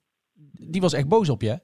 die 0.72 0.82
was 0.82 0.94
echt 0.94 1.08
boos 1.08 1.30
op 1.30 1.42
je. 1.42 1.60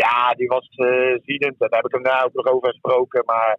Ja, 0.00 0.34
die 0.34 0.48
was 0.48 0.68
eh 0.68 1.14
ziedend. 1.28 1.56
En 1.60 1.68
daar 1.68 1.80
heb 1.80 1.90
ik 1.90 1.94
hem 1.94 2.02
daar 2.02 2.24
ook 2.24 2.32
nog 2.32 2.46
over 2.46 2.68
gesproken. 2.68 3.22
Maar 3.24 3.58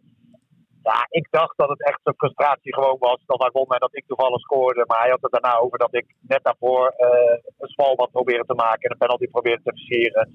ja, 0.84 1.00
ik 1.10 1.28
dacht 1.30 1.58
dat 1.58 1.70
het 1.70 1.84
echt 1.84 2.00
een 2.04 2.22
frustratie 2.22 2.74
gewoon 2.74 2.98
was. 3.00 3.22
Dat 3.26 3.42
hij 3.42 3.50
won 3.54 3.70
en 3.70 3.80
dat 3.80 3.96
ik 3.96 4.08
toevallig 4.08 4.40
scoorde. 4.40 4.84
Maar 4.88 5.00
hij 5.00 5.10
had 5.10 5.22
het 5.22 5.32
daarna 5.32 5.58
over 5.58 5.78
dat 5.78 5.94
ik 5.96 6.06
net 6.22 6.44
daarvoor 6.44 6.88
eh 6.88 7.38
een 7.58 7.74
spalbad 7.76 8.12
probeerde 8.12 8.46
te 8.46 8.62
maken. 8.66 8.82
En 8.82 8.92
een 8.92 9.06
penalty 9.06 9.28
probeerde 9.28 9.64
te 9.64 9.76
versieren. 9.78 10.26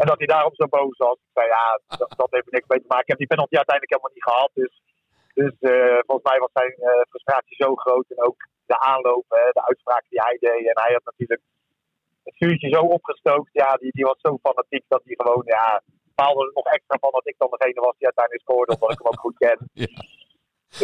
En 0.00 0.06
dat 0.06 0.18
hij 0.18 0.26
daarom 0.26 0.54
zo 0.54 0.66
boos 0.66 0.96
was. 0.96 1.16
Ik 1.16 1.34
zei, 1.34 1.46
ja, 1.46 1.80
dat, 1.86 2.10
dat 2.16 2.30
heeft 2.30 2.50
niks 2.50 2.68
mee 2.68 2.80
te 2.80 2.92
maken. 2.92 3.04
Ik 3.04 3.12
heb 3.14 3.18
die 3.24 3.34
penalty 3.34 3.56
uiteindelijk 3.56 3.94
helemaal 3.94 4.16
niet 4.18 4.30
gehad. 4.30 4.50
Dus, 4.62 4.74
dus 5.40 5.54
eh, 5.72 5.98
volgens 6.06 6.28
mij 6.30 6.38
was 6.44 6.52
zijn 6.52 6.74
frustratie 7.10 7.56
zo 7.64 7.74
groot. 7.74 8.08
En 8.10 8.24
ook 8.28 8.40
de 8.66 8.78
aanloop, 8.90 9.26
hè, 9.28 9.44
de 9.58 9.66
uitspraken 9.70 10.10
die 10.10 10.22
hij 10.22 10.36
deed. 10.40 10.64
En 10.70 10.82
hij 10.82 10.92
had 10.92 11.04
natuurlijk 11.04 11.42
het 12.28 12.36
vuurtje 12.36 12.68
zo 12.76 12.80
opgestookt. 12.80 13.50
Ja, 13.52 13.70
die, 13.82 13.92
die 13.92 14.04
was 14.04 14.18
zo 14.20 14.38
fanatiek 14.42 14.84
dat 14.88 15.02
hij 15.04 15.14
gewoon, 15.18 15.42
ja, 15.44 15.82
baalde 16.14 16.40
er 16.46 16.50
nog 16.54 16.64
extra 16.64 16.96
van 17.00 17.10
dat 17.12 17.28
ik 17.28 17.34
dan 17.38 17.50
degene 17.50 17.80
was 17.80 17.96
die 17.98 18.10
uiteindelijk 18.10 18.44
scoorde, 18.46 18.74
omdat 18.74 18.92
ik 18.92 18.98
hem 18.98 19.12
ook 19.12 19.24
goed 19.26 19.38
ken. 19.38 19.58
Ja. 19.82 19.86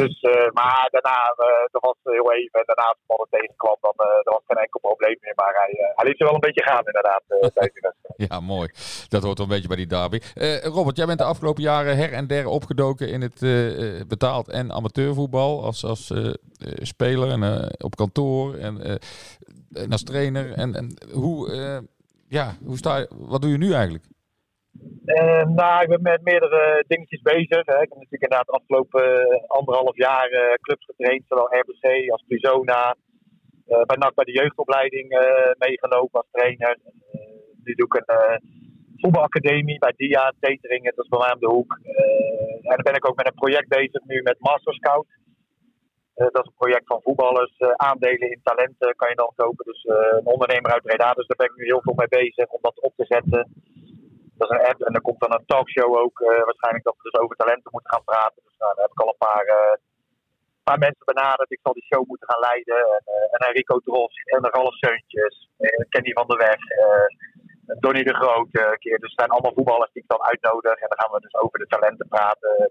Dus, 0.01 0.21
eh, 0.21 0.51
maar 0.53 0.89
daarna, 0.91 1.19
eh, 1.37 1.67
dat 1.71 1.83
was 1.83 1.97
heel 2.03 2.33
even. 2.33 2.61
En 2.61 2.67
daarna, 2.67 2.97
als 3.07 3.27
het 3.29 3.31
tegenkwam, 3.31 3.77
dan 3.81 3.97
eh 3.97 4.27
er 4.27 4.33
was 4.37 4.43
geen 4.47 4.63
enkel 4.65 4.81
probleem 4.81 5.17
meer. 5.21 5.33
Maar 5.37 5.55
hij, 5.63 5.93
hij 5.95 6.07
liet 6.09 6.17
ze 6.17 6.25
wel 6.25 6.35
een 6.35 6.47
beetje 6.49 6.63
gaan, 6.63 6.87
inderdaad, 6.87 7.23
tijdens 7.55 7.81
wedstrijd. 7.81 8.31
Ja, 8.31 8.41
mooi. 8.41 8.69
Dat 9.09 9.23
hoort 9.23 9.39
wel 9.39 9.47
een 9.47 9.53
beetje 9.55 9.69
bij 9.69 9.77
die 9.77 9.87
derby. 9.87 10.19
Robert, 10.77 10.97
jij 10.97 11.07
bent 11.07 11.19
de 11.19 11.25
afgelopen 11.25 11.63
jaren 11.63 11.97
her 11.97 12.13
en 12.13 12.27
der 12.27 12.47
opgedoken 12.47 13.09
in 13.09 13.21
het 13.21 13.41
betaald 14.09 14.49
en 14.49 14.73
amateurvoetbal. 14.73 15.65
Als, 15.65 15.85
als 15.85 16.13
speler 16.83 17.31
en 17.31 17.43
op 17.85 17.97
kantoor 17.97 18.55
en, 18.55 18.99
en 19.75 19.91
als 19.91 20.03
trainer. 20.03 20.53
En, 20.53 20.75
en 20.75 20.97
hoe, 21.13 21.53
eh, 21.53 21.79
ja, 22.29 22.55
hoe 22.65 22.77
sta 22.77 22.97
je, 22.97 23.09
wat 23.19 23.43
doe 23.43 23.51
je 23.51 23.59
nu 23.59 23.73
eigenlijk? 23.73 24.05
Eh, 25.05 25.45
nou, 25.45 25.83
ik 25.83 25.89
ben 25.89 26.03
met 26.03 26.23
meerdere 26.23 26.85
dingetjes 26.87 27.23
bezig. 27.23 27.65
Hè. 27.67 27.75
Ik 27.75 27.91
heb 27.91 27.99
natuurlijk 28.01 28.23
inderdaad 28.23 28.47
de 28.47 28.53
afgelopen 28.53 29.31
eh, 29.31 29.45
anderhalf 29.47 29.97
jaar 29.97 30.59
clubs 30.61 30.85
getraind, 30.85 31.25
zowel 31.29 31.55
RBC 31.61 32.11
als 32.11 32.25
Prizona. 32.27 32.97
Eh 33.67 33.83
bij 33.83 34.13
bij 34.15 34.25
de 34.25 34.33
jeugdopleiding 34.33 35.09
meegelopen 35.59 36.21
als 36.21 36.29
trainer. 36.31 36.79
Nu 37.65 37.75
doe 37.75 37.87
ik 37.87 37.95
een 37.95 38.41
voetbalacademie 38.97 39.79
bij 39.79 39.93
DIA, 39.97 40.33
Teteringen, 40.41 40.93
dat 40.95 41.05
is 41.05 41.11
bij 41.11 41.19
mij 41.19 41.37
de 41.39 41.47
hoek. 41.47 41.79
En 42.63 42.77
dan 42.77 42.83
ben 42.83 42.95
ik 42.95 43.09
ook 43.09 43.17
met 43.17 43.27
een 43.27 43.43
project 43.45 43.69
bezig 43.69 44.05
nu 44.05 44.23
met 44.23 44.37
Master 44.39 44.75
Scout. 44.75 45.07
Eh, 46.15 46.27
dat 46.35 46.43
is 46.45 46.51
een 46.51 46.63
project 46.65 46.87
van 46.87 47.03
voetballers. 47.03 47.57
eh, 47.57 47.69
aandelen 47.77 48.31
in 48.31 48.41
talenten 48.43 48.97
kan 48.97 49.09
je 49.09 49.15
dan 49.15 49.33
kopen. 49.37 49.65
Dus 49.65 49.83
eh, 49.85 50.19
een 50.19 50.27
ondernemer 50.35 50.73
uit 50.73 50.83
Breda. 50.83 51.13
Dus 51.13 51.27
daar 51.27 51.37
ben 51.37 51.51
ik 51.51 51.57
nu 51.57 51.65
heel 51.65 51.83
veel 51.83 51.95
mee 51.97 52.09
bezig 52.09 52.47
om 52.49 52.59
dat 52.63 52.81
op 52.81 52.93
te 52.97 53.05
zetten. 53.05 53.43
Dat 54.39 54.51
is 54.51 54.57
een 54.57 54.67
app 54.71 54.81
en 54.83 54.95
er 54.95 55.01
komt 55.01 55.21
dan 55.21 55.33
een 55.33 55.47
talkshow 55.47 55.97
ook. 55.97 56.19
waarschijnlijk 56.19 56.85
dat 56.85 56.97
we 56.97 57.11
dus 57.11 57.21
over 57.21 57.37
talenten 57.37 57.71
moeten 57.73 57.93
gaan 57.93 58.05
praten. 58.05 58.43
Dus 58.45 58.57
nou, 58.59 58.75
daar 58.75 58.85
heb 58.85 58.97
ik 58.97 59.01
al 59.01 59.13
een 59.13 59.27
paar, 59.29 59.79
paar 60.63 60.79
mensen 60.79 61.05
benaderd. 61.05 61.51
Ik 61.51 61.61
zal 61.63 61.73
die 61.73 61.89
show 61.91 62.07
moeten 62.07 62.29
gaan 62.31 62.47
leiden. 62.51 62.79
En, 62.97 63.05
en 63.35 63.41
Enrico 63.49 63.79
Dros 63.79 64.15
en 64.35 64.51
Ralf 64.51 64.75
Seuntjes. 64.75 65.49
En 65.59 65.87
Kenny 65.89 66.13
van 66.13 66.27
der 66.27 66.39
Weg. 66.39 66.61
Donny 67.85 68.03
de 68.03 68.15
Groot. 68.15 68.53
Dus 68.53 69.11
het 69.11 69.21
zijn 69.21 69.31
allemaal 69.31 69.57
voetballers 69.59 69.93
die 69.93 70.03
ik 70.03 70.09
dan 70.09 70.23
uitnodig. 70.23 70.77
En 70.79 70.89
dan 70.89 71.01
gaan 71.01 71.13
we 71.13 71.21
dus 71.21 71.41
over 71.43 71.59
de 71.59 71.67
talenten 71.67 72.09
praten. 72.09 72.71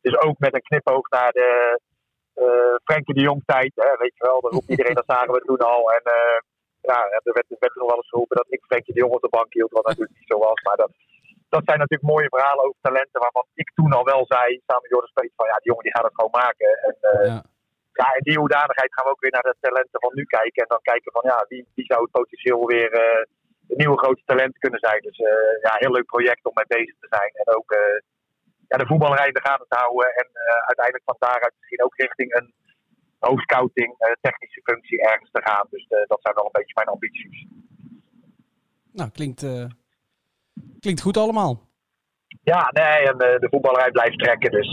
Dus 0.00 0.20
ook 0.20 0.38
met 0.38 0.54
een 0.54 0.68
knipoog 0.68 1.08
naar 1.08 1.32
de 1.32 1.80
eh 2.48 2.74
Frenkie 2.84 3.14
de 3.14 3.26
Jong 3.28 3.42
tijd. 3.46 3.72
Hè, 3.74 3.90
weet 4.04 4.16
je 4.18 4.24
wel, 4.28 4.40
dat 4.40 4.52
roept 4.52 4.70
iedereen, 4.74 4.94
dat 5.00 5.12
zagen 5.14 5.32
we 5.32 5.40
toen 5.48 5.62
al. 5.74 5.82
En 5.96 6.04
eh, 6.18 6.38
ja, 6.90 6.98
er 7.26 7.32
werd, 7.38 7.48
er 7.50 7.64
werd 7.66 7.74
nog 7.74 7.88
wel 7.88 7.96
eens 8.00 8.12
geroepen 8.12 8.36
dat 8.36 8.46
ik 8.54 8.64
Frenkie 8.70 8.94
de 8.94 9.00
Jong 9.00 9.12
op 9.12 9.22
de 9.26 9.36
bank 9.38 9.52
hield, 9.52 9.70
wat 9.78 9.86
natuurlijk 9.86 10.18
niet 10.18 10.30
zo 10.32 10.38
was. 10.38 10.60
Maar 10.66 10.76
dat, 10.76 10.92
dat 11.54 11.64
zijn 11.64 11.78
natuurlijk 11.78 12.12
mooie 12.12 12.34
verhalen 12.34 12.64
over 12.64 12.78
talenten 12.88 13.20
waarvan 13.20 13.46
ik 13.54 13.68
toen 13.74 13.92
al 13.98 14.04
wel 14.12 14.24
zei, 14.34 14.46
samen 14.66 14.82
met 14.82 14.90
Joris 14.94 15.12
Peet, 15.14 15.32
van 15.36 15.46
ja, 15.46 15.56
die 15.56 15.70
jongen 15.70 15.86
die 15.86 15.94
gaat 15.96 16.08
het 16.08 16.18
gewoon 16.18 16.40
maken. 16.44 16.70
En 16.86 16.96
eh, 17.00 17.26
Ja. 17.30 17.38
ja, 18.00 18.06
in 18.18 18.26
die 18.28 18.38
hoedanigheid 18.42 18.94
gaan 18.94 19.04
we 19.06 19.14
ook 19.14 19.24
weer 19.24 19.36
naar 19.36 19.50
de 19.50 19.62
talenten 19.66 20.00
van 20.04 20.12
nu 20.14 20.24
kijken. 20.38 20.62
En 20.62 20.72
dan 20.74 20.88
kijken 20.92 21.12
van 21.16 21.24
ja, 21.30 21.38
wie, 21.48 21.62
wie 21.74 21.90
zou 21.90 22.00
het 22.02 22.16
potentieel 22.18 22.66
weer 22.74 22.92
een 23.68 23.80
nieuwe 23.82 23.98
grote 24.02 24.22
talent 24.24 24.58
kunnen 24.58 24.80
zijn. 24.88 25.00
Dus 25.08 25.16
ja, 25.66 25.72
heel 25.82 25.94
leuk 25.96 26.06
project 26.14 26.44
om 26.44 26.54
mee 26.54 26.72
bezig 26.78 26.96
te 27.00 27.10
zijn. 27.16 27.30
En 27.40 27.56
ook 27.56 27.70
ja, 28.70 28.76
de 28.76 28.86
voetballerij 28.86 29.26
in 29.26 29.38
de 29.38 29.48
gaten 29.48 29.68
te 29.68 29.80
houden. 29.82 30.06
En 30.20 30.28
eh, 30.32 30.66
uiteindelijk 30.70 31.04
van 31.04 31.16
daaruit 31.18 31.54
misschien 31.58 31.82
ook 31.84 31.96
richting 31.96 32.34
een 32.34 32.54
hoofdscouting, 33.18 33.94
eh, 33.98 34.12
technische 34.20 34.60
functie 34.64 35.02
ergens 35.02 35.30
te 35.30 35.42
gaan. 35.42 35.66
Dus 35.70 35.86
eh, 35.88 36.06
dat 36.06 36.22
zijn 36.22 36.34
wel 36.34 36.44
een 36.44 36.58
beetje 36.58 36.78
mijn 36.80 36.94
ambities. 36.94 37.46
Nou, 38.92 39.10
klinkt, 39.10 39.42
klinkt 40.80 41.00
goed 41.00 41.16
allemaal. 41.16 41.68
Ja, 42.42 42.70
nee, 42.72 42.98
en 43.10 43.18
de 43.18 43.48
voetballerij 43.50 43.90
blijft 43.90 44.18
trekken. 44.18 44.50
Dus 44.50 44.70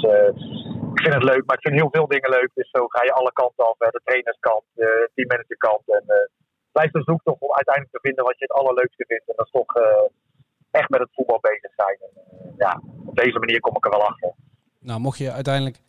ik 0.94 1.02
vind 1.04 1.14
het 1.14 1.30
leuk. 1.32 1.44
Maar 1.46 1.58
ik 1.58 1.68
vind 1.68 1.82
heel 1.82 1.92
veel 1.92 2.08
dingen 2.08 2.30
leuk. 2.30 2.52
Dus 2.54 2.70
zo 2.70 2.88
ga 2.88 3.04
je 3.04 3.14
alle 3.14 3.34
kanten 3.34 3.66
af. 3.66 3.78
De 3.78 4.02
trainerskant, 4.04 4.64
de 4.74 5.10
teammanagerkant. 5.14 5.84
En 5.86 6.04
eh 6.08 6.36
blijf 6.72 6.92
de 6.92 7.10
zoektocht 7.12 7.42
om 7.42 7.54
uiteindelijk 7.54 7.96
te 7.96 8.06
vinden 8.08 8.24
wat 8.24 8.40
je 8.40 8.46
het 8.48 8.60
allerleukste 8.60 9.06
vindt. 9.08 9.28
En 9.30 9.34
dat 9.36 9.46
is 9.46 9.52
toch 9.52 9.74
echt 10.72 10.90
met 10.90 11.00
het 11.00 11.10
voetbal 11.12 11.40
bezig 11.40 11.72
zijn. 11.76 11.98
En, 12.00 12.10
eh, 12.16 12.52
ja, 12.58 12.82
op 13.06 13.16
deze 13.16 13.40
manier 13.40 13.60
kom 13.60 13.76
ik 13.76 13.86
er 13.86 13.92
wel 13.92 14.08
achter. 14.08 14.34
Nou, 14.80 15.00
mocht 15.00 15.18
je 15.18 15.32
uiteindelijk 15.32 15.82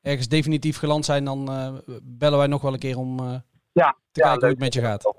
ergens 0.00 0.28
definitief 0.28 0.78
geland 0.78 1.04
zijn, 1.04 1.24
dan 1.24 1.48
eh, 1.48 1.74
bellen 2.02 2.38
wij 2.38 2.46
nog 2.46 2.62
wel 2.62 2.72
een 2.72 2.78
keer 2.78 2.96
om 2.98 3.18
eh, 3.18 3.24
Ja, 3.72 3.96
te 4.10 4.20
ja, 4.20 4.24
kijken 4.26 4.40
hoe 4.40 4.48
het 4.48 4.58
met 4.58 4.74
je 4.74 4.80
gaat. 4.80 5.12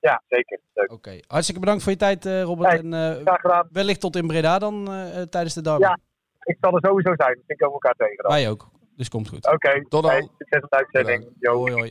Ja, 0.00 0.22
zeker. 0.28 0.60
Oké, 0.86 1.18
hartstikke 1.26 1.60
bedankt 1.60 1.82
voor 1.82 1.92
je 1.92 1.98
tijd, 1.98 2.24
Robert. 2.24 2.70
Hey, 2.70 2.78
en 2.78 3.20
Graag 3.20 3.40
gedaan. 3.40 3.68
wellicht 3.72 4.00
tot 4.00 4.16
in 4.16 4.26
Breda 4.26 4.58
dan 4.58 4.84
tijdens 5.30 5.54
de 5.54 5.60
derby. 5.60 5.82
Ja. 5.82 5.98
Ik 6.42 6.56
zal 6.60 6.74
er 6.76 6.86
sowieso 6.88 7.12
zijn. 7.16 7.42
Ik 7.46 7.56
komen 7.56 7.72
elkaar 7.72 7.94
tegen 7.94 8.16
dan. 8.22 8.32
Wij 8.32 8.50
ook. 8.50 8.70
Dus 8.96 9.08
komt 9.08 9.28
goed. 9.28 9.46
Oké, 9.52 9.82
Tot 9.88 10.02
dan. 10.02 10.10
hey, 10.10 10.28
succes 10.38 10.60
met 10.60 10.70
de 10.70 10.76
uitzending. 10.76 11.28
Hoi, 11.40 11.72
hoi. 11.72 11.90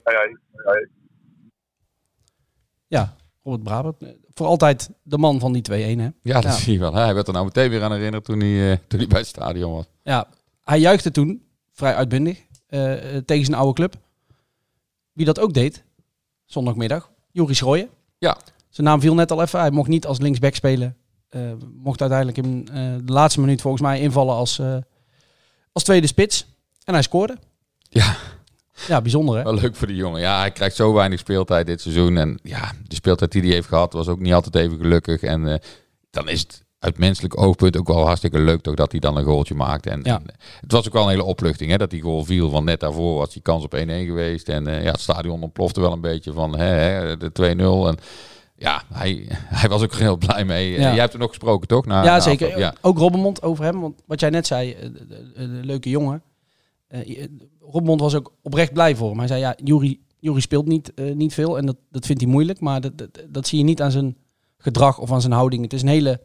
Hoi. 0.63 0.89
Ja, 2.87 3.13
Robert 3.43 3.63
Brabant. 3.63 3.95
Voor 4.33 4.47
altijd 4.47 4.89
de 5.03 5.17
man 5.17 5.39
van 5.39 5.53
die 5.53 5.61
2-1, 5.61 5.99
hè? 5.99 6.09
Ja, 6.21 6.33
dat 6.33 6.43
Ja. 6.43 6.51
zie 6.51 6.73
je 6.73 6.79
wel. 6.79 6.93
Hij 6.93 7.13
werd 7.13 7.27
er 7.27 7.33
nou 7.33 7.45
meteen 7.45 7.69
weer 7.69 7.83
aan 7.83 7.91
herinnerd 7.91 8.25
toen 8.25 8.39
hij, 8.39 8.71
eh, 8.71 8.77
toen 8.87 8.99
hij 8.99 9.07
bij 9.07 9.19
het 9.19 9.27
stadion 9.27 9.73
was. 9.73 9.85
Ja, 10.03 10.27
hij 10.63 10.79
juichte 10.79 11.11
toen, 11.11 11.43
vrij 11.73 11.95
uitbundig, 11.95 12.41
eh, 12.67 12.93
tegen 13.25 13.45
zijn 13.45 13.57
oude 13.57 13.73
club. 13.73 13.95
Wie 15.13 15.25
dat 15.25 15.39
ook 15.39 15.53
deed, 15.53 15.83
zondagmiddag, 16.45 17.11
Juri 17.31 17.53
Schrooien. 17.53 17.89
Ja. 18.17 18.37
Zijn 18.69 18.87
naam 18.87 19.01
viel 19.01 19.13
net 19.13 19.31
al 19.31 19.41
even. 19.41 19.59
Hij 19.59 19.71
mocht 19.71 19.89
niet 19.89 20.05
als 20.05 20.19
linksback 20.19 20.55
spelen. 20.55 20.95
Eh, 21.29 21.41
mocht 21.73 22.01
uiteindelijk 22.01 22.37
in 22.37 22.65
de 23.05 23.13
laatste 23.13 23.39
minuut 23.39 23.61
volgens 23.61 23.81
mij 23.83 23.99
invallen 23.99 24.35
als, 24.35 24.61
als 25.71 25.83
tweede 25.83 26.07
spits. 26.07 26.45
En 26.83 26.93
hij 26.93 27.03
scoorde. 27.03 27.37
Ja. 27.89 28.15
Ja, 28.87 29.01
bijzonder 29.01 29.37
hè? 29.37 29.43
Wel 29.43 29.53
leuk 29.53 29.75
voor 29.75 29.87
die 29.87 29.95
jongen. 29.95 30.21
Ja, 30.21 30.39
hij 30.39 30.51
krijgt 30.51 30.75
zo 30.75 30.93
weinig 30.93 31.19
speeltijd 31.19 31.65
dit 31.67 31.81
seizoen. 31.81 32.17
En 32.17 32.39
ja, 32.43 32.71
de 32.87 32.95
speeltijd 32.95 33.31
die 33.31 33.41
hij 33.41 33.51
heeft 33.51 33.67
gehad 33.67 33.93
was 33.93 34.07
ook 34.07 34.19
niet 34.19 34.33
altijd 34.33 34.55
even 34.55 34.77
gelukkig. 34.77 35.21
En 35.21 35.47
eh, 35.47 35.55
dan 36.09 36.29
is 36.29 36.39
het 36.39 36.63
uit 36.79 36.97
menselijk 36.97 37.41
oogpunt 37.41 37.77
ook 37.77 37.87
wel 37.87 38.05
hartstikke 38.05 38.39
leuk 38.39 38.61
toch 38.61 38.75
dat 38.75 38.91
hij 38.91 38.99
dan 38.99 39.17
een 39.17 39.23
goaltje 39.23 39.55
maakt. 39.55 39.85
En, 39.85 39.99
Ja. 40.03 40.15
en 40.15 40.23
het 40.61 40.71
was 40.71 40.87
ook 40.87 40.93
wel 40.93 41.03
een 41.03 41.09
hele 41.09 41.23
opluchting 41.23 41.71
hè, 41.71 41.77
dat 41.77 41.89
die 41.89 42.01
goal 42.01 42.23
viel. 42.23 42.51
Want 42.51 42.65
net 42.65 42.79
daarvoor 42.79 43.17
was 43.17 43.33
die 43.33 43.41
kans 43.41 43.63
op 43.63 43.75
1-1 43.75 43.77
geweest. 44.05 44.49
En 44.49 44.67
eh, 44.67 44.83
ja, 44.83 44.91
het 44.91 44.99
stadion 45.01 45.41
ontplofte 45.43 45.81
wel 45.81 45.91
een 45.91 46.01
beetje 46.01 46.33
van 46.33 46.57
hè, 46.57 46.65
hè, 46.65 47.17
de 47.17 47.31
2-0. 47.31 47.87
En 47.87 47.97
ja, 48.55 48.83
hij, 48.93 49.25
hij 49.61 49.69
was 49.69 49.81
ook 49.83 49.93
heel 49.93 50.17
blij 50.17 50.45
mee. 50.45 50.71
Ja. 50.71 50.77
Jij 50.79 50.99
hebt 50.99 51.13
er 51.13 51.19
nog 51.19 51.29
gesproken 51.29 51.67
toch? 51.67 51.85
Na, 51.85 52.03
ja, 52.03 52.11
na 52.11 52.19
zeker. 52.19 52.57
Ja. 52.57 52.73
Ook 52.81 52.97
Robbenmond 52.97 53.41
over 53.41 53.63
hem. 53.63 53.79
Want 53.81 54.01
wat 54.05 54.19
jij 54.19 54.29
net 54.29 54.47
zei, 54.47 54.71
eh, 54.73 54.81
de, 54.81 55.07
de- 55.07 55.31
de 55.35 55.45
leuke 55.65 55.89
jongen. 55.89 56.21
Eh, 56.91 57.25
Robbenmond 57.59 58.01
was 58.01 58.15
ook 58.15 58.33
oprecht 58.41 58.73
blij 58.73 58.95
voor 58.95 59.09
hem. 59.09 59.17
Hij 59.17 59.27
zei, 59.27 59.39
ja, 59.39 59.55
Jury, 59.63 59.99
speelt 60.41 60.67
niet, 60.67 60.93
eh, 60.93 61.15
niet 61.15 61.33
veel 61.33 61.57
en 61.57 61.65
dat, 61.65 61.75
dat 61.89 62.05
vindt 62.05 62.21
hij 62.21 62.31
moeilijk. 62.31 62.59
Maar 62.59 62.81
dat, 62.81 62.97
dat, 62.97 63.25
dat 63.29 63.47
zie 63.47 63.57
je 63.57 63.63
niet 63.63 63.81
aan 63.81 63.91
zijn 63.91 64.17
gedrag 64.57 64.99
of 64.99 65.11
aan 65.11 65.21
zijn 65.21 65.33
houding. 65.33 65.63
Het 65.63 65.73
is 65.73 65.81
een 65.81 65.87
hele 65.87 66.21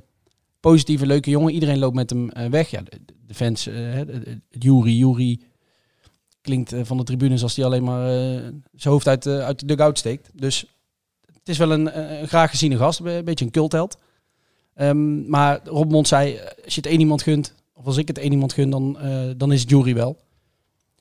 positieve, 0.61 1.07
leuke 1.07 1.31
jongen. 1.31 1.53
Iedereen 1.53 1.79
loopt 1.79 1.95
met 1.95 2.11
hem 2.11 2.31
eh, 2.31 2.51
weg. 2.51 2.71
Ja, 2.71 2.83
de, 3.27 3.35
fans, 3.35 3.69
Jury, 4.51 4.99
Jury 4.99 5.41
klinkt 6.41 6.75
van 6.83 6.97
de 6.97 7.03
tribunes 7.03 7.43
als 7.43 7.57
hij 7.57 7.65
alleen 7.65 7.85
maar 7.85 8.09
zijn 8.75 8.93
hoofd 8.93 9.09
uit, 9.09 9.27
uit 9.27 9.61
de 9.61 9.67
dugout 9.67 9.99
steekt. 9.99 10.31
Dus 10.35 10.67
het 11.27 11.49
is 11.49 11.59
wel 11.59 11.73
een, 11.73 11.99
een 12.21 12.29
graag 12.29 12.51
geziene 12.51 12.77
gast, 12.77 13.01
een 13.01 13.25
beetje 13.25 13.45
een 13.45 13.51
cultheld. 13.51 13.99
Ehm, 14.75 15.29
maar 15.29 15.61
Rob 15.65 15.91
Mond 15.91 16.09
zei, 16.09 16.39
als 16.65 16.75
je 16.75 16.81
het 16.81 16.91
één 16.91 17.01
iemand 17.01 17.23
gunt, 17.23 17.55
of 17.75 17.87
als 17.87 17.97
ik 17.97 18.09
het 18.09 18.19
één 18.19 18.33
iemand 18.33 18.53
gun, 18.53 18.71
dan, 18.71 18.99
dan 19.37 19.53
is 19.53 19.61
het 19.61 19.71
Jury 19.71 19.95
wel. 19.95 20.17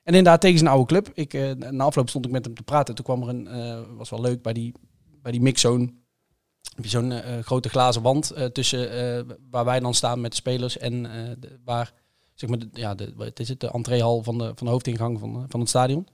En 0.05 0.13
inderdaad, 0.13 0.41
tegen 0.41 0.57
zijn 0.57 0.69
oude 0.69 0.85
club. 0.85 1.11
Ik, 1.13 1.33
eh, 1.33 1.51
na 1.51 1.83
afloop 1.83 2.09
stond 2.09 2.25
ik 2.25 2.31
met 2.31 2.45
hem 2.45 2.55
te 2.55 2.63
praten. 2.63 2.95
Toen 2.95 3.05
kwam 3.05 3.21
er 3.21 3.29
een, 3.29 3.47
eh, 3.47 3.79
was 3.97 4.09
wel 4.09 4.21
leuk, 4.21 4.41
bij 4.41 4.53
die, 4.53 4.73
bij 5.21 5.31
die 5.31 5.41
mixzone. 5.41 5.93
Heb 6.75 6.83
je 6.83 6.89
zo'n 6.89 7.11
eh, 7.11 7.39
grote 7.39 7.69
glazen 7.69 8.01
wand 8.01 8.33
tussen 8.53 8.89
waar 9.49 9.65
wij 9.65 9.79
dan 9.79 9.93
staan 9.93 10.21
met 10.21 10.31
de 10.31 10.37
spelers 10.37 10.77
en 10.77 11.07
waar, 11.63 11.93
zeg 12.33 12.49
maar, 12.49 12.59
de, 12.59 12.67
ja, 12.73 12.95
de, 12.95 13.13
wat 13.15 13.39
is 13.39 13.49
het, 13.49 13.59
de 13.59 13.71
entreehal 13.71 14.23
van 14.23 14.37
de, 14.37 14.51
van 14.55 14.65
de 14.67 14.71
hoofdingang 14.73 15.19
van, 15.19 15.45
van 15.49 15.59
het 15.59 15.69
stadion. 15.69 16.07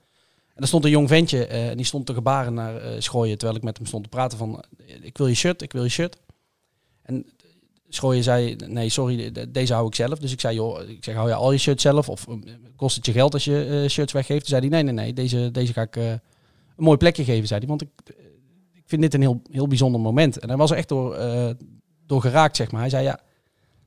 En 0.47 0.57
daar 0.57 0.67
stond 0.67 0.85
een 0.85 0.89
jong 0.89 1.07
ventje 1.07 1.45
en 1.45 1.77
die 1.77 1.85
stond 1.85 2.05
te 2.05 2.13
gebaren 2.13 2.53
naar 2.53 3.01
Schooien, 3.01 3.37
terwijl 3.37 3.57
ik 3.57 3.63
met 3.63 3.77
hem 3.77 3.85
stond 3.85 4.03
te 4.03 4.09
praten 4.09 4.37
van, 4.37 4.63
ik 5.01 5.17
wil 5.17 5.27
je 5.27 5.35
shirt, 5.35 5.61
ik 5.61 5.71
wil 5.71 5.83
je 5.83 5.89
shirt. 5.89 6.17
En 7.01 7.25
Schooien 7.93 8.23
zei, 8.23 8.55
nee, 8.67 8.89
sorry, 8.89 9.31
de- 9.31 9.51
deze 9.51 9.73
hou 9.73 9.87
ik 9.87 9.95
zelf. 9.95 10.19
Dus 10.19 10.31
ik 10.31 10.39
zei, 10.39 10.55
joh, 10.55 10.89
ik 10.89 11.03
zeg, 11.03 11.15
hou 11.15 11.27
je 11.27 11.35
al 11.35 11.51
je 11.51 11.57
shirts 11.57 11.81
zelf? 11.81 12.09
Of 12.09 12.27
eh, 12.27 12.35
kost 12.75 12.95
het 12.95 13.05
je 13.05 13.11
geld 13.11 13.33
als 13.33 13.43
je 13.43 13.65
eh, 13.83 13.89
shirts 13.89 14.13
weggeeft? 14.13 14.39
Toen 14.39 14.49
zei 14.59 14.61
hij, 14.61 14.69
nee, 14.69 14.83
nee, 14.83 15.03
nee, 15.03 15.13
deze, 15.13 15.49
deze 15.51 15.73
ga 15.73 15.81
ik 15.81 15.95
eh, 15.95 16.09
een 16.11 16.19
mooi 16.75 16.97
plekje 16.97 17.23
geven, 17.23 17.47
zei 17.47 17.59
hij. 17.59 17.69
Want 17.69 17.81
ik, 17.81 17.89
ik 18.73 18.83
vind 18.85 19.01
dit 19.01 19.13
een 19.13 19.21
heel, 19.21 19.41
heel 19.51 19.67
bijzonder 19.67 20.01
moment. 20.01 20.39
En 20.39 20.47
hij 20.47 20.57
was 20.57 20.71
er 20.71 20.77
echt 20.77 20.89
door, 20.89 21.17
door 22.05 22.21
geraakt, 22.21 22.55
zeg 22.55 22.71
maar. 22.71 22.81
Hij 22.81 22.89
zei, 22.89 23.03
ja, 23.03 23.19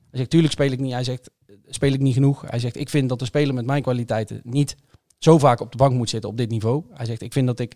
hij 0.09 0.19
zegt, 0.19 0.29
tuurlijk 0.29 0.53
speel 0.53 0.71
ik 0.71 0.79
niet. 0.79 0.91
Hij 0.91 1.03
zegt, 1.03 1.29
speel 1.67 1.93
ik 1.93 1.99
niet 1.99 2.13
genoeg. 2.13 2.43
Hij 2.47 2.59
zegt, 2.59 2.77
ik 2.77 2.89
vind 2.89 3.09
dat 3.09 3.19
de 3.19 3.25
speler 3.25 3.53
met 3.53 3.65
mijn 3.65 3.81
kwaliteiten 3.81 4.41
niet 4.43 4.75
zo 5.19 5.37
vaak 5.37 5.59
op 5.59 5.71
de 5.71 5.77
bank 5.77 5.93
moet 5.93 6.09
zitten 6.09 6.29
op 6.29 6.37
dit 6.37 6.49
niveau. 6.49 6.83
Hij 6.93 7.05
zegt, 7.05 7.21
ik 7.21 7.33
vind 7.33 7.47
dat 7.47 7.59
ik 7.59 7.75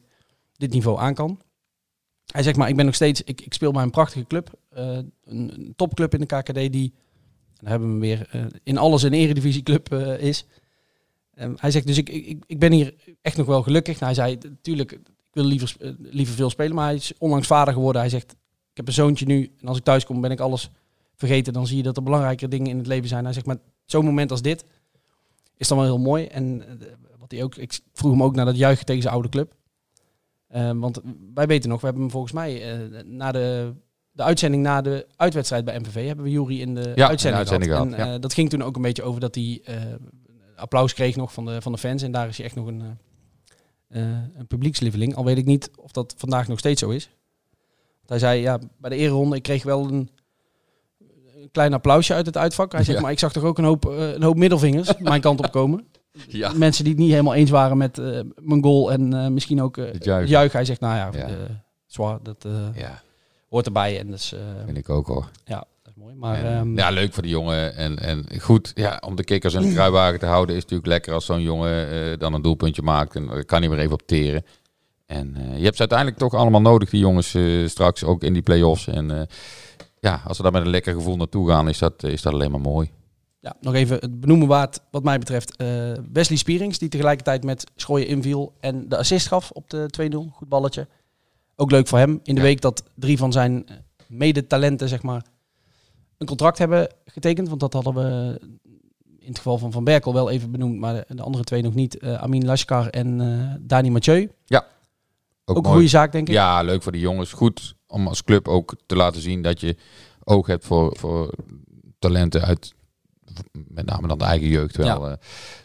dit 0.58 0.72
niveau 0.72 1.00
aan 1.00 1.14
kan. 1.14 1.40
Hij 2.32 2.44
zegt, 2.44 2.58
maar 2.58 2.70
ik 2.70 2.76
ben 2.76 2.86
nog 2.86 2.96
steeds, 2.96 3.22
ik, 3.22 3.42
ik 3.42 3.54
speel 3.54 3.72
bij 3.72 3.84
een 3.84 3.90
prachtige 3.90 4.28
club. 4.28 4.52
eh, 4.70 4.98
een, 5.26 5.74
topclub 5.76 6.14
in 6.14 6.20
de 6.20 6.26
KKD 6.26 6.72
die, 6.72 6.94
dan 7.60 7.70
hebben 7.70 7.94
we 7.94 8.00
weer, 8.00 8.28
eh, 8.32 8.46
in 8.64 8.78
alles 8.78 9.04
een 9.04 9.14
eredivisieclub 9.14 9.92
eh 9.92 10.20
is. 10.20 10.46
Ehm, 11.34 11.54
hij 11.56 11.72
zegt, 11.72 11.88
dus 11.88 11.98
ik, 11.98 12.10
ik, 12.10 12.44
ik 12.46 12.60
ben 12.60 12.72
hier 12.72 12.96
echt 13.22 13.38
nog 13.38 13.46
wel 13.46 13.64
gelukkig. 13.64 14.00
Nou, 14.00 14.06
hij 14.16 14.24
zei, 14.24 14.38
natuurlijk, 14.50 14.92
ik 14.92 15.00
wil 15.34 15.44
liever, 15.44 15.76
liever 16.00 16.36
veel 16.36 16.50
spelen, 16.50 16.76
maar 16.76 16.86
hij 16.86 16.96
is 16.96 17.14
onlangs 17.18 17.48
vader 17.48 17.74
geworden. 17.74 18.02
Hij 18.02 18.10
zegt, 18.10 18.32
ik 18.72 18.78
heb 18.78 18.88
een 18.88 18.94
zoontje 18.94 19.26
nu 19.26 19.52
en 19.62 19.68
als 19.68 19.78
ik 19.78 19.84
thuis 19.84 20.06
kom 20.06 20.22
ben 20.22 20.32
ik 20.32 20.40
alles 20.40 20.70
vergeten. 21.16 21.54
Dan 21.54 21.68
zie 21.68 21.78
je 21.78 21.84
dat 21.84 21.98
er 21.98 22.04
belangrijkere 22.04 22.50
dingen 22.50 22.68
in 22.68 22.78
het 22.78 22.88
leven 22.88 23.08
zijn. 23.08 23.24
Hij 23.24 23.34
zegt, 23.34 23.46
maar 23.46 23.58
zo'n 23.86 24.06
moment 24.06 24.32
als 24.32 24.42
dit 24.42 24.66
is 25.58 25.68
dan 25.68 25.78
wel 25.78 25.86
heel 25.86 26.00
mooi. 26.00 26.26
En 26.26 26.64
wat 27.20 27.32
hij 27.32 27.44
ook, 27.44 27.56
ik 27.56 27.80
vroeg 27.94 28.12
hem 28.12 28.24
ook 28.24 28.36
naar 28.36 28.46
dat 28.46 28.58
juichen 28.58 28.86
tegen 28.86 29.02
zijn 29.02 29.14
oude 29.14 29.30
club. 29.30 29.54
Ehm, 30.50 30.80
want 30.80 31.00
wij 31.34 31.48
weten 31.48 31.70
nog, 31.70 31.80
we 31.80 31.86
hebben 31.86 32.04
hem 32.04 32.12
volgens 32.12 32.34
mij 32.34 32.72
eh, 32.72 33.04
na 33.04 33.32
de, 33.32 33.74
de 34.12 34.24
uitzending 34.24 34.64
na 34.64 34.82
de 34.82 35.08
uitwedstrijd 35.16 35.66
bij 35.66 35.80
MVV 35.80 36.06
hebben 36.08 36.26
we 36.26 36.32
Jury 36.32 36.60
in 36.62 36.76
de 36.76 36.92
Ja, 36.96 37.08
uitzending, 37.08 37.22
in 37.24 37.32
de 37.32 37.36
uitzending 37.52 37.72
gehad. 37.72 38.08
En 38.08 38.14
eh, 38.14 38.22
dat 38.22 38.34
ging 38.34 38.50
toen 38.50 38.64
ook 38.64 38.76
een 38.76 38.82
beetje 38.82 39.04
over 39.04 39.20
dat 39.20 39.36
hij 39.36 39.62
eh, 39.64 39.76
applaus 40.56 40.94
kreeg 40.94 41.16
nog 41.16 41.34
van 41.34 41.46
de, 41.46 41.62
van 41.62 41.72
de 41.72 41.78
fans. 41.78 42.02
En 42.02 42.12
daar 42.12 42.28
is 42.28 42.38
hij 42.38 42.46
echt 42.46 42.56
nog 42.56 42.68
een, 42.68 42.98
een 44.38 44.48
publiekslieveling. 44.48 45.16
Al 45.16 45.26
weet 45.26 45.38
ik 45.38 45.46
niet 45.46 45.72
of 45.76 45.92
dat 45.92 46.14
vandaag 46.18 46.48
nog 46.48 46.60
steeds 46.60 46.82
zo 46.82 46.90
is. 46.90 47.10
Want 47.98 48.10
hij 48.10 48.20
zei, 48.20 48.42
ja, 48.42 48.60
bij 48.78 48.90
de 48.90 48.96
ereronde, 48.96 49.36
ik 49.36 49.44
kreeg 49.44 49.64
wel 49.64 49.88
een, 49.88 50.10
een 51.36 51.50
klein 51.52 51.74
applausje 51.74 52.14
uit 52.14 52.26
het 52.26 52.38
uitvak. 52.38 52.72
Hij 52.72 52.84
zegt, 52.84 52.98
Ja. 52.98 53.04
maar 53.04 53.12
ik 53.12 53.20
zag 53.20 53.32
toch 53.32 53.44
ook 53.44 53.58
een 53.58 53.64
hoop, 53.64 53.86
een 53.86 54.24
hoop 54.24 54.38
middelvingers 54.38 54.98
mijn 55.00 55.22
kant 55.22 55.40
op 55.40 55.52
komen. 55.52 55.88
Ja. 56.28 56.54
Mensen 56.54 56.84
die 56.84 56.94
het 56.94 57.02
niet 57.02 57.12
helemaal 57.12 57.34
eens 57.34 57.50
waren 57.50 57.78
met 57.78 57.98
eh, 57.98 58.20
mijn 58.42 58.64
goal 58.64 58.92
en 58.92 59.14
eh, 59.14 59.28
misschien 59.28 59.62
ook 59.62 59.78
eh, 59.78 59.94
juichen. 60.26 60.52
Hij 60.52 60.66
zegt, 60.66 60.80
nou 60.80 60.96
ja, 60.96 61.28
Ja. 61.28 61.36
zwaar, 61.86 62.20
dat 62.24 62.46
ja, 62.76 63.02
hoort 63.50 63.66
erbij. 63.66 64.00
En 64.00 64.14
eh, 64.14 64.20
vind 64.66 64.78
ik 64.78 64.90
ook 64.90 65.08
hoor. 65.08 65.30
ja, 65.46 65.58
dat 65.84 65.94
is 65.96 66.04
mooi. 66.04 66.16
Maar 66.16 66.44
En, 66.44 66.58
ehm, 66.58 66.78
ja, 66.78 66.90
leuk 66.90 67.14
voor 67.14 67.24
die 67.24 67.32
jongen. 67.32 67.76
En, 67.76 68.00
en 68.00 68.26
goed, 68.40 68.72
ja, 68.76 69.02
om 69.06 69.16
de 69.16 69.24
kikkers 69.24 69.54
in 69.54 69.62
de 69.62 69.74
kruiwagen 69.74 70.20
te 70.20 70.26
houden 70.26 70.56
is 70.56 70.62
natuurlijk 70.62 70.90
lekker 70.90 71.14
als 71.14 71.26
zo'n 71.26 71.42
jongen 71.42 72.20
dan 72.20 72.34
een 72.34 72.42
doelpuntje 72.42 72.82
maakt. 72.82 73.16
En 73.16 73.28
daar 73.28 73.46
kan 73.46 73.60
hij 73.62 73.70
weer 73.70 73.80
even 73.80 73.94
op 73.94 74.02
teren. 74.08 74.44
En 75.06 75.36
je 75.56 75.64
hebt 75.64 75.74
ze 75.76 75.80
uiteindelijk 75.80 76.18
toch 76.20 76.34
allemaal 76.34 76.62
nodig, 76.62 76.90
die 76.90 77.00
jongens, 77.00 77.36
straks 77.66 78.04
ook 78.04 78.24
in 78.24 78.34
die 78.34 78.42
play-offs. 78.42 78.88
En 78.88 79.28
ja, 80.00 80.22
als 80.26 80.38
ze 80.38 80.44
daar 80.44 80.52
met 80.52 80.62
een 80.62 80.70
lekker 80.70 80.94
gevoel 80.94 81.18
naartoe 81.18 81.50
gaan, 81.50 81.70
is 81.70 81.78
dat, 81.78 82.04
is 82.04 82.22
dat 82.22 82.34
alleen 82.34 82.52
maar 82.52 82.62
mooi. 82.62 82.90
Ja, 83.40 83.56
nog 83.62 83.74
even 83.74 83.98
het 84.00 84.20
benoemen 84.20 84.48
waard, 84.48 84.80
wat 84.92 85.04
mij 85.04 85.20
betreft, 85.20 85.56
eh, 85.56 85.92
Wesley 86.12 86.38
Spierings, 86.38 86.78
die 86.80 86.90
tegelijkertijd 86.90 87.44
met 87.44 87.64
Schooien 87.76 88.08
inviel 88.08 88.54
en 88.60 88.90
de 88.90 88.98
assist 88.98 89.28
gaf 89.28 89.52
op 89.52 89.70
de 89.70 89.86
2-0. 89.90 90.30
Goed 90.34 90.50
balletje. 90.50 90.88
Ook 91.56 91.72
leuk 91.72 91.88
voor 91.88 91.98
hem. 91.98 92.12
In 92.24 92.36
de 92.36 92.42
Ja. 92.42 92.48
week 92.48 92.62
dat 92.62 92.84
drie 92.96 93.18
van 93.18 93.32
zijn 93.32 93.68
eh, 93.68 93.76
mede-talenten, 94.08 94.90
zeg 94.90 95.02
maar, 95.02 95.26
een 96.18 96.28
contract 96.28 96.58
hebben 96.58 96.88
getekend. 97.06 97.48
Want 97.48 97.60
dat 97.60 97.74
hadden 97.74 97.94
we 97.94 98.40
in 99.20 99.28
het 99.28 99.38
geval 99.38 99.58
van 99.58 99.72
Van 99.72 99.84
Berkel 99.84 100.14
wel 100.14 100.30
even 100.30 100.52
benoemd, 100.52 100.80
maar 100.80 100.94
de, 100.94 101.16
de 101.16 101.22
andere 101.24 101.44
twee 101.44 101.62
nog 101.62 101.74
niet. 101.74 101.98
Eh, 101.98 102.14
Amin 102.14 102.46
Lashkar 102.46 102.88
en 102.88 103.60
Dani 103.62 103.90
Mathieu. 103.92 104.32
Ook, 105.46 105.56
een 105.58 105.62
mooi. 105.62 105.74
goede 105.76 105.90
zaak, 105.90 106.12
denk 106.12 106.28
ik. 106.28 106.34
Ja, 106.34 106.62
leuk 106.62 106.84
voor 106.84 106.92
die 106.92 107.02
jongens. 107.02 107.32
Goed 107.34 107.76
om 107.88 108.08
als 108.08 108.24
club 108.24 108.48
ook 108.48 108.76
te 108.86 108.96
laten 108.96 109.22
zien 109.22 109.42
dat 109.42 109.60
je 109.62 109.76
oog 110.24 110.48
hebt 110.48 110.66
voor, 110.66 110.98
voor 111.00 111.34
talenten 112.00 112.42
uit 112.42 112.74
met 113.68 113.86
name 113.86 114.08
dan 114.08 114.18
de 114.18 114.24
eigen 114.26 114.48
jeugd 114.48 114.78
wel. 114.78 115.06
Ja. 115.06 115.12
eh. 115.12 115.18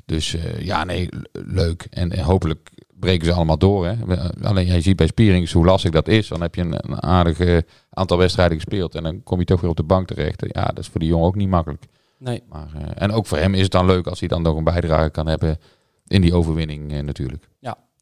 dus 0.04 0.34
eh, 0.34 0.60
ja, 0.60 0.84
nee, 0.84 1.08
leuk. 1.32 1.86
En, 1.90 2.10
en 2.12 2.24
hopelijk 2.24 2.70
breken 3.00 3.26
ze 3.26 3.32
allemaal 3.32 3.58
door. 3.58 3.86
Hè. 3.86 3.96
We- 4.06 4.32
Alleen 4.42 4.66
jij 4.66 4.80
ziet 4.80 4.96
bij 4.96 5.06
Spierings 5.06 5.52
hoe 5.52 5.64
lastig 5.64 5.90
dat 5.90 6.08
is. 6.08 6.28
Dan 6.28 6.40
heb 6.40 6.54
je 6.54 6.60
een, 6.60 6.74
een 6.90 7.02
aardig 7.02 7.38
eh, 7.40 7.58
aantal 7.90 8.18
wedstrijden 8.18 8.56
gespeeld 8.56 8.94
en 8.94 9.02
dan 9.02 9.22
kom 9.22 9.38
je 9.38 9.44
toch 9.44 9.60
weer 9.60 9.70
op 9.70 9.76
de 9.76 9.82
bank 9.82 10.06
terecht. 10.06 10.42
Ja, 10.48 10.64
dat 10.64 10.78
is 10.78 10.86
voor 10.88 11.00
die 11.00 11.08
jongen 11.08 11.26
ook 11.26 11.34
niet 11.36 11.48
makkelijk. 11.48 11.84
Nee. 12.18 12.42
Maar, 12.48 12.68
eh, 12.74 13.02
en 13.02 13.12
ook 13.12 13.26
voor 13.26 13.38
hem 13.38 13.54
is 13.54 13.62
het 13.62 13.70
dan 13.72 13.86
leuk 13.86 14.06
als 14.06 14.18
hij 14.20 14.28
dan 14.28 14.42
nog 14.42 14.56
een 14.56 14.64
bijdrage 14.64 15.10
kan 15.10 15.26
hebben 15.26 15.58
in 16.06 16.20
die 16.20 16.34
overwinning 16.34 16.92
eh, 16.92 17.00
natuurlijk. 17.02 17.48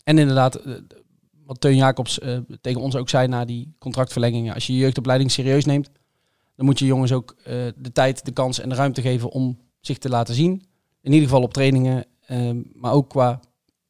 En 0.05 0.19
inderdaad, 0.19 0.55
eh, 0.55 0.73
wat 1.47 1.61
Teun 1.61 1.77
Jacobs 1.77 2.19
eh, 2.19 2.39
tegen 2.61 2.81
ons 2.81 2.97
ook 2.97 3.09
zei 3.09 3.29
na 3.29 3.45
die 3.45 3.75
contractverlengingen. 3.79 4.55
Als 4.55 4.67
je 4.67 4.73
je 4.73 4.79
jeugdopleiding 4.79 5.31
serieus 5.31 5.65
neemt, 5.65 5.91
dan 6.57 6.67
moet 6.67 6.79
je 6.79 6.87
jongens 6.87 7.13
ook 7.13 7.37
eh, 7.45 7.55
de 7.77 7.93
tijd, 7.93 8.25
de 8.25 8.33
kans 8.33 8.61
en 8.61 8.69
de 8.69 8.75
ruimte 8.75 9.01
geven 9.01 9.31
om 9.31 9.59
zich 9.81 9.99
te 9.99 10.09
laten 10.09 10.35
zien. 10.35 10.63
In 11.01 11.13
ieder 11.13 11.29
geval 11.29 11.43
op 11.43 11.53
trainingen, 11.53 12.05
eh, 12.21 12.51
maar 12.75 12.93
ook 12.93 13.09
qua 13.09 13.41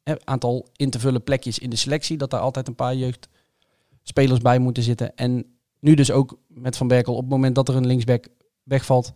eh, 0.03 0.15
aantal 0.23 0.67
in 0.75 0.89
te 0.89 0.99
vullen 0.99 1.23
plekjes 1.23 1.59
in 1.59 1.69
de 1.69 1.75
selectie. 1.75 2.17
Dat 2.17 2.29
daar 2.29 2.39
altijd 2.39 2.67
een 2.67 2.75
paar 2.75 2.95
jeugdspelers 2.95 4.39
bij 4.41 4.59
moeten 4.59 4.83
zitten. 4.83 5.15
En 5.15 5.45
nu 5.79 5.93
dus 5.93 6.11
ook 6.11 6.37
met 6.47 6.77
Van 6.77 6.87
Berkel, 6.87 7.13
op 7.13 7.21
het 7.21 7.29
moment 7.29 7.55
dat 7.55 7.69
er 7.69 7.75
een 7.75 7.87
linksback 7.87 8.27
wegvalt, 8.63 9.13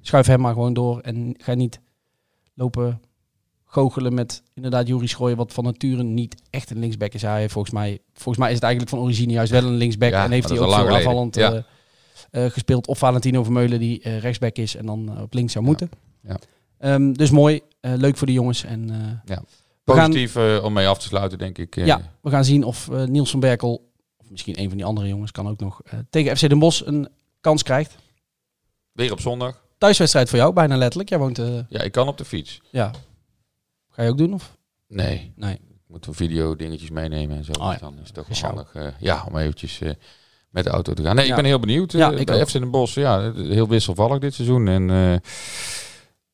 schuif 0.00 0.26
hem 0.26 0.40
maar 0.40 0.52
gewoon 0.52 0.74
door. 0.74 1.00
En 1.00 1.34
ga 1.38 1.54
niet 1.54 1.80
lopen 2.54 3.00
goochelen 3.64 4.14
met 4.14 4.42
inderdaad 4.54 4.88
Juri 4.88 5.06
Schrooijen, 5.06 5.38
wat 5.38 5.52
van 5.52 5.64
nature 5.64 6.02
niet 6.02 6.42
echt 6.50 6.70
een 6.70 6.78
linksback 6.78 7.12
is. 7.12 7.22
Hij 7.22 7.40
heeft 7.40 7.52
volgens 7.52 7.74
mij, 7.74 7.98
volgens 8.12 8.38
mij 8.38 8.48
is 8.48 8.54
het 8.54 8.64
eigenlijk 8.64 8.94
van 8.94 9.02
origine 9.04 9.32
juist 9.32 9.50
wel 9.50 9.64
een 9.64 9.76
linksback. 9.76 10.10
Ja, 10.10 10.24
en 10.24 10.30
heeft 10.30 10.48
hij 10.48 10.58
ook 10.58 10.74
veel 10.74 10.96
aanvallend 10.96 11.36
geleden. 11.36 11.66
Eh, 12.30 12.44
gespeeld. 12.50 12.86
Of 12.86 12.98
Valentino 12.98 13.42
Vermeulen 13.42 13.78
die 13.78 14.00
eh, 14.02 14.18
rechtsback 14.20 14.56
is 14.56 14.76
en 14.76 14.86
dan 14.86 15.12
eh, 15.16 15.22
op 15.22 15.34
links 15.34 15.52
zou 15.52 15.64
moeten. 15.64 15.90
Ja. 16.22 16.38
Ehm, 16.78 17.12
dus 17.12 17.30
mooi, 17.30 17.60
eh, 17.80 17.92
leuk 17.96 18.16
voor 18.16 18.26
de 18.26 18.32
jongens. 18.32 18.64
En, 18.64 18.90
eh, 18.90 18.96
Ja. 19.34 19.42
we, 19.84 19.92
gaan, 19.94 20.10
Positief 20.10 20.36
eh, 20.36 20.64
om 20.64 20.72
mee 20.72 20.86
af 20.88 20.98
te 20.98 21.06
sluiten, 21.06 21.38
denk 21.38 21.58
ik. 21.58 21.74
ja, 21.74 22.00
we 22.22 22.30
gaan 22.30 22.44
zien 22.44 22.64
of 22.64 22.88
eh, 22.88 23.04
Niels 23.04 23.30
van 23.30 23.40
Berkel, 23.40 23.90
of 24.16 24.30
misschien 24.30 24.60
een 24.60 24.68
van 24.68 24.76
die 24.76 24.86
andere 24.86 25.08
jongens, 25.08 25.30
kan 25.30 25.48
ook 25.48 25.60
nog 25.60 25.80
eh, 25.84 25.98
tegen 26.10 26.36
FC 26.36 26.48
Den 26.48 26.58
Bosch 26.58 26.82
een 26.86 27.08
kans 27.40 27.62
krijgt. 27.62 27.96
Weer 28.92 29.12
op 29.12 29.20
zondag. 29.20 29.62
Thuiswedstrijd 29.78 30.28
voor 30.28 30.38
jou, 30.38 30.52
bijna 30.52 30.76
letterlijk. 30.76 31.08
Jij 31.08 31.18
woont, 31.18 31.38
eh, 31.38 31.58
Ja, 31.68 31.80
ik 31.82 31.92
kan 31.92 32.08
op 32.08 32.18
de 32.18 32.24
fiets. 32.24 32.60
ja. 32.70 32.90
Ga 33.90 34.02
je 34.02 34.10
ook 34.10 34.18
doen? 34.18 34.34
Of? 34.34 34.56
Nee, 34.88 35.32
Nee. 35.36 35.54
ik 35.54 35.60
moet 35.86 36.06
een 36.06 36.14
video 36.14 36.56
dingetjes 36.56 36.90
meenemen 36.90 37.36
en 37.36 37.44
zo. 37.44 37.52
Oh 37.52 37.58
ja. 37.64 37.70
Dus 37.70 37.80
dan 37.80 37.92
is 37.98 38.06
het 38.06 38.14
toch 38.14 38.26
wel 38.28 38.50
handig. 38.50 38.74
eh, 38.74 38.86
ja, 39.00 39.24
om 39.28 39.36
eventjes 39.36 39.80
eh, 39.80 39.90
met 40.50 40.64
de 40.64 40.70
auto 40.70 40.92
te 40.92 41.02
gaan. 41.02 41.14
Nee, 41.16 41.24
Ja. 41.24 41.30
ik 41.30 41.36
ben 41.36 41.44
heel 41.44 41.58
benieuwd. 41.60 41.94
eh, 41.94 42.00
Ja, 42.00 42.10
ik 42.10 42.26
bij. 42.26 42.46
FC 42.46 42.52
Den 42.52 42.70
Bosch, 42.70 42.94
ja, 42.94 43.32
heel 43.32 43.68
wisselvallig 43.68 44.18
dit 44.18 44.34
seizoen. 44.34 44.68
En 44.68 44.90
eh 44.90 45.16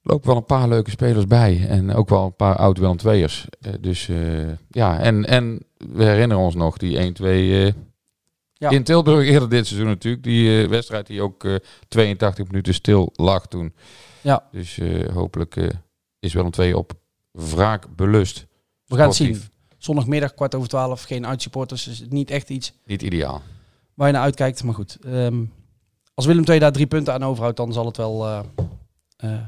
lopen 0.02 0.26
wel 0.28 0.36
een 0.36 0.44
paar 0.44 0.68
leuke 0.68 0.90
spelers 0.90 1.26
bij. 1.26 1.66
En 1.68 1.94
ook 1.94 2.08
wel 2.08 2.24
een 2.24 2.36
paar 2.36 2.56
oud 2.56 2.78
Willem 2.78 2.96
II'ers. 3.04 3.46
Eh, 3.60 3.72
dus 3.80 4.08
eh, 4.08 4.16
ja, 4.70 4.98
en, 4.98 5.24
en 5.24 5.60
we 5.92 6.04
herinneren 6.04 6.42
ons 6.42 6.54
nog 6.54 6.76
die 6.76 6.96
1-2 7.14 7.24
eh, 7.24 7.64
Ja. 8.52 8.70
in 8.70 8.82
Tilburg 8.84 9.26
eerder 9.28 9.48
dit 9.48 9.66
seizoen 9.66 9.88
natuurlijk. 9.88 10.22
Die 10.22 10.62
eh, 10.62 10.68
wedstrijd 10.68 11.06
die 11.06 11.22
ook 11.22 11.44
eh 11.44 11.54
82 11.88 12.46
minuten 12.46 12.74
stil 12.74 13.10
lag 13.14 13.46
toen. 13.46 13.74
Ja. 14.20 14.48
Dus 14.52 14.78
eh, 14.78 15.08
hopelijk 15.14 15.56
eh, 15.56 15.68
is 16.20 16.32
Willem 16.32 16.50
II 16.58 16.74
op 16.74 16.92
wraak 17.30 17.96
belust. 17.96 18.46
We 18.86 18.96
gaan 18.96 19.06
het 19.06 19.16
zien. 19.16 19.40
Zondagmiddag, 19.78 20.34
kwart 20.34 20.54
over 20.54 20.68
twaalf, 20.68 21.02
geen 21.02 21.26
uitsupporters. 21.26 21.84
Dus 21.84 22.04
niet 22.08 22.30
echt 22.30 22.50
iets 22.50 22.72
Niet 22.86 23.02
ideaal. 23.02 23.42
Waar 23.94 24.06
je 24.06 24.12
naar 24.12 24.22
uitkijkt. 24.22 24.64
Maar 24.64 24.74
goed, 24.74 24.98
ehm, 25.04 25.44
als 26.14 26.26
Willem 26.26 26.44
II 26.44 26.58
daar 26.58 26.72
drie 26.72 26.86
punten 26.86 27.14
aan 27.14 27.24
overhoudt, 27.24 27.56
dan 27.56 27.72
zal 27.72 27.86
het 27.86 27.96
wel... 27.96 28.26
eh, 28.26 28.40
eh, 29.16 29.40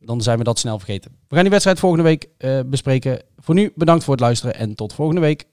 dan 0.00 0.22
zijn 0.22 0.38
we 0.38 0.44
dat 0.44 0.58
snel 0.58 0.78
vergeten. 0.78 1.10
We 1.10 1.34
gaan 1.34 1.42
die 1.42 1.50
wedstrijd 1.50 1.78
volgende 1.78 2.04
week 2.04 2.28
eh, 2.38 2.60
bespreken. 2.66 3.22
Voor 3.38 3.54
nu 3.54 3.72
bedankt 3.74 4.04
voor 4.04 4.14
het 4.14 4.22
luisteren 4.22 4.54
en 4.54 4.74
tot 4.74 4.92
volgende 4.92 5.20
week. 5.20 5.44